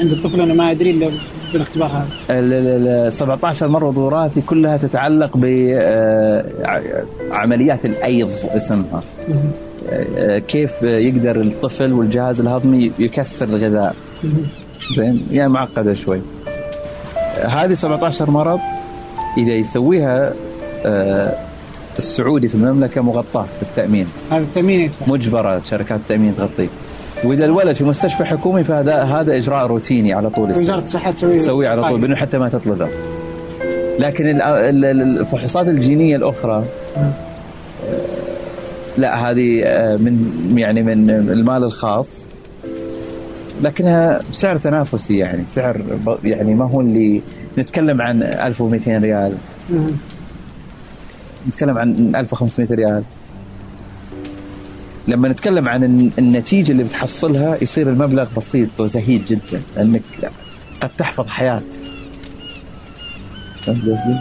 عند 0.00 0.12
الطفل؟ 0.12 0.40
أنا 0.40 0.54
ما 0.54 0.70
أدري 0.70 0.90
إلا 0.90 1.08
بالاختبار 1.52 1.88
هذا. 1.88 2.06
ال- 2.30 2.52
ال- 2.52 2.88
ال 3.06 3.12
17 3.12 3.68
مرض 3.68 3.96
وراثي 3.96 4.40
كلها 4.40 4.76
تتعلق 4.76 5.36
بعمليات 7.30 7.84
الأيض 7.84 8.30
اسمها. 8.44 9.02
آه، 10.18 10.38
كيف 10.38 10.82
يقدر 10.82 11.40
الطفل 11.40 11.92
والجهاز 11.92 12.40
الهضمي 12.40 12.92
يكسر 12.98 13.48
الغذاء. 13.48 13.94
زين 14.96 15.26
يعني 15.30 15.52
معقدة 15.52 15.92
شوي. 15.92 16.20
هذه 17.48 17.74
17 17.74 18.30
مرض. 18.30 18.60
إذا 19.38 19.52
يسويها 19.52 20.32
آه، 20.86 21.32
السعودي 21.98 22.48
في 22.48 22.54
المملكة 22.54 23.00
مغطاة 23.02 23.46
بالتامين 23.60 24.06
هذا 24.30 24.40
التأمين 24.42 24.80
يدفع. 24.80 25.06
مجبرة 25.06 25.62
شركات 25.70 26.00
التأمين 26.00 26.36
تغطيه. 26.36 26.68
وإذا 27.24 27.44
الولد 27.44 27.72
في 27.76 27.84
مستشفى 27.84 28.24
حكومي 28.24 28.64
فهذا 28.64 29.02
هذا 29.02 29.36
إجراء 29.36 29.66
روتيني 29.66 30.12
على 30.12 30.30
طول 30.30 30.50
وزارة 30.50 30.78
الصحة 30.84 31.10
تسوي 31.10 31.38
تسويه 31.38 31.68
على 31.68 31.80
طول 31.82 31.90
طيب. 31.90 32.00
بدون 32.00 32.16
حتى 32.16 32.38
ما 32.38 32.48
تطلبه 32.48 32.88
لكن 33.98 34.28
ال- 34.28 34.42
ال- 34.42 34.84
ال- 34.84 35.18
الفحوصات 35.20 35.68
الجينية 35.68 36.16
الأخرى 36.16 36.64
آه، 36.96 37.10
لا 38.98 39.30
هذه 39.30 39.62
آه، 39.64 39.96
من 39.96 40.32
يعني 40.56 40.82
من 40.82 41.10
المال 41.10 41.64
الخاص. 41.64 42.26
لكنها 43.64 44.20
بسعر 44.32 44.56
تنافسي 44.56 45.16
يعني 45.18 45.46
سعر 45.46 45.80
يعني 46.24 46.54
ما 46.54 46.64
هو 46.64 46.80
اللي 46.80 47.22
نتكلم 47.58 48.02
عن 48.02 48.22
1200 48.22 48.98
ريال. 48.98 49.32
نتكلم 51.48 51.78
عن 51.78 52.16
1500 52.16 52.68
ريال. 52.74 53.02
لما 55.08 55.28
نتكلم 55.28 55.68
عن 55.68 55.84
الن- 55.84 56.10
النتيجة 56.18 56.72
اللي 56.72 56.84
بتحصلها 56.84 57.56
يصير 57.62 57.88
المبلغ 57.88 58.26
بسيط 58.36 58.80
وزهيد 58.80 59.24
جدا 59.24 59.62
لأنك 59.76 60.02
قد 60.80 60.90
تحفظ 60.98 61.26
حياة. 61.26 61.62
فهمت 63.62 63.80
قصدي؟ 63.82 64.16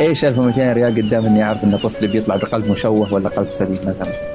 إيش 0.00 0.24
1200 0.24 0.72
ريال 0.72 0.94
قدام 0.96 1.26
إني 1.26 1.42
أعرف 1.44 1.64
إن 1.64 1.76
طفلي 1.76 2.08
بيطلع 2.08 2.36
بقلب 2.36 2.70
مشوه 2.70 3.12
ولا 3.14 3.28
قلب 3.28 3.48
سليم 3.52 3.78
مثلا. 3.86 4.31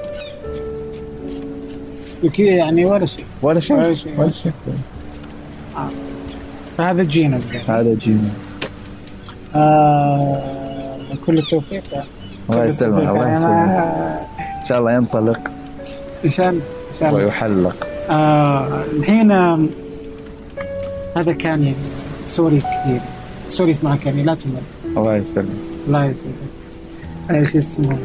وكذا 2.23 2.49
يعني 2.49 2.85
ولا 2.85 3.05
شيء. 3.05 3.25
ولا 3.41 3.59
شيء. 3.59 3.77
ولا 3.77 3.93
شيء. 3.93 4.13
ولا 4.17 4.31
شيء. 4.31 4.51
فهذا 6.77 7.03
جينا 7.03 7.39
بقى. 7.51 7.79
هذا 7.79 7.93
جينا. 7.93 8.29
آه 9.55 10.41
كل 11.25 11.37
التوفيق. 11.37 11.83
الله 12.49 12.65
يسلمك. 12.65 12.97
الله 13.09 13.33
يسلمك. 13.33 13.69
إن 14.39 14.65
شاء 14.69 14.79
الله 14.79 14.91
ينطلق. 14.91 15.39
إن 16.25 16.29
شاء 16.29 16.49
الله 16.49 16.61
إن 16.61 16.99
شاء 16.99 17.09
الله. 17.09 17.25
ويحلق. 17.25 17.87
آه 18.09 18.83
الحين 18.97 19.31
آم، 19.31 19.69
هذا 21.17 21.31
كان 21.31 21.63
يعني 21.63 21.75
سواليف 22.27 22.63
كثير. 22.65 23.01
سواليف 23.49 23.83
معك 23.83 24.05
يعني 24.05 24.23
لا 24.23 24.35
تمل 24.35 24.61
الله 24.97 25.15
يسلمك. 25.15 25.47
الله 25.87 26.05
يسعدك 26.05 26.33
إيش 27.31 27.55
اسمه؟ 27.55 27.97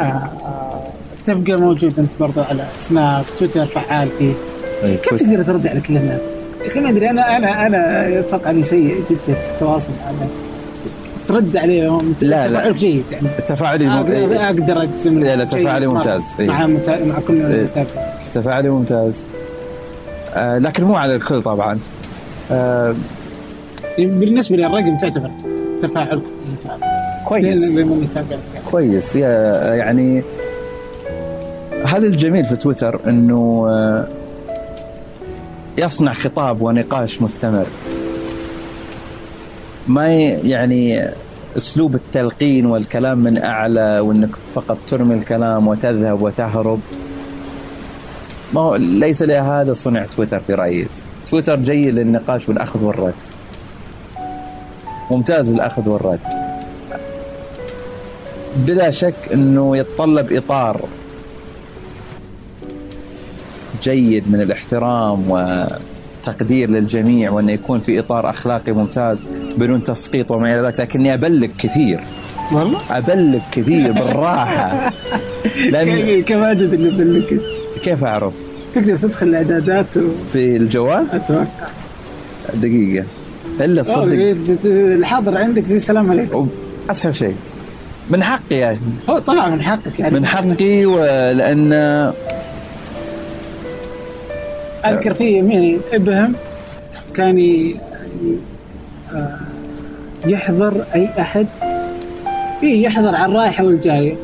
آه 0.00 0.02
آه 0.02 0.75
تبقى 1.26 1.62
موجود 1.62 1.98
انت 1.98 2.10
برضو 2.20 2.40
على 2.40 2.64
سناب 2.78 3.24
تويتر 3.38 3.66
فعال 3.66 4.08
فيه 4.18 4.32
إيه، 4.82 4.96
كيف 4.96 5.14
تقدر 5.22 5.42
ترد 5.42 5.66
على 5.66 5.80
كل 5.80 5.96
الناس؟ 5.96 6.20
يا 6.62 6.66
أخي 6.66 6.80
ما 6.80 6.90
أدري 6.90 7.10
أنا 7.10 7.36
أنا 7.36 7.66
أنا 7.66 8.08
أتوقع 8.20 8.50
إني 8.50 8.62
سيء 8.62 8.94
جدا 9.10 9.34
في 9.34 9.54
التواصل 9.54 9.92
معنا 10.04 10.28
ترد 11.28 11.56
عليهم 11.56 12.14
لا، 12.20 12.48
لا. 12.48 12.72
جيد 12.72 13.04
يعني 13.12 13.28
تفاعلي 13.48 13.86
مم... 13.86 13.92
أقدر 13.92 14.36
أقدر 14.44 14.82
اجزم 14.82 15.18
لا، 15.24 15.36
لا، 15.36 15.44
تفاعلي 15.44 15.86
ممتاز. 15.86 16.36
إيه. 16.40 16.46
مع. 16.46 16.66
مع 16.66 17.18
كل 17.28 17.34
إيه. 17.40 17.60
المتابعين 17.60 17.86
تفاعلي 18.34 18.70
ممتاز 18.70 19.24
آه 20.34 20.58
لكن 20.58 20.84
مو 20.84 20.94
على 20.94 21.14
الكل 21.14 21.42
طبعا 21.42 21.78
آه 22.50 22.94
بالنسبة 23.98 24.56
للرقم 24.56 24.98
تعتبر 25.00 25.30
تفاعل 25.82 26.22
ممتاز 26.48 26.78
كويس 27.24 27.78
كويس 28.70 29.16
يا- 29.16 29.74
يعني 29.74 30.22
هذا 31.96 32.06
الجميل 32.06 32.46
في 32.46 32.56
تويتر 32.56 33.00
إنه 33.06 33.66
آه، 33.68 34.06
يصنع 35.78 36.12
خطاب 36.12 36.62
ونقاش 36.62 37.22
مستمر. 37.22 37.66
ما 39.88 40.08
يعني 40.08 41.10
أسلوب 41.56 41.94
التلقين 41.94 42.66
والكلام 42.66 43.18
من 43.18 43.42
أعلى 43.42 44.00
وإنك 44.00 44.28
فقط 44.54 44.78
ترمي 44.86 45.14
الكلام 45.14 45.68
وتذهب 45.68 46.22
وتهرب. 46.22 46.80
ما 48.54 48.60
هو 48.60 48.76
ليس 48.76 49.22
لهذا 49.22 49.72
صنع 49.72 50.06
تويتر 50.16 50.40
في 50.40 50.54
رأيي. 50.54 50.86
تويتر 51.30 51.56
جيد 51.56 51.86
للنقاش 51.86 52.48
والأخذ 52.48 52.84
والرد. 52.84 53.14
ممتاز 55.10 55.52
الاخذ 55.52 55.88
والرد. 55.88 56.20
بلا 58.56 58.90
شك 58.90 59.14
إنه 59.32 59.76
يتطلب 59.76 60.32
إطار 60.32 60.80
جيد 63.82 64.30
من 64.30 64.40
الاحترام 64.40 65.24
وتقدير 65.30 66.70
للجميع 66.70 67.30
وأنه 67.30 67.52
يكون 67.52 67.80
في 67.80 68.00
إطار 68.00 68.30
أخلاقي 68.30 68.72
ممتاز 68.72 69.22
بدون 69.56 69.84
تسقيط 69.84 70.30
وما 70.30 70.54
إلى 70.54 70.66
ذلك 70.66 70.80
لكني 70.80 71.14
أبلغ 71.14 71.48
كثير. 71.58 72.00
والله؟ 72.52 72.78
أبلغ 72.90 73.38
كثير 73.52 73.92
بالراحة. 73.92 74.92
لأن 75.72 76.22
كم 76.22 76.42
عدد 76.42 76.72
اللي 76.74 76.90
بلك 76.90 77.40
كيف 77.82 78.04
أعرف؟ 78.04 78.34
تقدر 78.74 78.96
تدخل 78.96 79.26
الإعدادات 79.26 79.96
و... 79.96 80.00
في 80.32 80.56
الجوال؟ 80.56 81.06
أتوقع. 81.12 81.46
دقيقة. 82.54 83.04
إلا 83.60 83.82
تصدق. 83.82 84.36
الحاضر 84.64 85.36
عندك 85.38 85.62
زي 85.62 85.76
السلام 85.76 86.10
عليكم. 86.10 86.48
أسهل 86.90 87.14
شيء. 87.14 87.34
من 88.10 88.22
حقي 88.22 88.56
يعني. 88.56 88.78
هو 89.10 89.18
طبعا 89.18 89.50
من 89.50 89.62
حقك 89.62 90.00
يعني. 90.00 90.14
من 90.14 90.26
حقي 90.26 90.86
ولان 90.86 91.72
أذكر 94.90 95.14
في 95.14 95.42
مين 95.42 95.80
ابهم 95.92 96.34
كان 97.14 97.64
آه، 99.14 99.38
يحضر 100.26 100.84
أي 100.94 101.08
أحد؟ 101.18 101.46
إيه 102.62 102.82
يحضر 102.82 103.14
على 103.14 103.32
الرايحه 103.32 103.64
والجاية. 103.64 104.14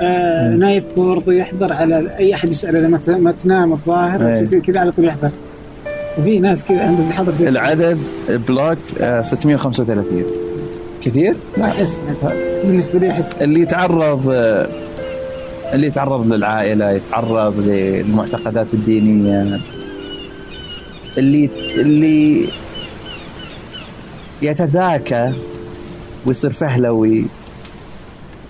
آه 0.00 0.48
نايف 0.48 0.84
برضو 0.96 1.30
يحضر 1.30 1.72
على 1.72 2.10
أي 2.18 2.34
أحد 2.34 2.50
يسأل 2.50 2.76
إذا 2.76 3.16
ما 3.18 3.34
تنام 3.44 3.72
الظاهر 3.72 4.28
إيه. 4.28 4.44
شيء 4.44 4.60
كذا 4.60 4.80
على 4.80 4.92
طول 4.92 5.04
يحضر. 5.04 5.30
وفي 6.18 6.38
ناس 6.38 6.64
كذا 6.64 6.82
عندهم 6.82 7.08
يحضر 7.10 7.32
زي 7.32 7.48
العدد 7.48 7.98
بلوك 8.28 8.78
آه، 9.00 9.22
635 9.22 10.24
كثير؟ 11.04 11.34
ما 11.56 11.66
احس 11.66 11.98
بالنسبة 12.64 12.98
لي 12.98 13.10
احس 13.10 13.32
اللي 13.40 13.60
يتعرض 13.60 14.30
آه، 14.32 14.68
اللي 15.74 15.86
يتعرض 15.86 16.32
للعائلة 16.32 16.90
يتعرض 16.90 17.54
للمعتقدات 17.66 18.66
الدينية. 18.74 19.58
اللي 21.18 21.50
اللي 21.76 22.48
يتذاكى 24.42 25.32
ويصير 26.26 26.52
فهلوي 26.52 27.24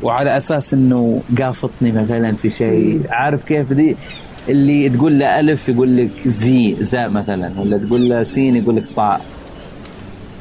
وعلى 0.03 0.37
أساس 0.37 0.75
إنه 0.75 1.23
قافطني 1.39 1.93
مثلا 1.93 2.33
في 2.33 2.51
شيء. 2.51 3.01
عارف 3.11 3.45
كيف 3.45 3.73
دي؟ 3.73 3.97
اللي 4.49 4.89
تقول 4.89 5.19
له 5.19 5.41
ألف 5.41 5.69
يقول 5.69 5.97
لك 5.97 6.11
زي 6.27 6.77
زاء 6.81 7.11
مثلا 7.11 7.53
ولا 7.61 7.79
تقول 7.79 8.09
له 8.09 8.23
سين 8.23 8.55
يقول 8.57 8.77
لك 8.77 8.85
طاء. 8.97 9.21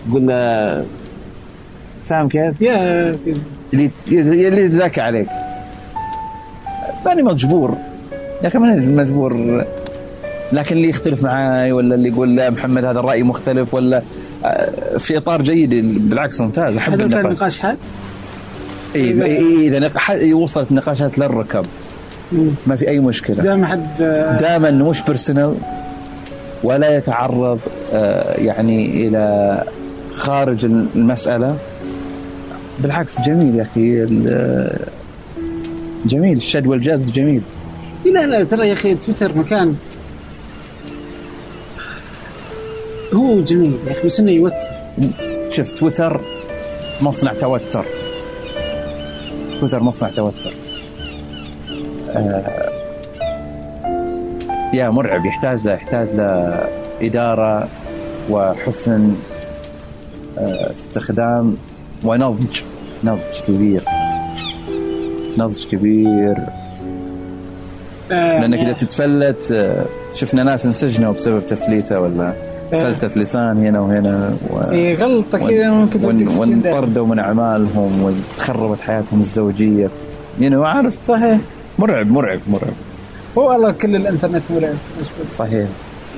تقول 0.10 0.28
له 0.28 0.86
فاهم 2.06 2.30
كيف؟ 2.30 2.62
يا 2.62 3.16
اللي 3.74 3.92
اللي 4.08 4.66
يتذاكى 4.66 5.02
عليك. 5.02 5.28
ماني 7.08 7.24
مجبور. 7.24 7.78
يا 8.44 8.48
أخي 8.48 8.58
ماني 8.58 8.86
مجبور. 8.86 9.64
لكن 10.52 10.78
اللي 10.78 10.90
يختلف 10.90 11.24
معاي 11.24 11.72
ولا 11.72 11.96
اللي 11.96 12.10
يقول 12.10 12.36
لا 12.36 12.50
محمد 12.50 12.86
هذا 12.86 13.00
الرأي 13.00 13.24
مختلف 13.24 13.74
ولا 13.74 14.02
آه، 14.46 14.98
في 14.98 15.18
إطار 15.18 15.42
جيد. 15.42 15.70
بالعكس 16.10 16.42
ممتاز. 16.42 16.76
أحب 16.78 16.94
هذا 16.94 17.04
كان 17.04 17.14
النقاش. 17.14 17.38
نقاش 17.38 17.60
حاد؟ 17.60 17.78
اي 18.96 19.22
إي- 19.22 19.60
إذا 19.62 19.80
نق- 19.80 19.98
ح- 19.98 20.34
وصلت 20.34 20.72
نقاشات 20.72 21.20
للركب. 21.20 21.66
ما 22.68 22.76
في 22.76 22.90
أي 22.90 23.00
مشكلة. 23.00 23.44
دام 23.44 23.66
حد 23.66 23.88
آه، 24.02 24.38
دائما 24.38 24.72
مش 24.72 25.02
personal 25.02 25.56
ولا 26.64 26.98
يتعرض 26.98 27.60
آه، 27.94 28.34
يعني 28.38 29.08
إلى 29.08 29.64
خارج 30.14 30.66
المسألة. 30.66 31.58
بالعكس 32.80 33.22
جميل 33.22 33.56
يا 33.56 33.62
أخي. 33.64 34.04
ال- 34.04 34.80
جميل 36.08 36.38
الشد 36.38 36.68
والجذب 36.68 37.14
جميل. 37.14 37.42
لا 38.06 38.26
لا 38.26 38.44
ترى 38.44 38.68
يا 38.68 38.74
أخي 38.74 38.96
تويتر 38.96 39.38
مكان. 39.38 39.76
هو 43.14 43.42
جميل 43.42 43.74
يا 43.88 43.92
أخي 43.92 44.08
بس 44.08 44.20
إنه 44.20 44.32
يوتر. 44.32 44.70
شوف 45.50 45.72
تويتر 45.72 46.22
مصنع 47.02 47.34
توتر. 47.34 47.86
تويتر 49.60 49.80
مصنع 49.80 50.10
توتر. 50.10 50.54
آه 52.10 52.72
يا 54.74 54.90
مرعب 54.90 55.26
يحتاج 55.26 55.60
له 55.66 55.74
يحتاج 55.74 56.10
له 56.10 56.64
إدارة 57.02 57.68
وحسن 58.30 59.16
آه 60.38 60.72
استخدام 60.72 61.58
ونضج 62.04 62.62
نضج 63.04 63.20
كبير. 63.48 63.82
نضج 65.38 65.66
كبير 65.68 66.38
آه، 68.12 68.40
لأنك 68.40 68.54
إذا 68.54 68.64
يعني 68.64 68.74
تتفلت 68.74 69.52
آه، 69.52 69.86
شفنا 70.14 70.44
ناس 70.44 70.66
انسجنوا 70.66 71.14
بسبب 71.14 71.46
تفليته 71.46 72.00
ولا 72.00 72.34
آه. 72.74 72.84
فلتة 72.84 73.22
لسان 73.22 73.58
هنا 73.58 73.80
وهنا 73.80 74.34
و... 74.50 74.72
إيه 74.72 74.96
غلطة 74.96 75.38
كذا 75.38 75.70
ممكن 75.70 76.06
ون-. 76.06 76.40
وانطردوا 76.40 77.08
من 77.08 77.20
أعمالهم 77.20 78.04
وتخربت 78.04 78.82
حياتهم 78.82 79.22
الزوجية 79.22 79.90
يعني 80.40 80.56
عارف 80.56 81.04
صحيح 81.04 81.40
مرعب 81.80 82.12
مرعب 82.12 82.40
مرعب 82.48 82.74
هو 83.38 83.50
والله 83.50 83.72
كل 83.72 83.96
الإنترنت 83.96 84.44
مرعب 84.50 84.76
مزبوط. 85.00 85.32
صحيح 85.32 85.68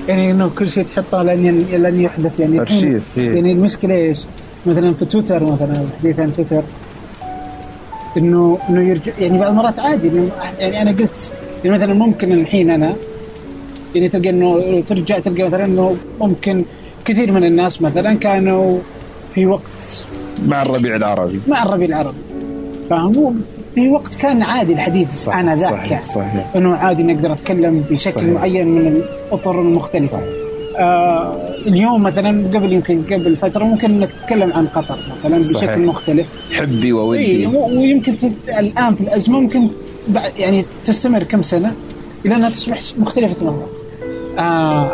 يعني 0.08 0.32
إنه 0.32 0.52
كل 0.60 0.70
شيء 0.70 0.86
تحطه 0.96 1.24
لن 1.24 1.66
لن 1.74 2.02
يحدث 2.02 2.40
يعني 2.40 2.60
أرشيف، 2.60 3.18
إيه. 3.18 3.36
يعني 3.36 3.52
المشكلة 3.52 3.96
إيش؟ 3.96 4.26
مثلا 4.66 4.94
في 4.94 5.06
تويتر 5.06 5.44
مثلا 5.44 5.84
الحديث 5.94 6.20
عن 6.20 6.34
تويتر 6.34 6.64
إنه 8.18 8.58
إنه 8.70 8.82
يرجع 8.82 9.12
يعني 9.20 9.40
بعض 9.40 9.50
المرات 9.50 9.80
عادي 9.80 10.08
إنه 10.08 10.30
يعني 10.60 10.82
أنا 10.82 10.92
قلت 10.92 11.32
يعني 11.66 11.78
مثلا 11.78 11.94
ممكن 11.94 12.32
الحين 12.32 12.70
أنا 12.70 12.96
يعني 13.96 14.10
تلقى 14.10 14.30
إنه 14.30 14.84
ترجع 14.88 15.20
تلقى 15.20 15.44
مثلا 15.44 15.66
إنه 15.66 15.96
ممكن 16.22 16.66
كثير 17.06 17.32
من 17.32 17.44
الناس 17.44 17.82
مثلا 17.82 18.14
كانوا 18.14 18.78
في 19.36 19.46
وقت 19.46 20.06
مع 20.48 20.62
الربيع 20.62 20.96
العربي 20.96 21.40
مع 21.48 21.64
الربيع 21.64 21.88
العربي 21.88 22.18
فهو 22.90 23.32
في 23.76 23.90
وقت 23.90 24.16
كان 24.16 24.44
عادي 24.44 24.74
الحديث 24.74 25.12
صح 25.12 25.36
أنا 25.36 25.56
ذاك 25.56 25.70
صحيح 25.72 25.92
يعني. 25.92 26.04
صحيح 26.06 26.56
إنه 26.56 26.76
عادي 26.76 27.04
نقدر 27.04 27.32
أتكلم 27.34 27.84
بشكل 27.90 28.12
صحيح. 28.14 28.30
معين 28.30 28.68
من 28.68 28.88
الأطر 28.88 29.62
المختلفة 29.62 30.08
صحيح. 30.08 30.30
آه 30.80 31.50
اليوم 31.68 32.04
مثلا 32.04 32.48
قبل 32.48 32.74
يمكن 32.74 33.04
قبل 33.04 33.36
فترة 33.36 33.64
ممكن 33.64 33.90
إنك 33.90 34.10
تتكلم 34.22 34.54
عن 34.54 34.68
قطر 34.68 34.98
مثلا 35.26 35.44
صحيح. 35.44 35.70
بشكل 35.70 35.82
مختلف 35.86 36.28
حبي 36.54 36.92
وودي 36.94 37.46
ويمكن 37.48 38.14
الآن 38.50 38.96
في 38.96 39.02
الأزمة 39.02 39.40
ممكن 39.40 39.68
بعد 40.08 40.32
يعني 40.38 40.66
تستمر 40.86 41.24
كم 41.24 41.42
سنة 41.42 41.72
إلى 42.26 42.36
أنها 42.36 42.50
تصبح 42.50 42.80
مختلفة 42.98 43.34
تماما. 43.34 43.64
آه 44.40 44.90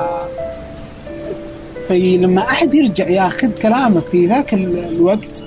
فلما 1.89 2.41
أحد 2.41 2.74
يرجع 2.74 3.07
ياخذ 3.09 3.49
كلامك 3.61 4.03
في 4.11 4.26
ذاك 4.28 4.53
ال- 4.53 4.86
الوقت 4.95 5.43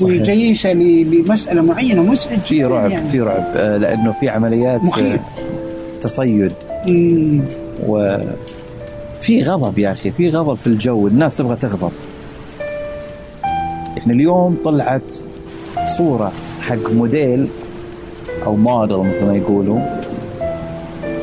ويجيشه 0.00 0.72
ل- 0.72 1.10
لمسألة 1.26 1.62
معينة 1.62 2.02
مزعج 2.02 2.38
في 2.38 2.64
رعب 2.64 2.90
يعني. 2.90 3.08
في 3.08 3.20
رعب 3.20 3.44
آه، 3.56 3.76
لأنه 3.76 4.12
في 4.20 4.28
عمليات 4.28 4.84
مخيف. 4.84 5.14
آه، 5.14 6.00
تصيد 6.00 6.52
مم. 6.86 7.40
وفي 9.20 9.42
غضب 9.42 9.78
يا 9.78 9.92
أخي 9.92 10.10
في 10.10 10.30
غضب 10.30 10.54
في 10.54 10.66
الجو 10.66 11.06
الناس 11.08 11.36
تبغى 11.36 11.56
تغضب. 11.56 11.92
إحنا 13.98 14.12
اليوم 14.12 14.56
طلعت 14.64 15.16
صورة 15.96 16.32
حق 16.60 16.92
موديل 16.92 17.46
أو 18.46 18.56
موديل 18.56 18.98
مثل 18.98 19.26
ما 19.26 19.36
يقولوا 19.36 19.80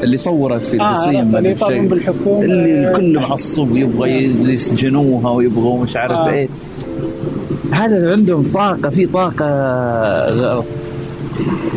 اللي 0.03 0.17
صورت 0.17 0.65
في 0.65 0.81
آه، 0.81 0.91
القصيم 0.91 1.17
عرفت، 1.17 1.31
ما 1.31 1.39
اللي 1.39 2.89
الكل 2.89 3.19
معصب 3.19 3.71
ويبغى 3.71 4.23
يسجنوها 4.53 5.31
ويبغوا 5.31 5.83
مش 5.83 5.95
عارف 5.95 6.11
آه. 6.11 6.29
إيه. 6.29 6.47
هذا 7.71 8.11
عندهم 8.11 8.51
طاقة 8.53 8.89
في 8.89 9.05
طاقة 9.05 9.47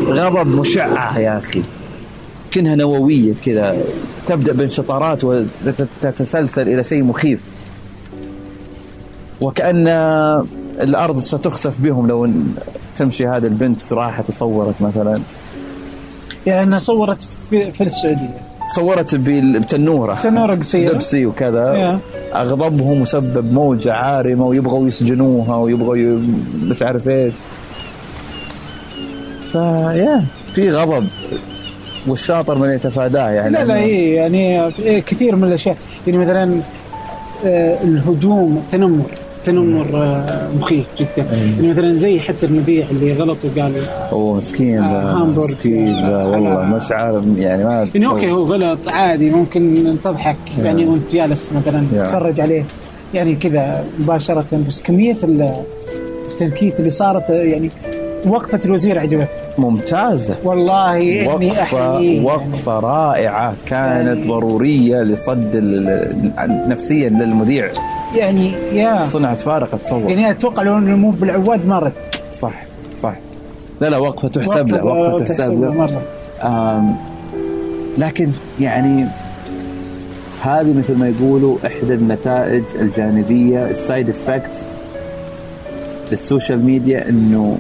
غضب 0.09 0.47
مشعة 0.47 1.19
يا 1.19 1.39
أخي. 1.39 1.63
كأنها 2.51 2.75
نووية 2.75 3.35
كذا. 3.45 3.77
تبدأ 4.27 4.53
بانشطارات 4.53 5.25
وتتسلسل 5.25 6.63
إلى 6.69 6.85
شيء 6.85 7.03
مخيف. 7.03 7.41
وكأن 9.41 9.89
الأرض 10.81 11.19
ستخسف 11.19 11.81
بهم 11.81 12.07
لو 12.09 12.31
تمشي 12.97 13.27
هذه 13.29 13.47
البنت 13.47 13.93
راحت 13.93 14.29
وصورت 14.29 14.83
مثلا. 14.83 15.21
يعني 16.47 16.79
صورت 16.79 17.29
في, 17.51 17.71
في 17.71 17.85
السعودية. 17.85 18.37
صورت 18.75 19.15
بال- 19.15 19.59
بتنورة. 19.61 20.15
تنورة 20.15 20.55
قصيرة. 20.55 20.93
دبسي 20.93 21.27
وكذا. 21.27 21.75
يا. 21.75 21.99
أغضبهم 22.35 23.01
وسبب 23.01 23.53
موجة 23.53 23.93
عارمة 23.93 24.45
ويبغوا 24.47 24.87
يسجنوها 24.89 25.57
ويبغوا 25.57 25.97
ي... 25.97 26.19
مش 26.63 26.83
عارف 26.83 27.09
إيش. 27.09 27.33
فيا 29.53 30.25
في 30.55 30.71
غضب. 30.71 31.07
والشاطر 32.11 32.59
من 32.59 32.71
يتفاداه 32.71 33.31
يعني. 33.31 33.51
لا 33.51 33.65
لا 33.65 33.77
إيه 33.77 34.17
يعني 34.17 34.67
إيه 34.79 35.01
كثير 35.01 35.37
من 35.37 35.45
الأشياء. 35.45 35.77
يعني 36.07 36.19
مثلا 36.19 36.61
آه 37.47 37.83
الهجوم 37.85 38.57
التنمر 38.57 39.05
تنمر 39.45 39.87
آه 39.95 40.49
مخيف 40.61 40.87
جدا. 40.99 41.27
يعني 41.33 41.69
مثلا 41.69 41.93
زي 41.93 42.21
حتى 42.21 42.47
المذيع 42.47 42.87
اللي 42.91 43.13
غلط 43.13 43.37
وقال 43.45 43.73
أوه 44.13 44.37
مسكين 44.37 44.79
آه،. 44.79 45.25
مسكين 45.25 45.89
آه، 45.89 46.31
والله 46.31 46.65
مش 46.65 46.93
عارف 46.93 47.23
يعني 47.37 47.65
ما 47.65 47.89
يعني. 47.95 48.07
أوكي 48.07 48.31
هو 48.31 48.45
غلط 48.45 48.79
عادي 48.93 49.31
ممكن 49.31 49.97
تضحك 50.05 50.37
يعني 50.63 50.87
وأنت 50.87 51.15
جالس 51.15 51.53
مثلا. 51.53 51.87
تتفرج 51.93 52.41
عليه. 52.41 52.65
يعني 53.15 53.35
كذا 53.35 53.85
مباشرة 54.01 54.45
بس 54.69 54.83
كمية 54.83 55.17
ال- 55.25 55.55
التنكيت 56.33 56.79
اللي 56.81 56.91
صارت 56.91 57.31
يعني 57.31 57.71
وقفة 58.27 58.61
الوزير 58.65 58.99
عجبتني. 58.99 59.27
ممتازة. 59.59 60.35
والله 60.45 60.95
يعني 60.97 61.47
وقفة 61.51 62.01
وقفة 62.25 62.81
رائعة. 62.81 63.55
كانت 63.67 64.07
يعني- 64.19 64.29
ضرورية 64.29 65.03
لصد 65.03 65.57
نفسيا 66.69 67.09
للمذيع. 67.09 67.71
يعني 68.17 68.53
يا 68.73 69.03
صنعت 69.03 69.41
فارق 69.41 69.75
اتصور 69.75 70.11
يعني 70.11 70.31
أتوقع 70.31 70.63
لو 70.63 70.79
إنه 70.79 70.97
مو 70.97 71.11
بالعواد 71.11 71.67
ما 71.67 71.79
رد 71.79 71.93
صح 72.33 72.63
صح. 72.95 73.15
لا 73.81 73.87
لا 73.91 73.99
وقفة 73.99 74.29
تحسب 74.29 74.69
له 74.69 74.85
وقفة 74.85 75.25
تحسب 75.25 75.61
له. 75.63 75.99
لكن 77.99 78.29
يعني 78.61 79.07
هذه 80.43 80.79
مثل 80.79 80.99
ما 80.99 81.09
يقولوا 81.09 81.57
إحدى 81.67 81.95
النتائج 81.95 82.63
الجانبية 82.81 83.67
ال 83.67 83.75
side 83.75 84.09
effect 84.09 84.67
لل 86.11 86.24
social 86.24 86.65
media 86.65 87.09
إنه 87.09 87.59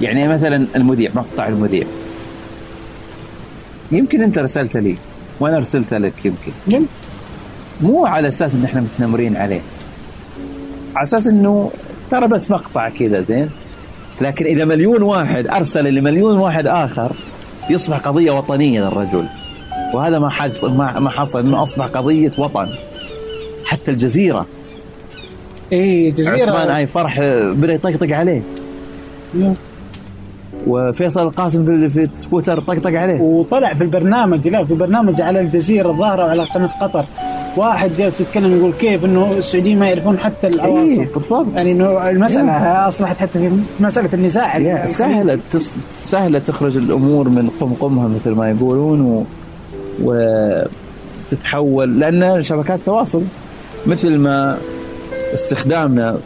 يعني 0.00 0.28
مثلا 0.28 0.66
المذيع 0.76 1.10
مقطع 1.14 1.48
المذيع. 1.48 1.86
يمكن 3.92 4.22
أنت 4.22 4.38
رسلت 4.38 4.76
لي 4.76 4.96
وأنا 5.40 5.56
ارسلت 5.56 5.94
لك 5.94 6.12
يمكن. 6.24 6.52
يم- 6.68 6.86
مو 7.80 8.06
على 8.06 8.28
أساس 8.28 8.54
إن 8.54 8.64
إحنا 8.64 8.80
متنمرين 8.80 9.36
عليه. 9.36 9.60
على 10.96 11.02
أساس 11.02 11.26
إنه 11.26 11.70
ترى 12.10 12.28
بس 12.28 12.50
مقطع 12.50 12.88
كذا 12.88 13.20
زين؟ 13.22 13.50
لكن 14.20 14.44
إذا 14.44 14.64
مليون 14.64 15.02
واحد 15.02 15.46
أرسل 15.46 15.94
لمليون 15.94 16.38
واحد 16.38 16.66
آخر 16.66 17.12
يصبح 17.70 17.98
قضية 17.98 18.30
وطنية 18.30 18.80
للرجل. 18.80 19.24
وهذا 19.94 20.18
ما 20.18 20.30
حصل 20.30 20.72
ما 20.74 21.10
حصل 21.10 21.46
إنه 21.46 21.62
أصبح 21.62 21.86
قضية 21.86 22.30
وطن. 22.38 22.68
حتى 23.64 23.90
الجزيرة. 23.90 24.46
إيه 25.72 26.12
جزيرة 26.12 26.50
عثمان 26.50 26.70
أي 26.70 26.86
فرح 26.86 27.20
بدا 27.52 27.72
يطقطق 27.72 28.16
عليه. 28.16 28.42
وفيصل 30.68 31.22
القاسم 31.22 31.64
في 31.64 31.88
في 31.88 32.06
تويتر 32.30 32.60
طقطق 32.60 32.90
عليه. 32.90 33.20
وطلع 33.20 33.74
في 33.74 33.84
البرنامج 33.84 34.48
لا 34.48 34.64
في 34.64 34.74
برنامج 34.74 35.20
على 35.20 35.40
الجزيرة 35.40 35.90
الظاهرة 35.90 36.24
وعلى 36.24 36.42
قناة 36.42 36.70
قطر. 36.80 37.04
واحد 37.56 37.90
جالس 37.98 38.20
يتكلم 38.20 38.56
يقول 38.58 38.72
كيف 38.72 39.04
إنه 39.04 39.32
السعوديين 39.38 39.78
ما 39.78 39.88
يعرفون 39.88 40.18
حتى 40.18 40.46
العواصم 40.46 41.00
إيه 41.00 41.08
بالضبط. 41.14 41.46
يعني 41.54 41.72
إنه 41.72 42.10
المسألة 42.10 42.88
أصبحت 42.88 43.16
حتى 43.16 43.38
في 43.38 43.50
مسألة 43.80 44.08
النزاع. 44.14 44.86
سهلة 44.86 45.38
تص... 45.50 45.76
سهلة 45.90 46.38
تخرج 46.38 46.76
الأمور 46.76 47.28
من 47.28 47.50
قمقمها 47.60 48.08
مثل 48.08 48.30
ما 48.30 48.50
يقولون 48.50 49.00
و... 49.00 49.24
وتتحول 50.02 52.00
لأن 52.00 52.42
شبكات 52.42 52.78
التواصل 52.78 53.22
مثل 53.86 54.16
ما 54.16 54.58
استخدامنا 55.34 56.16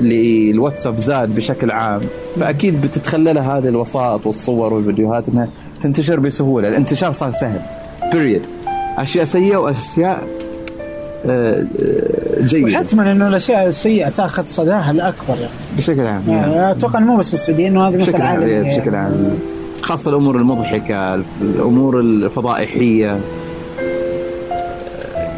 للواتساب 0.00 0.98
زاد 0.98 1.34
بشكل 1.34 1.70
عام. 1.70 2.00
فأكيد 2.40 2.80
بتتخللها 2.80 3.58
هذه 3.58 3.68
الوسائط 3.68 4.26
والصور 4.26 4.74
والفيديوهات 4.74 5.28
أنها 5.28 5.48
تنتشر 5.80 6.20
بسهولة. 6.20 6.68
الانتشار 6.68 7.12
صار 7.12 7.30
سهل. 7.30 7.60
بيريد 8.12 8.42
أشياء 8.98 9.24
سيئة 9.24 9.56
وأشياء 9.56 10.22
آه، 11.26 11.66
آه، 11.80 12.42
جيدة. 12.44 12.78
وحتما 12.78 13.12
إنه 13.12 13.28
الأشياء 13.28 13.66
السيئة 13.66 14.08
تأخذ 14.08 14.44
صداها 14.48 14.90
الأكبر 14.90 15.34
يعني, 15.34 15.52
بشكل 15.76 16.00
عام 16.00 16.22
يعني. 16.28 16.70
أتوقع 16.70 16.98
إنه 16.98 17.06
مو 17.06 17.16
بس 17.16 17.34
السعودية 17.34 17.68
إنه 17.68 17.88
هذه 17.88 17.96
بشكل 17.96 18.22
عام 18.22 18.40
بشكل 18.40 18.94
عام. 18.94 19.38
خاصة 19.82 20.10
الأمور 20.10 20.36
المضحكة 20.36 21.22
الأمور 21.40 22.00
الفضائحية. 22.00 23.20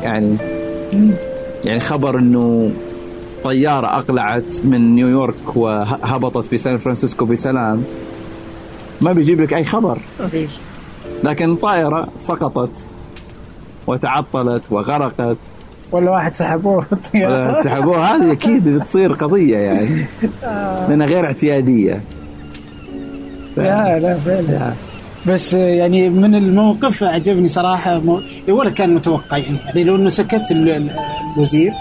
يعني 0.02 0.36
يعني 1.64 1.80
خبر 1.80 2.18
أنه 2.18 2.70
طيارة 3.44 3.86
أقلعت 3.98 4.54
من 4.64 4.94
نيويورك 4.94 5.56
وهبطت 5.56 6.44
في 6.44 6.58
سان 6.58 6.78
فرانسيسكو 6.78 7.24
بسلام. 7.24 7.84
ما 9.00 9.12
بيجيب 9.12 9.40
لك 9.40 9.54
أي 9.54 9.64
خبر. 9.64 9.98
لكن 11.24 11.56
طائرة 11.56 12.08
سقطت 12.18 12.88
وتعطلت 13.86 14.62
وغرقت. 14.70 15.36
ولا 15.92 16.10
واحد 16.10 16.34
سحبوه 16.34 16.86
ولا 17.14 17.62
سحبوها 17.62 18.16
هذه 18.16 18.32
أكيد 18.32 18.68
بتصير 18.68 19.12
قضية 19.12 19.56
يعني. 19.56 20.06
لأنها 20.88 21.06
غير 21.06 21.24
اعتيادية. 21.26 22.00
لا 23.56 23.98
لا 23.98 24.14
فعلا. 24.18 24.72
بس 25.26 25.54
يعني 25.54 26.10
من 26.10 26.34
الموقف 26.34 27.02
عجبني 27.02 27.48
صراحة 27.48 27.98
مو... 27.98 28.20
ولا 28.48 28.70
كان 28.70 28.94
متوقع 28.94 29.36
يعني, 29.36 29.56
يعني 29.66 29.84
لو 29.84 29.96
إنه 29.96 30.08
سكت 30.08 30.50
ال- 30.50 30.68
ال- 30.70 30.90
الوزير 31.36 31.72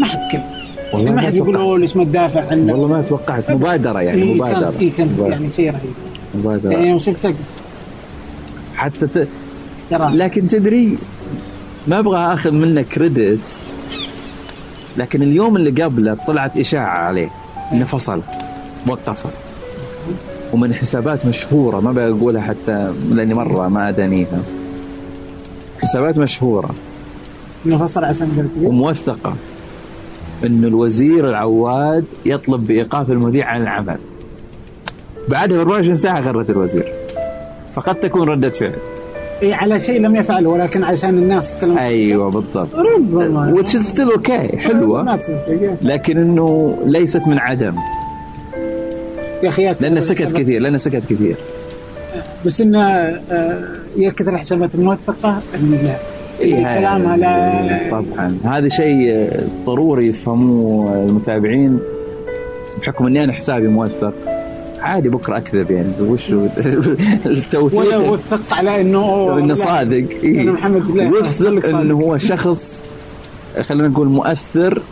ما 0.00 0.06
حد 0.06 0.18
كلم 0.32 0.57
والله 0.92 1.10
ما 1.10 1.20
حد 1.20 1.36
يقول 1.36 1.80
ليش 1.80 1.96
ما 1.96 2.04
تدافع 2.04 2.50
عنه 2.50 2.72
والله 2.72 2.88
ما 2.88 3.02
توقعت 3.02 3.50
مبادرة 3.50 4.00
يعني 4.00 4.22
إيه 4.22 4.34
مبادرة. 4.34 4.60
كانت 4.60 4.82
إيه 4.82 4.92
كان 4.98 5.06
مبادرة. 5.06 5.30
يعني 5.32 5.50
شيء 5.50 5.70
رهيب 5.70 5.92
مبادرة. 6.34 6.70
يعني 6.70 6.88
يوم 6.88 6.98
شفتك 6.98 7.34
حتى 8.76 9.06
ت... 9.06 9.28
ترى. 9.90 10.16
لكن 10.16 10.48
تدري 10.48 10.98
ما 11.86 11.98
أبغى 11.98 12.18
أخذ 12.34 12.50
منك 12.50 12.86
كريدت 12.86 13.54
لكن 14.96 15.22
اليوم 15.22 15.56
اللي 15.56 15.82
قبله 15.82 16.16
طلعت 16.26 16.56
إشاعة 16.56 16.98
عليه. 16.98 17.30
إنه 17.72 17.84
فصل. 17.84 18.22
وقفه 18.86 19.30
ومن 20.52 20.74
حسابات 20.74 21.26
مشهورة 21.26 21.80
ما 21.80 21.92
بقولها 21.92 22.42
حتى 22.42 22.92
لأني 23.10 23.34
مرة 23.34 23.68
ما 23.68 23.88
أدانيها. 23.88 24.42
حسابات 25.82 26.18
مشهورة. 26.18 26.70
إنه 27.66 27.78
فصل 27.78 28.04
عشان 28.04 28.48
وموثقة. 28.62 29.34
انه 30.44 30.68
الوزير 30.68 31.28
العواد 31.28 32.04
يطلب 32.26 32.66
بإيقاف 32.66 33.10
المذيع 33.10 33.46
عن 33.46 33.62
العمل. 33.62 33.98
بعدها 35.28 35.56
ب 35.56 35.60
24 35.60 35.96
ساعه 35.96 36.20
غرت 36.20 36.50
الوزير. 36.50 36.92
فقد 37.74 37.94
تكون 37.94 38.28
ردة 38.28 38.50
فعل. 38.50 38.74
إيه 39.42 39.54
على 39.54 39.78
شيء 39.78 40.00
لم 40.00 40.16
يفعله 40.16 40.48
ولكن 40.48 40.84
عشان 40.84 41.10
الناس 41.10 41.52
تتكلم. 41.52 41.78
أيوه 41.78 42.30
بالضبط. 42.30 42.68
still 43.78 44.18
okay 44.18 44.54
ما 44.54 44.60
حلوة 44.60 45.16
تفرق 45.16 45.76
لكن 45.82 46.18
إنه 46.18 46.78
ليست 46.86 47.28
من 47.28 47.38
عدم. 47.38 47.74
يا 49.42 49.48
أخي 49.48 49.74
لأنه 49.80 50.00
سكت 50.00 50.32
كثير 50.32 50.62
لأنه 50.62 50.78
سكت 50.78 51.02
كثير. 51.12 51.36
بس 52.46 52.60
إنه 52.60 52.82
آه، 52.82 53.64
يكثر 53.96 54.34
الحسابات 54.34 54.74
الموثقة 54.74 55.40
إيه، 56.40 56.54
هاي- 56.74 56.78
كلامها 56.80 57.16
لا 57.16 57.90
طبعا. 57.90 58.38
هذا 58.44 58.68
شيء 58.68 59.30
ضروري 59.66 60.08
يفهموه 60.08 60.94
المتابعين 61.08 61.78
بحكم 62.82 63.06
إني 63.06 63.24
أنا 63.24 63.32
حسابي 63.32 63.68
موثق. 63.68 64.14
عادي 64.80 65.08
بكرة 65.08 65.36
أكذب 65.36 65.70
يعني. 65.70 65.92
وش 66.00 66.30
هو؟ 66.32 66.38
ولا 66.42 66.48
التوثيق 67.26 68.10
وثقت 68.12 68.52
على 68.52 68.80
إنه 68.80 69.38
إنه 69.38 69.54
صادق. 69.54 70.04
أنا 70.24 70.52
محمد 70.52 71.12
وثق. 71.12 71.68
إنه 71.80 71.94
هو 71.94 72.18
شخص 72.18 72.84
خلينا 73.60 73.88
نقول 73.88 74.08
مؤثر 74.08 74.82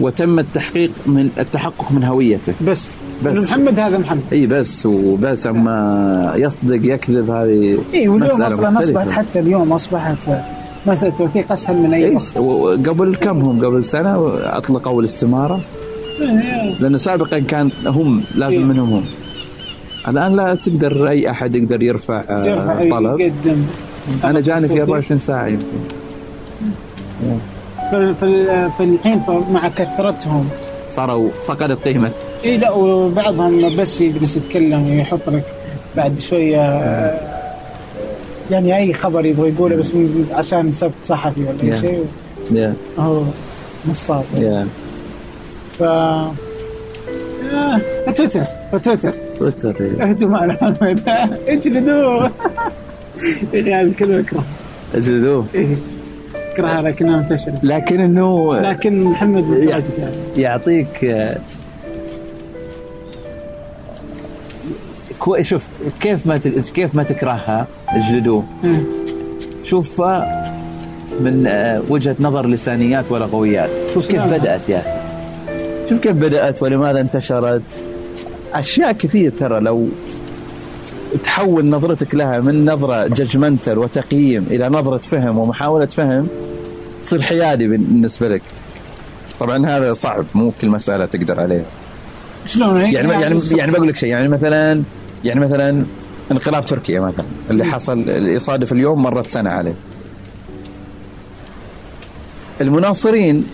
وتم 0.00 0.38
التحقيق 0.38 0.90
من 1.06 1.30
التحقق 1.38 1.92
من 1.92 2.04
هويته. 2.04 2.52
بس. 2.66 2.92
بس. 3.24 3.50
محمد 3.50 3.78
هذا 3.78 3.98
محمد. 3.98 4.22
إي 4.32 4.46
بس 4.46 4.86
وبس. 4.86 5.46
أما 5.46 6.32
يصدق 6.36 6.94
يكذب 6.94 7.30
هذه 7.30 7.78
إي 7.94 8.08
واليوم 8.08 8.42
أصلا. 8.42 8.78
أصبحت 8.78 9.10
حتى 9.10 9.38
اليوم 9.40 9.72
أصبحت 9.72 10.30
مسألة 10.86 11.12
التوثيق 11.12 11.52
أسهل 11.52 11.76
من 11.76 11.94
أي 11.94 12.04
إيه، 12.04 12.14
وقت. 12.14 12.38
وقبل 12.38 13.16
كم 13.16 13.38
هم؟ 13.38 13.64
قبل 13.64 13.84
سنة 13.84 14.32
أطلقوا 14.42 15.00
الاستمارة؟ 15.00 15.60
لأنه 16.80 16.96
سابقا 16.98 17.38
كان 17.38 17.70
هم 17.86 18.22
لازم 18.34 18.60
إيه. 18.60 18.66
منهم 18.66 18.92
هم. 18.92 19.04
الآن 20.08 20.36
لا 20.36 20.54
تقدر 20.54 21.08
أي 21.08 21.30
أحد 21.30 21.54
يقدر 21.54 21.82
يرفع, 21.82 22.22
آه، 22.30 22.44
يرفع 22.46 22.90
طلب. 22.90 23.20
يقدم. 23.20 23.62
أنا 24.24 24.40
جاني 24.40 24.60
في 24.60 24.68
توثيق. 24.68 24.82
24 24.82 25.18
ساعة 25.18 25.46
يمكن. 25.46 25.64
فال- 27.90 28.70
فالحين 28.78 29.22
مع 29.52 29.68
كثرتهم. 29.68 30.48
صاروا 30.90 31.30
فقدت 31.46 31.84
قيمة 31.88 32.10
إي 32.44 32.56
لا 32.56 32.70
وبعضهم 32.70 33.76
بس 33.76 34.00
يجلس 34.00 34.36
يتكلم 34.36 34.98
يحط 34.98 35.28
لك 35.28 35.44
بعد 35.96 36.18
شوية 36.18 36.60
آه، 36.60 37.20
يعني 38.50 38.76
أي 38.76 38.92
خبر 38.94 39.26
يبغى 39.26 39.48
يقوله 39.50 39.76
بس 39.76 39.92
عشان 40.32 40.72
سبت 40.72 40.92
صحفي 41.04 41.40
ولا 41.40 41.62
اي 41.62 41.72
Yeah. 41.72 41.80
شيء. 41.80 42.04
يا 42.50 42.74
هو 42.98 43.22
نصاب. 43.88 44.24
يا 44.38 44.66
ف 45.78 45.82
آه، 45.82 46.30
تويتر 48.16 48.44
فتويتر 48.72 49.12
تويتر 49.38 49.74
إيه. 49.80 50.02
اهدوا 50.02 50.28
مع 50.28 50.56
اجلدوه 51.48 52.30
يعني 53.54 53.82
الكلمة 53.88 54.20
اكره 54.20 54.44
اجلدوه 54.94 55.44
اكرهها 56.52 56.82
لكنها 56.82 57.16
منتشرة. 57.16 57.54
لكن 57.62 58.00
إنه 58.00 58.60
لكن 58.60 59.04
محمد 59.04 59.44
متواجد 59.44 59.84
يعني. 59.98 60.14
يعطيك 60.36 61.04
آه، 61.04 61.36
كوي 65.18 65.42
شوف 65.42 65.68
كيف 66.00 66.26
ما 66.26 66.36
كيف 66.74 66.94
ما 66.94 67.02
تكرهها 67.02 67.66
اجلدوه 67.88 68.44
إيه. 68.64 68.80
شوف 69.64 70.00
من 71.20 71.44
آه، 71.46 71.82
وجهة 71.88 72.16
نظر 72.20 72.46
لسانيات 72.46 73.12
ولغويات 73.12 73.70
شوف 73.94 74.08
كيف. 74.08 74.22
بدأت 74.22 74.68
يا 74.68 74.82
شوف 75.90 75.98
كيف 75.98 76.12
بدأت 76.12 76.62
ولماذا 76.62 77.00
انتشرت. 77.00 77.62
أشياء 78.54 78.92
كثير 78.92 79.30
ترى 79.30 79.60
لو 79.60 79.88
تحول 81.24 81.66
نظرتك 81.66 82.14
لها 82.14 82.40
من 82.40 82.64
نظرة 82.70 83.06
ججمنتال 83.06 83.78
وتقييم 83.78 84.46
إلى 84.50 84.68
نظرة 84.68 84.98
فهم 84.98 85.38
ومحاولة 85.38 85.86
فهم 85.86 86.28
تصير 87.06 87.22
حيادي 87.22 87.68
بالنسبة 87.68 88.28
لك. 88.28 88.42
طبعا 89.40 89.66
هذا 89.66 89.92
صعب 89.92 90.24
مو 90.34 90.52
كل 90.60 90.68
مسألة 90.68 91.06
تقدر 91.06 91.40
عليها 91.40 91.64
شلون؟ 92.46 92.80
هيك 92.80 92.94
يعني 92.94 93.12
يعني 93.12 93.40
يعني 93.50 93.72
بقول 93.72 93.88
لك 93.88 93.96
شيء 93.96 94.08
يعني 94.08 94.28
مثلا 94.28 94.82
يعني 95.24 95.40
مثلا 95.40 95.84
انقلاب 96.32 96.64
تركيا 96.66 97.00
مثلا 97.00 97.24
اللي 97.50 97.64
حصل 97.64 97.92
اللي 97.92 98.34
يصادف 98.34 98.72
اليوم 98.72 99.02
مرت 99.02 99.26
سنة 99.26 99.50
عليه. 99.50 99.74
المناصرين 102.60 103.46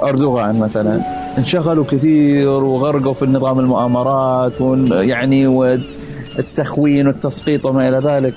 لاردوغان 0.00 0.58
مثلا 0.58 1.15
انشغلوا 1.38 1.84
كثير 1.84 2.48
وغرقوا 2.48 3.14
في 3.14 3.22
النظام 3.22 3.58
المؤامرات 3.58 4.52
يعني 4.90 5.46
والتخوين 5.46 7.06
والتسقيط 7.06 7.66
وما 7.66 7.88
إلى 7.88 7.98
ذلك. 7.98 8.34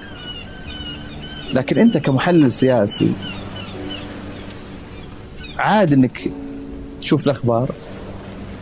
لكن 1.53 1.79
أنت 1.79 1.97
كمحلل 1.97 2.51
سياسي 2.51 3.11
عاد 5.57 5.93
إنك 5.93 6.31
تشوف 7.01 7.25
الأخبار 7.25 7.69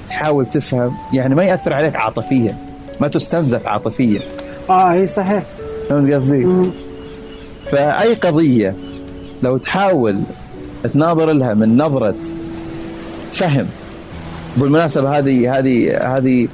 تحاول 0.08 0.46
تفهم 0.46 0.98
يعني 1.14 1.36
ما 1.36 1.44
يأثر 1.44 1.74
عليك 1.74 1.96
عاطفيا 1.96 2.58
ما 3.02 3.08
تستنزف 3.08 3.68
عاطفيا. 3.68 4.20
آه 4.70 4.92
إي 4.92 5.08
صحيح. 5.08 5.44
فهمت 5.90 6.14
قصدي؟ 6.14 6.48
فأي 7.68 8.14
قضية 8.14 8.76
لو 9.44 9.58
تحاول 9.58 10.20
تناظر 10.94 11.32
لها 11.32 11.54
من 11.54 11.78
نظرة 11.78 12.16
فهم 13.32 13.68
بالمناسبة 14.58 15.18
هذه 15.18 15.58
هذه 15.58 15.98
هذه 16.18 16.48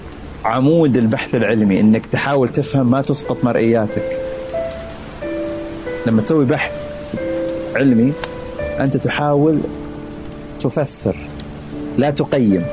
عمود 0.45 0.97
البحث 0.97 1.35
العلمي 1.35 1.79
إنك 1.79 2.05
تحاول 2.05 2.49
تفهم 2.49 2.91
ما 2.91 3.01
تسقط 3.01 3.43
مرئياتك. 3.43 4.17
لما 6.07 6.21
تسوي 6.21 6.45
بحث 6.45 6.71
علمي 7.75 8.13
أنت 8.79 8.97
تحاول 8.97 9.59
تفسر 10.61 11.15
لا 11.97 12.09
تقيم. 12.09 12.65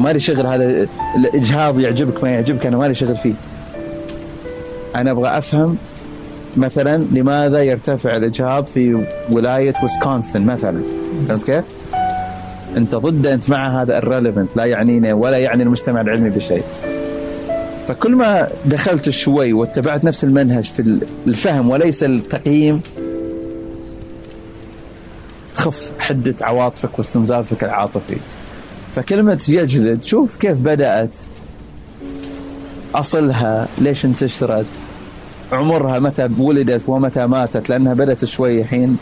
ما 0.00 0.12
لي 0.12 0.20
شغل 0.20 0.46
هذا 0.46 0.86
الإجهاض 1.16 1.80
يعجبك 1.80 2.24
ما 2.24 2.30
يعجبك 2.30 2.66
أنا 2.66 2.76
ما 2.76 2.88
لي 2.88 2.94
شغل 2.94 3.16
فيه. 3.16 3.34
أنا 4.96 5.10
أبغى 5.10 5.38
أفهم 5.38 5.76
مثلا 6.56 6.96
لماذا 6.96 7.62
يرتفع 7.62 8.16
الإجهاض 8.16 8.66
في 8.66 9.04
ولاية 9.30 9.74
ويسكونسن 9.82 10.46
مثلا. 10.46 10.82
فهمت 11.28 11.44
كيف؟ 11.44 11.64
أنت 12.76 12.94
ضد 12.94 13.26
أنت 13.26 13.50
مع 13.50 13.82
هذا 13.82 13.98
irrelevant 13.98 14.56
لا 14.56 14.64
يعنينا 14.64 15.14
ولا 15.14 15.38
يعني 15.38 15.62
المجتمع 15.62 16.00
العلمي 16.00 16.30
بشيء. 16.30 16.62
فكل 17.88 18.16
ما 18.16 18.48
دخلت 18.64 19.10
شوي 19.10 19.52
واتبعت 19.52 20.04
نفس 20.04 20.24
المنهج 20.24 20.64
في 20.64 21.00
الفهم 21.26 21.70
وليس 21.70 22.02
التقييم 22.02 22.80
تخف 25.54 25.92
حدة 25.98 26.34
عواطفك 26.40 26.98
واستنزافك 26.98 27.64
العاطفي. 27.64 28.16
فكلمة 28.96 29.44
يجلد 29.48 30.04
شوف 30.04 30.36
كيف 30.36 30.58
بدأت. 30.58 31.18
أصلها 32.94 33.68
ليش 33.78 34.04
انتشرت؟ 34.04 34.66
عمرها 35.52 35.98
متى 35.98 36.28
ولدت 36.38 36.82
ومتى 36.88 37.26
ماتت؟ 37.26 37.70
لأنها 37.70 37.94
بدأت 37.94 38.24
شوي 38.24 38.64
حين 38.64 38.96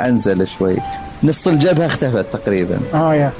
أنزل 0.00 0.46
شوي. 0.46 0.76
نص 1.24 1.48
الجبهة 1.48 1.86
اختفت 1.86 2.24
تقريبا. 2.32 2.78
آه 2.94 3.14
يا. 3.14 3.30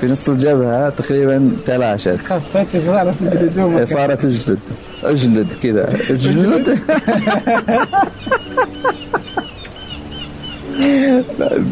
في 0.00 0.06
نص 0.06 0.28
الجبهة 0.28 0.88
تقريبا 0.90 1.50
تلاشت. 1.66 2.16
خفت 2.24 2.76
صارت 2.76 3.14
تجلدون 3.20 3.86
صارت 3.86 4.24
اجلد 4.24 4.58
اجلد 5.04 5.46
كذا. 5.62 5.88
اجلد 6.10 6.78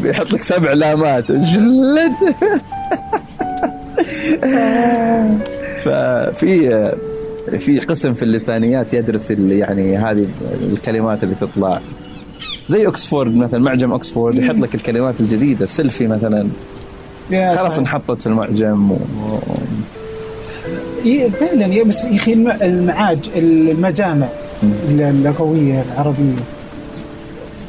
بيحط 0.03 0.31
لك 0.33 0.43
سبع 0.43 0.73
لامات. 0.73 1.31
اجلد 1.31 2.11
ففي 5.85 6.91
في 7.59 7.79
قسم 7.79 8.13
في 8.13 8.23
اللسانيات 8.23 8.93
يدرس 8.93 9.31
يعني 9.31 9.97
هذه 9.97 10.25
الكلمات 10.73 11.23
اللي 11.23 11.35
تطلع. 11.35 11.79
زي 12.69 12.85
اوكسفورد 12.85 13.35
مثلا 13.35 13.59
معجم 13.59 13.91
اوكسفورد 13.91 14.35
يحط 14.35 14.55
لك 14.55 14.75
الكلمات 14.75 15.15
الجديدة 15.19 15.65
سيلفي 15.65 16.07
مثلا. 16.07 16.47
خلاص 17.31 17.77
انحطت 17.77 18.21
في 18.21 18.27
المعجم 18.27 18.91
و... 18.91 18.97
فعلا 21.39 21.65
يا 21.65 21.83
بس 21.83 22.03
يا 22.03 22.15
أخي 22.15 22.33
المعاج 22.61 23.29
المجامع 23.35 24.27
اللغوية 24.89 25.83
العربية 25.93 26.35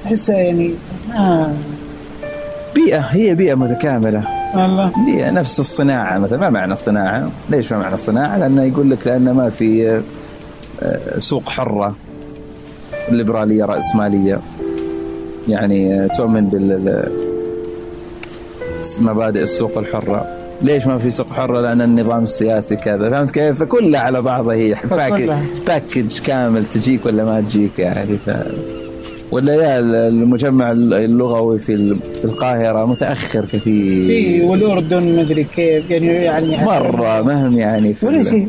تحسها 0.04 0.36
يعني 0.36 0.70
ما 1.08 1.54
بيئة 2.74 3.00
هي 3.00 3.34
بيئة 3.34 3.54
متكاملة. 3.54 4.24
والله. 4.54 4.92
بيئة 5.06 5.30
نفس 5.30 5.60
الصناعة 5.60 6.18
مثلا 6.18 6.38
ما 6.38 6.50
معنى 6.50 6.72
الصناعه؟ 6.72 7.30
ليش 7.50 7.72
ما 7.72 7.78
معنى 7.78 7.94
الصناعه؟ 7.94 8.38
لأنه 8.38 8.62
يقول 8.62 8.90
لك 8.90 9.06
لأنه 9.06 9.32
ما 9.32 9.50
في 9.50 10.02
آه، 10.82 11.18
سوق 11.18 11.48
حرة 11.48 11.94
ليبرالية 13.10 13.64
رأسمالية. 13.64 14.40
يعني 15.48 16.08
تؤمن 16.08 16.44
بال 16.46 17.02
مبادئ 19.00 19.42
السوق 19.42 19.78
الحرة. 19.78 20.26
ليش 20.62 20.86
ما 20.86 20.98
في 20.98 21.10
سوق 21.10 21.28
حرة؟ 21.28 21.60
لأن 21.60 21.80
النظام 21.80 22.24
السياسي 22.24 22.76
كذا. 22.76 23.10
فهمت 23.10 23.30
كيف؟ 23.30 23.58
فكلها 23.58 24.00
على 24.00 24.22
بعضها 24.22 24.54
هي. 24.54 24.76
package, 24.90 25.30
package 25.66 26.18
كامل 26.18 26.64
تجيك 26.64 27.06
ولا 27.06 27.24
ما 27.24 27.40
تجيك 27.40 27.78
يعني. 27.78 28.16
ف... 28.26 28.30
ولا 29.30 29.78
المجمع 30.08 30.72
اللغوي 30.72 31.58
في 31.58 31.96
القاهرة 32.24 32.86
متأخر 32.86 33.44
كثير 33.44 34.06
في 34.06 34.42
والاردن 34.42 35.16
مدري 35.18 35.44
كيف 35.56 35.90
يعني 35.90 36.06
يعني 36.06 36.64
مرة 36.64 37.22
مهم 37.22 37.58
يعني 37.58 37.94
في 37.94 38.06
ولا 38.06 38.22
شيء. 38.22 38.48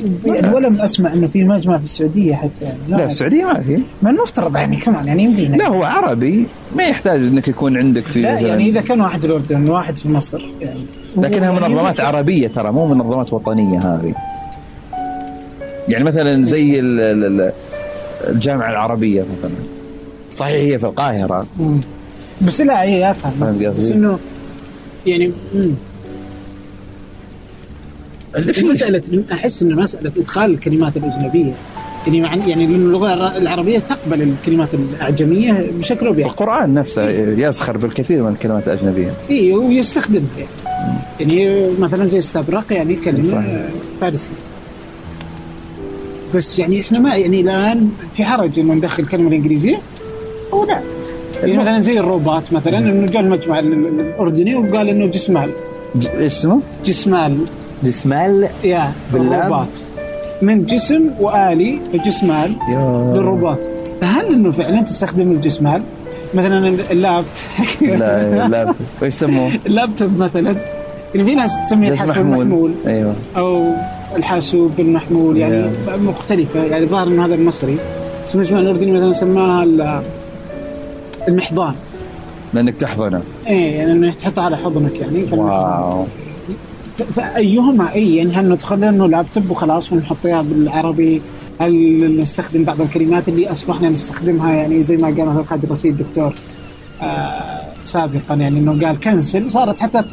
ولم 0.54 0.82
أسمع 0.82 1.14
إنه 1.14 1.28
في 1.28 1.44
مجمع 1.44 1.78
في 1.78 1.84
السعودية 1.84 2.36
حتى 2.36 2.66
يعني 2.66 2.78
لا, 2.90 2.96
لا 2.96 3.06
في 3.06 3.12
السعودية 3.12 3.44
ما 3.44 3.62
في. 3.62 3.84
ما 4.02 4.10
المفترض 4.10 4.56
يعني 4.56 4.78
كمان 4.78 5.06
يعني 5.08 5.24
يمدينا. 5.24 5.56
لا 5.56 5.68
هو 5.68 5.84
عربي. 5.84 6.46
ما 6.76 6.84
يحتاج 6.84 7.20
إنك 7.20 7.48
يكون 7.48 7.78
عندك 7.78 8.04
في 8.04 8.22
لا 8.22 8.40
يعني 8.40 8.70
إذا 8.70 8.82
كان 8.82 9.02
واحد 9.02 9.20
في 9.20 9.26
الاردن 9.28 9.70
واحد 9.70 9.98
في 9.98 10.10
مصر 10.10 10.46
يعني. 10.62 10.80
لكنها 11.18 11.52
يعني 11.52 11.68
منظمات 11.68 12.00
عربية 12.00 12.48
ترى 12.48 12.72
مو 12.72 12.88
منظمات 12.88 13.34
وطنية 13.34 13.80
هذه. 13.80 14.14
يعني 15.88 16.04
مثلا 16.04 16.42
زي 16.42 16.80
الجامعة 18.30 18.70
العربية 18.70 19.22
مثلا. 19.22 19.77
صحيح 20.38 20.72
هي 20.74 20.80
في 20.80 20.86
القاهرة. 20.86 21.46
مم. 21.60 21.80
بس 22.42 22.62
لا 22.62 22.84
هي 22.84 23.12
أفهم. 23.12 23.58
بس 23.70 23.90
إنه 23.90 24.20
يعني 25.06 25.32
مسألة 28.64 29.04
أحس 29.32 29.62
أن 29.62 29.76
مسألة 29.76 30.12
إدخال 30.18 30.52
الكلمات 30.52 30.98
الأجنبية. 30.98 31.54
يعني 32.08 32.50
يعني 32.50 32.66
اللغة 32.66 33.38
العربية 33.38 33.80
تقبل 33.80 34.22
الكلمات 34.22 34.70
الأعجمية 34.74 35.72
بشكل 35.80 36.08
أو 36.08 36.14
بآخر 36.14 36.30
القرآن 36.30 36.74
نفسه 36.74 37.10
يسخر 37.10 37.78
بالكثير 37.78 38.24
من 38.24 38.32
الكلمات 38.32 38.68
الأجنبية. 38.68 39.14
إي 39.30 39.54
ويستخدمها. 39.54 40.22
يعني 41.20 41.42
يعني 41.42 41.68
مثلا 41.80 42.06
زي 42.06 42.20
استبرق 42.20 42.74
يعني 42.74 42.96
كلمة 42.96 43.66
فارسية 44.02 44.32
بس 46.36 46.60
يعني 46.60 46.82
إحنا 46.82 47.00
ما 47.00 47.16
يعني 47.16 47.42
الآن 47.42 47.92
في 48.16 48.26
حرج 48.26 48.60
إنه 48.60 48.74
ندخل 48.74 49.04
الكلمة 49.04 49.28
الإنجليزية؟ 49.28 49.80
أو 50.54 50.66
لا 50.66 50.82
يعني 51.44 51.58
مثلا 51.58 51.80
زي 51.80 52.00
الروبات 52.00 52.54
مثلا 52.54 52.78
إنه 52.78 53.06
جاء 53.06 53.22
المجمع 53.22 53.60
الأردني 53.60 54.56
وقال 54.56 54.90
إنه 54.90 55.06
جسمال. 55.06 55.50
إيش 55.96 56.08
اسمه؟ 56.08 56.60
جسمال. 56.86 57.38
جسمال؟ 57.84 58.50
يا 58.64 58.92
بالروبات 59.14 59.78
من 60.42 60.66
جسم 60.66 61.10
وآلي 61.20 61.80
فجسمال 61.94 62.56
للروبات 63.14 63.60
فهل 64.02 64.34
إنه 64.34 64.52
فعلا 64.52 64.82
تستخدم 64.82 65.32
الجسمال؟ 65.32 65.82
مثلا 66.34 66.68
اللابت. 66.92 67.26
لا 67.82 68.46
اللابت. 68.46 68.76
إيش 69.04 69.14
يسموه؟ 69.14 69.52
اللابتوب 69.68 70.18
مثلا. 70.18 70.56
يعني 71.16 71.30
في 71.30 71.36
ناس 71.36 71.52
تسميه 71.66 71.90
الحاسوب 71.90 72.18
المحمول 72.18 72.72
أيوه. 72.88 73.16
أو 73.38 73.72
الحاسوب 74.16 74.72
المحمول 74.80 75.38
يعني 75.38 75.70
مختلفة. 75.88 76.64
يعني 76.64 76.86
ظاهر 76.86 77.08
إنه 77.08 77.26
هذا 77.26 77.36
المصري. 77.36 77.78
بس 78.28 78.36
المجمع 78.36 78.60
الأردني 78.60 78.92
مثلا 78.92 79.14
سماها 79.14 79.64
المحضان. 81.28 81.74
لأنك 82.54 82.76
تحضنه 82.76 83.22
إيه 83.48 83.76
يعني 83.78 83.92
إنه 83.92 84.12
تحطه 84.12 84.42
على 84.42 84.58
حضنك 84.58 85.00
يعني. 85.00 85.24
واو. 85.32 86.06
فأيهما 87.16 87.94
إي 87.94 88.16
يعني 88.16 88.32
هل 88.34 88.50
ندخل 88.50 88.84
انه 88.84 89.08
لابتوب 89.08 89.52
وخلاص 89.52 89.92
ونحطها 89.94 90.42
بالعربي؟ 90.42 91.22
هل 91.62 92.18
نستخدم 92.20 92.64
بعض 92.64 92.82
الكلمات 92.82 93.28
اللي 93.28 93.52
أصبحنا 93.52 93.90
نستخدمها 93.90 94.54
يعني 94.54 94.84
زي 94.84 94.98
ما 94.98 95.08
قال 95.08 95.26
مثلا 95.26 95.44
خالد 95.44 95.72
رشيد 95.72 95.98
دكتور 95.98 96.34
آه 97.02 97.62
سابقا؟ 97.86 98.36
يعني 98.36 98.60
إنه 98.60 98.80
قال 98.80 99.00
كنسل 99.00 99.52
صارت 99.52 99.80
حتى 99.80 100.04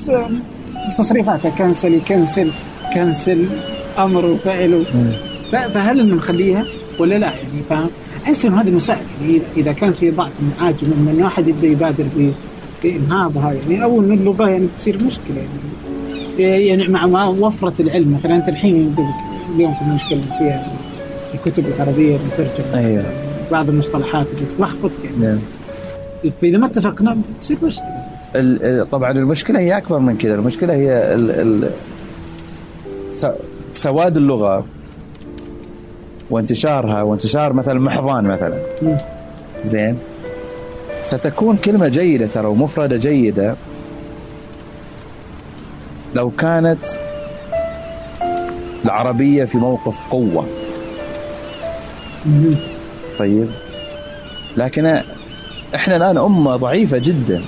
تصريفاتها 0.97 1.51
كنسل 1.51 1.95
يكنسل 1.95 2.51
كنسل 2.95 3.47
أمر 3.99 4.25
وفعل 4.27 4.85
فهل 5.53 6.01
إنه 6.01 6.15
نخليها 6.15 6.65
ولا 6.99 7.15
لا 7.19 7.27
يعني؟ 7.27 7.63
فاهم؟ 7.71 7.89
أحس 8.25 8.45
إنه 8.45 8.61
هذه 8.61 8.71
مساعده 8.71 9.03
يعني 9.23 9.41
إذا 9.57 9.73
كان 9.73 9.93
في 9.93 10.11
ضعف 10.11 10.33
من 10.83 11.21
واحد 11.23 11.49
يبدا 11.49 11.67
يبادر 11.67 12.05
بانهاضها 12.83 13.53
يعني 13.53 13.85
أو 13.85 14.01
إنه 14.01 14.15
اللغة 14.15 14.49
يعني 14.49 14.67
تصير 14.79 15.05
مشكلة. 15.05 15.37
يعني 16.39 16.67
يعني 16.67 16.89
مع 16.89 17.07
مع 17.07 17.27
وفرة 17.27 17.75
العلم 17.81 18.15
مثلا 18.15 18.37
أنت 18.37 18.49
الحين 18.49 18.95
اليوم 19.55 19.75
كنا 19.75 19.95
نتكلم 19.95 20.37
فيها 20.39 20.73
الكتب 21.35 21.65
العربية 21.67 22.17
المترجمة. 22.17 22.79
أيوه. 22.87 23.05
بعض 23.53 23.69
المصطلحات 23.69 24.27
اللي 24.27 24.47
تلخبط 24.59 24.91
يعني. 25.05 25.17
نعم. 25.17 25.39
فإذا 26.41 26.59
ما 26.59 26.67
اتفقنا 26.67 27.19
تصير 27.41 27.57
مشكلة. 27.63 28.85
طبعا 28.85 29.11
المشكلة 29.11 29.61
هي 29.61 29.77
أكبر 29.77 29.99
من 29.99 30.17
كذا. 30.17 30.35
المشكلة 30.35 30.75
هي 30.75 31.15
ال 31.15 31.31
ال 31.31 31.71
سواد 33.73 34.17
اللغة. 34.17 34.65
وانتشارها 36.31 37.03
وانتشار 37.03 37.53
مثلا 37.53 37.81
محضان 37.81 38.25
مثلا. 38.25 38.59
زين 39.65 39.99
ستكون 41.03 41.57
كلمة 41.57 41.89
جيدة 41.89 42.27
ترى 42.27 42.47
ومفردة 42.47 42.97
جيدة 42.97 43.55
لو 46.15 46.31
كانت 46.31 46.87
العربية 48.85 49.45
في 49.45 49.59
موقف 49.59 49.95
مم. 52.27 52.55
طيب 53.19 53.49
لكن 54.57 55.01
إحنا 55.75 55.97
الآن 55.97 56.19
أمة 56.19 56.57
ضعيفة 56.57 56.99
جدا 56.99 57.43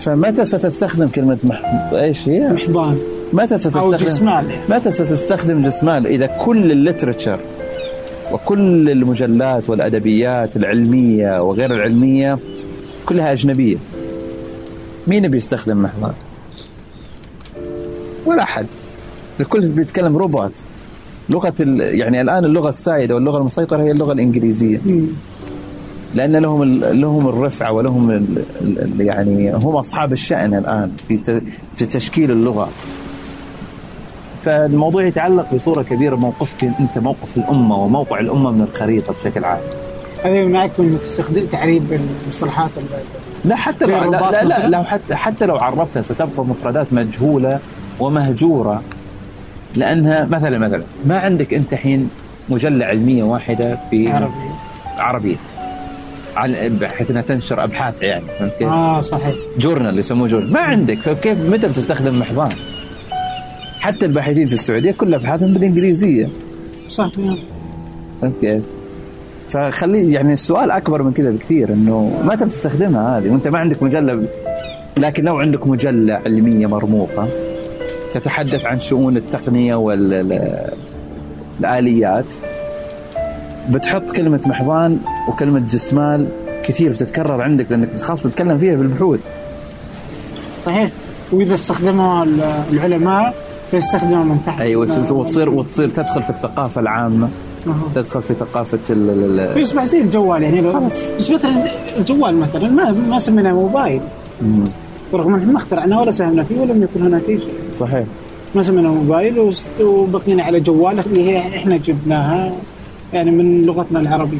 فمتى 0.00 0.44
ستستخدم 0.44 1.08
كلمة 1.08 1.38
مح... 1.44 1.60
إيش 1.92 2.28
هي؟ 2.28 2.40
محضان 2.48 2.98
متى 3.32 3.58
ستستخدم؟ 3.58 3.96
جسمان. 3.96 4.48
متى 4.68 4.92
ستستخدم 4.92 5.62
جسمان 5.62 6.06
إذا 6.06 6.26
كل 6.26 6.72
الليترتشر 6.72 7.40
وكل 8.32 8.90
المجلات 8.90 9.70
والأدبيات 9.70 10.56
العلمية 10.56 11.42
وغير 11.42 11.74
العلمية 11.74 12.38
كلها 13.06 13.32
أجنبية. 13.32 13.76
مين 15.06 15.28
بيستخدم 15.28 15.82
محضان؟ 15.82 16.12
ولا 18.26 18.42
أحد. 18.42 18.66
الكل 19.40 19.68
بيتكلم 19.68 20.16
روبوت. 20.16 20.52
لغة 21.30 21.54
ال... 21.60 21.80
يعني 21.80 22.20
الآن 22.20 22.44
اللغة 22.44 22.68
السائدة 22.68 23.14
واللغة 23.14 23.38
المسيطرة 23.38 23.82
هي 23.82 23.90
اللغة 23.90 24.12
الإنجليزية. 24.12 24.80
مم. 24.86 25.06
لأن 26.14 26.36
لهم 26.36 26.64
لهم 26.84 27.28
الرفعة 27.28 27.72
ولهم 27.72 28.26
يعني 28.98 29.54
هم 29.54 29.76
أصحاب 29.76 30.12
الشأن 30.12 30.54
الآن 30.54 30.90
في 31.76 31.86
تشكيل 31.86 32.30
اللغة. 32.30 32.68
فالموضوع 34.44 35.04
يتعلق 35.04 35.54
بصورة 35.54 35.82
كبيرة 35.82 36.14
بموقفك 36.16 36.64
أنت 36.64 36.98
موقف 36.98 37.36
الأمة 37.36 37.76
وموقع 37.76 38.20
الأمة 38.20 38.50
من 38.50 38.60
الخريطة 38.62 39.14
بشكل 39.14 39.44
عام 39.44 39.60
هذا 40.24 40.36
يمنعك 40.36 40.70
من 40.78 40.86
إنك 40.92 41.00
تستخدم 41.00 41.46
تعريب 41.46 42.00
المصطلحات 42.24 42.70
ال- 42.76 43.48
لا 43.48 43.56
حتى 43.56 43.84
لا 43.86 44.04
لا, 44.06 44.42
لا؟ 44.42 44.66
لا 44.68 44.82
حتى 44.82 45.14
حتى 45.14 45.46
لو 45.46 45.56
عربتها 45.56 46.02
ستبقى 46.02 46.44
مفردات 46.44 46.86
مجهولة 46.92 47.58
ومهجورة 48.00 48.82
لأنها 49.76 50.24
مثلا 50.24 50.58
مثلا 50.58 50.82
ما 51.06 51.18
عندك 51.18 51.54
أنت 51.54 51.74
حين 51.74 52.10
مجلة 52.48 52.86
علمية 52.86 53.22
واحدة 53.22 53.78
في 53.90 54.12
عربي 54.12 54.32
عربية 54.98 55.36
على 56.36 56.68
بحيث 56.68 57.10
إنها 57.10 57.22
تنشر 57.22 57.64
أبحاث 57.64 57.94
يعني 58.02 58.24
فهمت 58.38 58.54
كيف؟ 58.54 58.68
آه 58.68 59.00
صحيح 59.00 59.34
جورنال 59.58 59.98
يسموه 59.98 60.28
جورنال 60.28 60.52
ما 60.52 60.60
عندك 60.60 60.98
فكيف 60.98 61.38
متى 61.50 61.68
بتستخدم 61.68 62.18
محضان؟ 62.18 62.48
حتى 63.80 64.06
الباحثين 64.06 64.48
في 64.48 64.54
السعودية 64.54 64.90
كل 64.92 65.14
أبحاثهم 65.14 65.52
بالإنجليزية. 65.54 66.28
صح 66.88 67.10
فهمت 68.20 68.36
كيف؟ 68.40 68.62
فخلي 69.48 70.12
يعني 70.12 70.32
السؤال 70.32 70.70
أكبر 70.70 71.02
من 71.02 71.12
كذا 71.12 71.30
بكثير 71.30 71.68
إنه 71.72 72.20
متى 72.24 72.44
بتستخدمها 72.44 73.18
هذه؟ 73.18 73.30
وأنت 73.30 73.48
ما 73.48 73.58
عندك 73.58 73.82
مجلة 73.82 74.22
لكن 74.96 75.24
لو 75.24 75.36
عندك 75.38 75.66
مجلة 75.66 76.14
علمية 76.14 76.66
مرموقة 76.66 77.28
تتحدث 78.12 78.64
عن 78.64 78.80
شؤون 78.80 79.16
التقنية 79.16 79.74
والاليات 81.60 82.32
بتحط 83.70 84.10
كلمة 84.10 84.40
محضان 84.46 84.98
وكلمة 85.28 85.60
جسمال 85.60 86.26
كثير 86.64 86.92
بتتكرر 86.92 87.42
عندك 87.42 87.66
لأنك 87.70 88.00
خلاص 88.00 88.22
بتتكلم 88.26 88.58
فيها 88.58 88.76
بالبحوث 88.76 89.20
صحيح. 90.64 90.90
وإذا 91.32 91.54
استخدمها 91.54 92.24
ال- 92.24 92.62
العلماء 92.72 93.34
سيستخدمها 93.70 94.24
من 94.24 94.40
تحت 94.46 94.60
أيوه 94.60 95.12
وتصير 95.12 95.48
وتصير 95.50 95.88
تدخل 95.88 96.22
في 96.22 96.30
الثقافة 96.30 96.80
العامة. 96.80 97.28
آه. 97.66 97.92
تدخل 97.94 98.22
في 98.22 98.34
ثقافة 98.34 98.78
ال- 98.90 99.40
ال- 99.40 99.54
فيصبح 99.54 99.84
زي 99.84 100.00
الجوال 100.00 100.42
يعني. 100.42 100.60
لو- 100.60 100.80
بس 101.18 101.30
مثلا 101.30 101.64
الجوال 101.98 102.36
مثلا 102.36 102.68
ما 102.68 102.90
ما 102.90 103.18
سميناه 103.18 103.52
موبايل. 103.52 104.00
مم. 104.42 104.64
ورغم 105.12 105.34
ان 105.34 105.52
ما 105.52 105.58
اخترعناه 105.58 106.00
ولا 106.00 106.10
ساهمنا 106.10 106.42
فيه 106.42 106.60
ولم 106.60 106.82
يكن 106.82 107.02
هناك 107.02 107.22
شيء 107.26 107.40
صحيح. 107.78 108.04
ما 108.54 108.62
سميناه 108.62 108.90
موبايل 108.90 109.52
وبقينا 109.80 110.42
على 110.42 110.60
جواله 110.60 111.02
اللي 111.06 111.28
هي 111.30 111.38
إحنا 111.56 111.76
جبناها 111.76 112.52
يعني 113.12 113.30
من 113.30 113.62
لغتنا 113.62 114.00
العربية. 114.00 114.38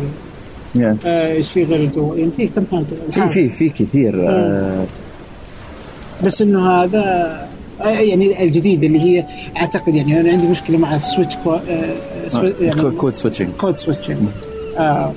يعني 0.76 0.98
آه 1.06 1.40
شيء 1.40 1.66
غير 1.66 1.80
الجوال. 1.80 2.18
يعني 2.18 2.30
في 2.36 2.46
كم 2.46 2.64
في 2.74 3.28
في 3.30 3.48
في 3.50 3.68
كثير 3.84 4.28
آه. 4.28 4.84
بس 6.24 6.42
إنه 6.42 6.70
هذا 6.70 7.48
يعني 7.84 8.42
الجديد 8.44 8.84
اللي 8.84 9.00
هي 9.00 9.24
أعتقد 9.56 9.94
يعني 9.94 10.20
أنا 10.20 10.30
عندي 10.30 10.46
مشكلة 10.46 10.78
مع 10.78 10.96
ال 10.96 11.02
switch 11.02 11.36
co 11.36 11.52
آه 11.52 11.94
سوي 12.28 12.52
يعني 12.60 12.90
code- 12.90 13.12
switching 13.12 13.48
code 13.60 13.76
switching 13.76 14.16
آه 14.78 15.12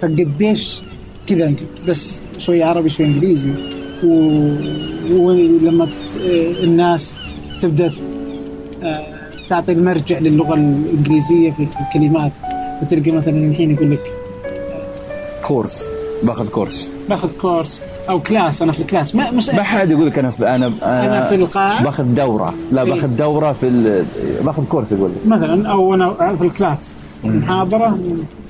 فقديش 0.00 0.80
كذا 1.26 1.44
أنت 1.46 1.60
بس 1.88 2.20
شوي 2.38 2.62
عربي 2.62 2.88
شوي 2.88 3.06
إنجليزي. 3.06 3.50
ولما 5.12 5.84
آه، 5.84 6.64
الناس 6.64 7.16
تبدأ 7.62 7.92
آه، 8.82 9.06
تعطي 9.48 9.72
المرجع 9.72 10.18
للغة 10.18 10.54
الإنجليزية 10.54 11.50
في 11.50 11.66
الكلمات. 11.80 12.32
وتلقى 12.82 13.10
مثلا 13.10 13.50
الحين 13.50 13.70
يقول 13.70 13.90
لك 13.90 14.12
كورس. 15.46 15.88
باخذ 16.22 16.48
كورس. 16.48 16.88
باخذ 17.08 17.28
كورس. 17.40 17.80
أو 18.08 18.20
كلاس 18.20 18.62
أنا 18.62 18.72
في 18.72 18.80
الكلاس. 18.80 19.14
ما 19.14 19.30
مش 19.30 19.50
ما 19.50 19.62
حد 19.62 19.90
يقول 19.90 20.06
لك 20.06 20.18
أنا 20.18 20.30
في 20.30 20.46
أنا 20.48 20.66
أنا 20.82 21.28
في 21.28 21.34
القاعة. 21.34 21.84
باخذ 21.84 22.04
دورة. 22.04 22.54
لا. 22.72 22.84
باخذ 22.84 23.08
دورة 23.08 23.52
في 23.52 23.66
ال- 23.68 24.04
باخذ 24.44 24.64
course 24.64 24.92
يقول 24.92 25.10
لك. 25.10 25.26
مثلا 25.26 25.68
أو 25.68 25.94
أنا 25.94 26.36
في 26.38 26.44
ال 26.44 26.51
class. 26.51 26.94
محاضرة. 27.24 27.98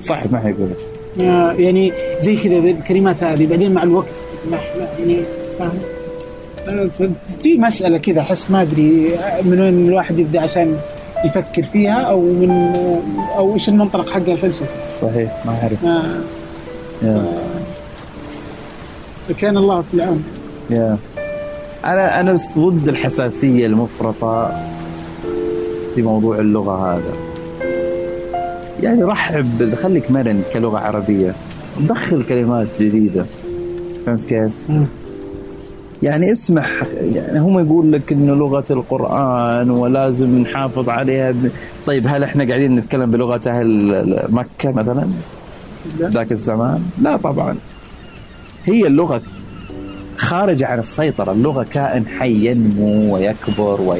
صح 0.09 0.21
ما 0.31 0.39
حيقول 0.39 0.67
لك. 0.69 0.77
آه، 1.27 1.51
يعني 1.51 1.93
زي 2.19 2.35
كذا 2.35 2.55
الكلمات 2.57 3.23
هذه 3.23 3.45
بعدين 3.47 3.73
مع 3.73 3.83
الوقت. 3.83 4.07
يعني 4.99 5.17
فاهم؟ 5.59 5.71
آه، 6.67 6.89
في 7.43 7.57
مسألة 7.57 7.97
كذا 7.97 8.21
أحس 8.21 8.51
ما 8.51 8.61
أدري 8.61 9.09
من 9.43 9.59
وين 9.61 9.87
الواحد 9.87 10.19
يبدأ 10.19 10.41
عشان 10.41 10.77
يفكر 11.25 11.63
فيها 11.63 12.01
أو 12.01 12.19
من 12.21 12.73
أو 13.37 13.53
إيش 13.53 13.69
المنطلق 13.69 14.09
حق 14.09 14.29
الفلسفة. 14.29 14.65
صحيح 15.01 15.31
ما 15.45 15.51
أعرف. 15.61 15.85
آه، 17.05 17.23
يا 19.29 19.33
كان 19.33 19.57
الله 19.57 19.81
في 19.81 19.93
العون. 19.93 20.23
يا. 20.69 20.97
أنا 21.85 22.19
أنا 22.19 22.33
بس 22.33 22.53
ضد 22.57 22.87
الحساسية 22.87 23.65
المفرطة 23.65 24.51
في 25.95 26.01
موضوع 26.01 26.39
اللغة 26.39 26.93
هذا. 26.93 27.13
يعني 28.81 29.03
رحب 29.03 29.75
خليك 29.75 30.11
مرن 30.11 30.41
كلغة 30.53 30.77
عربية. 30.77 31.35
دخل 31.79 32.23
كلمات 32.23 32.67
جديدة. 32.79 33.25
فهمت 34.05 34.23
كيف؟ 34.23 34.51
مم. 34.69 34.85
يعني 36.03 36.31
اسمح 36.31 36.83
يعني 37.15 37.39
هم 37.39 37.59
يقول 37.59 37.91
لك 37.91 38.11
إنه 38.11 38.35
لغة 38.35 38.63
القرآن 38.71 39.69
ولازم 39.69 40.39
نحافظ 40.39 40.89
عليها. 40.89 41.31
ب... 41.31 41.49
طيب 41.87 42.07
هل 42.07 42.23
إحنا 42.23 42.47
قاعدين 42.47 42.75
نتكلم 42.75 43.11
بلغة 43.11 43.41
أهل 43.47 44.25
مكة 44.29 44.71
مثلا؟ 44.71 45.07
ذاك 45.99 46.31
الزمان؟ 46.31 46.83
لا 47.01 47.17
طبعا. 47.17 47.55
هي 48.65 48.87
اللغة 48.87 49.21
خارجه 50.17 50.67
عن 50.67 50.79
السيطرة، 50.79 51.31
اللغة 51.31 51.63
كائن 51.63 52.05
حي 52.07 52.45
ينمو 52.47 53.15
ويكبر 53.15 53.81
وي... 53.81 53.99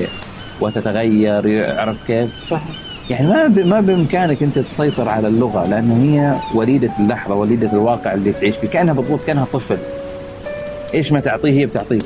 وتتغير 0.61 1.45
يعرف 1.45 1.97
كيف؟ 2.07 2.29
صح 2.49 2.61
يعني 3.09 3.27
ما 3.27 3.47
ب... 3.47 3.59
ما 3.59 3.81
بإمكانك 3.81 4.43
أنت 4.43 4.59
تسيطر 4.59 5.09
على 5.09 5.27
اللغة 5.27 5.67
لأنه 5.67 6.03
هي 6.03 6.35
وليدة 6.57 6.91
اللحظة 6.99 7.35
وليدة 7.35 7.71
الواقع 7.73 8.13
اللي 8.13 8.31
تعيش 8.31 8.55
فيه. 8.55 8.67
كأنها 8.67 8.93
بالضبط 8.93 9.19
كأنها 9.27 9.45
طفل 9.53 9.77
إيش 10.93 11.11
ما 11.11 11.19
تعطيه 11.19 11.51
هي 11.51 11.65
بتعطيه. 11.65 11.99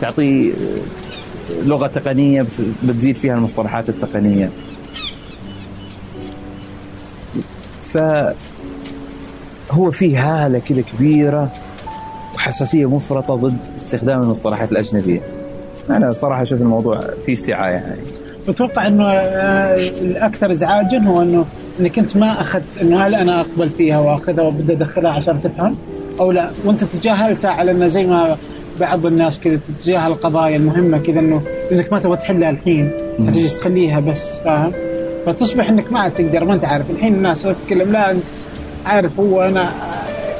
تعطيه 0.00 0.52
آه، 0.52 1.64
لغة 1.64 1.86
تقنية 1.86 2.42
بت- 2.42 2.60
بتزيد 2.84 3.16
فيها 3.16 3.34
المصطلحات 3.34 3.88
التقنية. 3.88 4.50
ف 7.92 7.98
هو 9.70 9.90
في 9.90 10.16
هالة 10.16 10.58
كذا 10.58 10.82
كبيرة. 10.82 11.52
وحساسيه 12.40 12.88
مفرطة 12.90 13.34
ضد 13.34 13.56
استخدام 13.76 14.22
المصطلحات 14.22 14.72
الأجنبية. 14.72 15.20
أنا 15.90 16.10
صراحة 16.10 16.42
أشوف 16.42 16.60
الموضوع 16.60 17.00
فيه 17.26 17.34
سعة 17.34 17.68
يعني. 17.68 18.00
أتوقع 18.48 18.86
إنه 18.86 19.04
آه، 19.12 19.76
الأكثر 20.00 20.50
ازعاجا 20.50 20.98
هو 20.98 21.22
إنه 21.22 21.44
إنك 21.80 21.98
أنت 21.98 22.16
ما 22.16 22.40
أخذت 22.40 22.78
إنه 22.82 23.06
هل 23.06 23.14
أنا 23.14 23.40
أقبل 23.40 23.70
فيها 23.70 23.98
وأخذها 23.98 24.44
وبدي 24.44 24.72
أدخلها 24.72 25.12
عشان 25.12 25.40
تفهم 25.42 25.76
أو 26.20 26.32
لا. 26.32 26.50
وأنت 26.64 26.84
تجاهلتها 26.84 27.50
على 27.50 27.70
إنه 27.70 27.86
زي 27.86 28.04
ما 28.06 28.36
بعض 28.80 29.06
الناس 29.06 29.40
كذا 29.40 29.56
تتجاهل 29.56 30.12
القضايا 30.12 30.56
المهمة 30.56 30.98
كذا 30.98 31.20
إنه 31.20 31.42
إنك 31.72 31.92
ما 31.92 31.98
تبغى 32.00 32.16
تحلها 32.16 32.50
الحين 32.50 32.90
فتجلس 33.18 33.58
تخليها 33.58 34.00
بس 34.00 34.38
فاهم؟ 34.44 34.72
فتصبح 35.26 35.68
إنك 35.68 35.92
ما 35.92 35.98
عاد 36.00 36.12
تقدر 36.14 36.44
ما 36.44 36.54
أنت 36.54 36.64
عارف. 36.64 36.90
الحين 36.90 37.14
الناس 37.14 37.42
تتكلم 37.42 37.92
لا 37.92 38.10
أنت 38.10 38.22
عارف 38.86 39.20
هو 39.20 39.42
أنا 39.42 39.68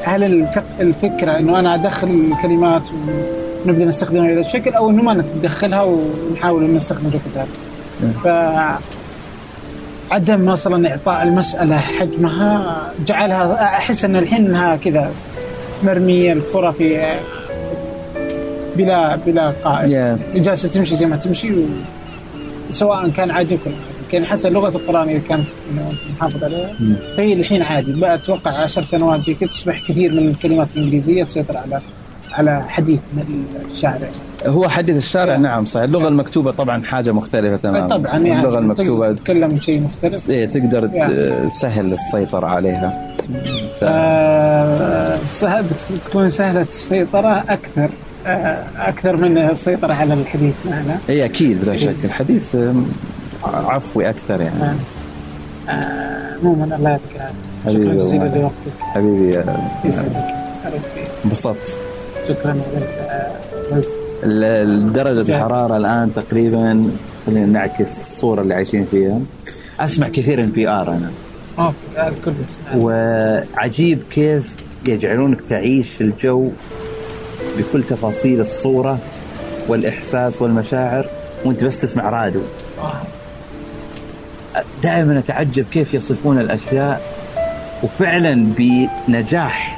هل 0.03 0.23
الفك- 0.23 0.63
الفكرة 0.81 1.37
إنه 1.39 1.59
أنا 1.59 1.75
أدخل 1.75 2.07
الكلمات 2.07 2.81
ونبدأ 3.65 3.85
نستخدمها 3.85 4.27
بهذا 4.27 4.39
الشكل 4.39 4.71
أو 4.73 4.89
إنه 4.89 5.03
ما 5.03 5.23
ندخلها 5.37 5.81
ونحاول 5.83 6.63
إن 6.63 6.73
نستخدم 6.75 7.07
الشكل 7.07 7.29
هذا 7.35 7.47
ف 8.23 8.27
عدم 10.13 10.45
مثلا 10.45 10.89
إعطاء 10.91 11.23
المسألة 11.23 11.77
حجمها 11.77 12.81
جعلها 13.07 13.63
أحس 13.63 14.05
إن 14.05 14.15
الحين 14.15 14.45
إنها 14.45 14.75
كذا 14.75 15.11
مرمية 15.83 16.33
الكره 16.33 16.71
في 16.71 17.13
بلا 18.75 19.15
بلا 19.15 19.53
قائد 19.63 19.91
Yeah. 19.91 20.37
جالسه 20.37 20.69
تمشي 20.69 20.95
زي 20.95 21.05
ما 21.05 21.15
تمشي 21.15 21.51
و... 21.53 21.63
سواء 22.71 23.09
كان 23.09 23.31
عاجبك 23.31 23.59
ولا 23.65 23.75
ما 23.75 23.81
عاجبك. 23.81 23.90
يعني 24.13 24.25
حتى 24.25 24.49
لغه 24.49 24.67
القرآن 24.67 25.09
إذا 25.09 25.21
كانت 25.29 25.43
محافظ 26.17 26.43
عليها. 26.43 26.73
فهي 27.17 27.33
الحين 27.33 27.61
عادي. 27.61 27.99
بقى 27.99 28.15
أتوقع 28.15 28.51
عشر 28.51 28.83
سنوات 28.83 29.23
زي 29.23 29.33
كذا 29.33 29.49
تصبح 29.49 29.87
كثير 29.87 30.11
من 30.11 30.27
الكلمات 30.29 30.67
الإنجليزية 30.75 31.23
تسيطر 31.23 31.57
على 31.57 31.81
على 32.33 32.63
حديث 32.69 32.99
من 33.13 33.45
يعني. 33.83 34.05
هو 34.45 34.69
حديث 34.69 34.97
الشارع 34.97 35.35
نعم 35.37 35.65
صحيح. 35.65 35.83
اللغة 35.83 36.07
المكتوبة 36.07 36.51
طبعا 36.51 36.83
حاجة 36.83 37.11
مختلفة 37.11 37.57
تماما. 37.57 37.97
طبعا 37.97 38.17
يعني 38.17 38.39
اللغة 38.39 38.59
المكتوبة 38.59 39.11
تتكلم 39.11 39.59
شيء 39.59 39.81
مختلف. 39.81 40.29
إيه 40.29 40.45
تقدر 40.45 40.89
يعني. 40.93 41.49
سهل 41.49 41.93
السيطرة 41.93 42.47
عليها. 42.47 43.15
ف... 43.79 43.83
آه، 43.83 45.17
سهل 45.27 45.65
تكون 46.05 46.29
سهلة 46.29 46.61
السيطرة 46.61 47.43
أكثر 47.49 47.89
آه، 48.27 48.63
أكثر 48.77 49.17
من 49.17 49.37
السيطرة 49.37 49.93
على 49.93 50.13
الحديث 50.13 50.53
معنا 50.65 50.97
اي 51.09 51.25
أكيد 51.25 51.61
بلا 51.65 51.77
شك. 51.77 51.95
الحديث 52.03 52.55
عفوي 53.43 54.09
أكثر 54.09 54.41
يعني. 54.41 54.63
آه، 54.63 54.75
آه، 55.71 56.35
عموما 56.41 56.75
الله 56.75 56.89
يعطيك 56.89 57.15
العافية. 57.15 57.83
شكرا 57.83 57.93
جزيلا. 57.93 58.23
لوقتك. 58.23 58.53
حبيبي 58.79 59.43
يسعدك. 59.85 60.35
انبسطت. 61.25 61.77
شكرا 62.27 62.53
لك 62.53 63.85
درجة. 64.93 65.35
الحرارة 65.35 65.77
الآن 65.77 66.13
تقريبا 66.15 66.91
خلينا 67.25 67.45
نعكس 67.45 68.01
الصورة 68.01 68.41
اللي 68.41 68.53
عايشين 68.53 68.85
فيها. 68.91 69.19
أسمع 69.79 70.07
كثير 70.07 70.43
NPR 70.43 70.91
أنا 70.91 71.11
الكل 71.97 72.31
وعجيب 72.75 74.03
كيف 74.11 74.55
يجعلونك 74.87 75.41
تعيش 75.41 76.01
الجو 76.01 76.49
بكل 77.57 77.83
تفاصيل 77.83 78.41
الصورة 78.41 78.97
والإحساس 79.67 80.41
والمشاعر 80.41 81.05
وأنت 81.45 81.63
بس 81.63 81.81
تسمع 81.81 82.09
راديو. 82.09 82.41
دائما 84.83 85.19
أتعجب 85.19 85.65
كيف 85.71 85.93
يصفون 85.93 86.39
الأشياء 86.39 87.01
وفعلا 87.83 88.45
بنجاح. 88.57 89.77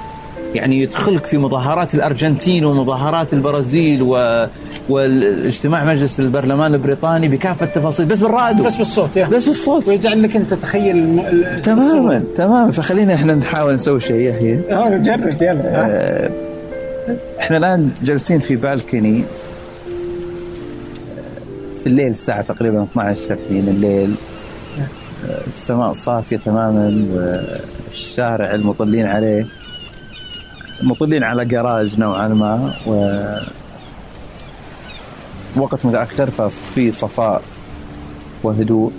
يعني 0.56 0.82
يدخلك 0.82 1.26
في 1.26 1.38
مظاهرات 1.38 1.96
الأرجنتين 1.96 2.66
ومظاهرات 2.66 3.34
البرازيل 3.34 4.02
و... 4.02 4.46
والاجتماع 4.90 5.84
مجلس 5.84 6.20
البرلمان 6.20 6.74
البريطاني 6.74 7.28
بكافة 7.28 7.66
التفاصيل. 7.66 8.06
بس 8.06 8.20
بالراديو. 8.20 8.66
بس 8.66 8.76
بالصوت 8.76 9.18
يا 9.18 9.28
بس 9.28 9.48
بالصوت. 9.48 9.88
ويجعل 9.88 10.24
لك 10.24 10.36
أنت 10.36 10.54
تتخيل 10.54 10.96
الم... 10.98 11.20
ال- 11.20 11.62
تماما 11.62 12.18
الصوت. 12.18 12.38
تماما. 12.38 12.72
فخلينا 12.72 13.14
إحنا 13.14 13.36
نحاول 13.36 13.74
نسوي 13.74 14.00
شيء 14.00 14.30
يحيى 14.30 14.60
آه، 14.72 14.98
جرب 14.98 15.42
يلا. 15.42 15.62
آه، 15.66 16.30
إحنا 17.40 17.58
الآن 17.58 17.92
جالسين 18.04 18.40
في 18.40 18.56
بالكني 18.56 19.24
في 21.84 21.88
الليل 21.90 22.12
الساعة 22.12 22.42
تقريبا 22.42 22.84
12 22.84 23.38
من 23.50 23.68
الليل. 23.68 24.10
آه، 24.12 24.33
السماء 25.48 25.94
صافية 25.94 26.38
تماما 26.38 27.06
والشارع 27.14 28.54
المطلين 28.54 29.08
عليه. 29.08 29.46
مطلين 30.84 31.24
على 31.24 31.46
جراج 31.46 32.00
نوعا 32.00 32.28
ما 32.28 32.74
و 32.88 32.94
وقت 35.56 35.86
متأخر 35.86 36.30
ففي 36.30 36.92
صفاء 36.92 37.42
وهدوء 38.44 38.92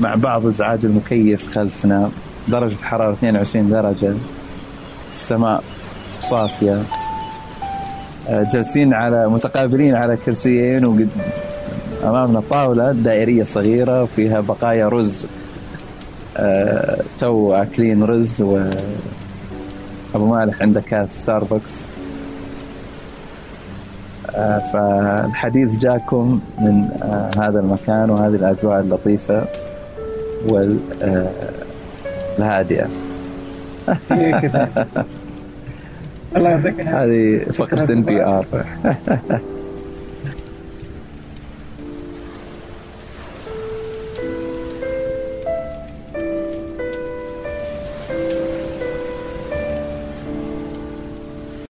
مع 0.00 0.14
بعض 0.14 0.46
ازعاج 0.46 0.84
المكيف 0.84 1.54
خلفنا 1.54 2.10
درجة 2.48 2.76
حرارة 2.82 3.12
22 3.12 3.70
درجة. 3.70 4.14
السماء 5.10 5.62
صافية. 6.20 6.82
آه، 8.28 8.46
جالسين 8.52 8.94
على 8.94 9.28
متقابلين 9.28 9.94
على 9.94 10.16
كرسيين 10.16 10.86
وقد 10.86 11.08
أمامنا 12.04 12.42
طاولة 12.50 12.92
دائرية 12.92 13.44
صغيرة 13.44 14.04
فيها 14.04 14.40
بقايا 14.40 14.88
رز 14.88 15.26
آه، 16.36 17.02
تو 17.18 17.54
أكلين 17.54 18.04
رز 18.04 18.42
و 18.42 18.60
أبو 20.14 20.26
مالح 20.26 20.62
عنده 20.62 20.80
كاس 20.80 21.18
ستاربكس 21.18 21.86
آه، 24.34 24.58
فالحديث 24.72 25.76
جاكم 25.78 26.40
من 26.58 26.84
آه، 27.02 27.30
هذا 27.38 27.60
المكان 27.60 28.10
وهذه 28.10 28.34
الأجواء 28.34 28.80
اللطيفة 28.80 29.44
والهادئة 32.38 32.88
هي 34.10 34.40
كذا. 34.40 34.68
الله 36.36 36.50
يعطيك 36.50 36.80
العافية. 36.80 37.04
هذه 37.04 37.44
فقرة 37.52 37.92
ان 37.92 38.02
بي 38.02 38.24
ار 38.24 38.46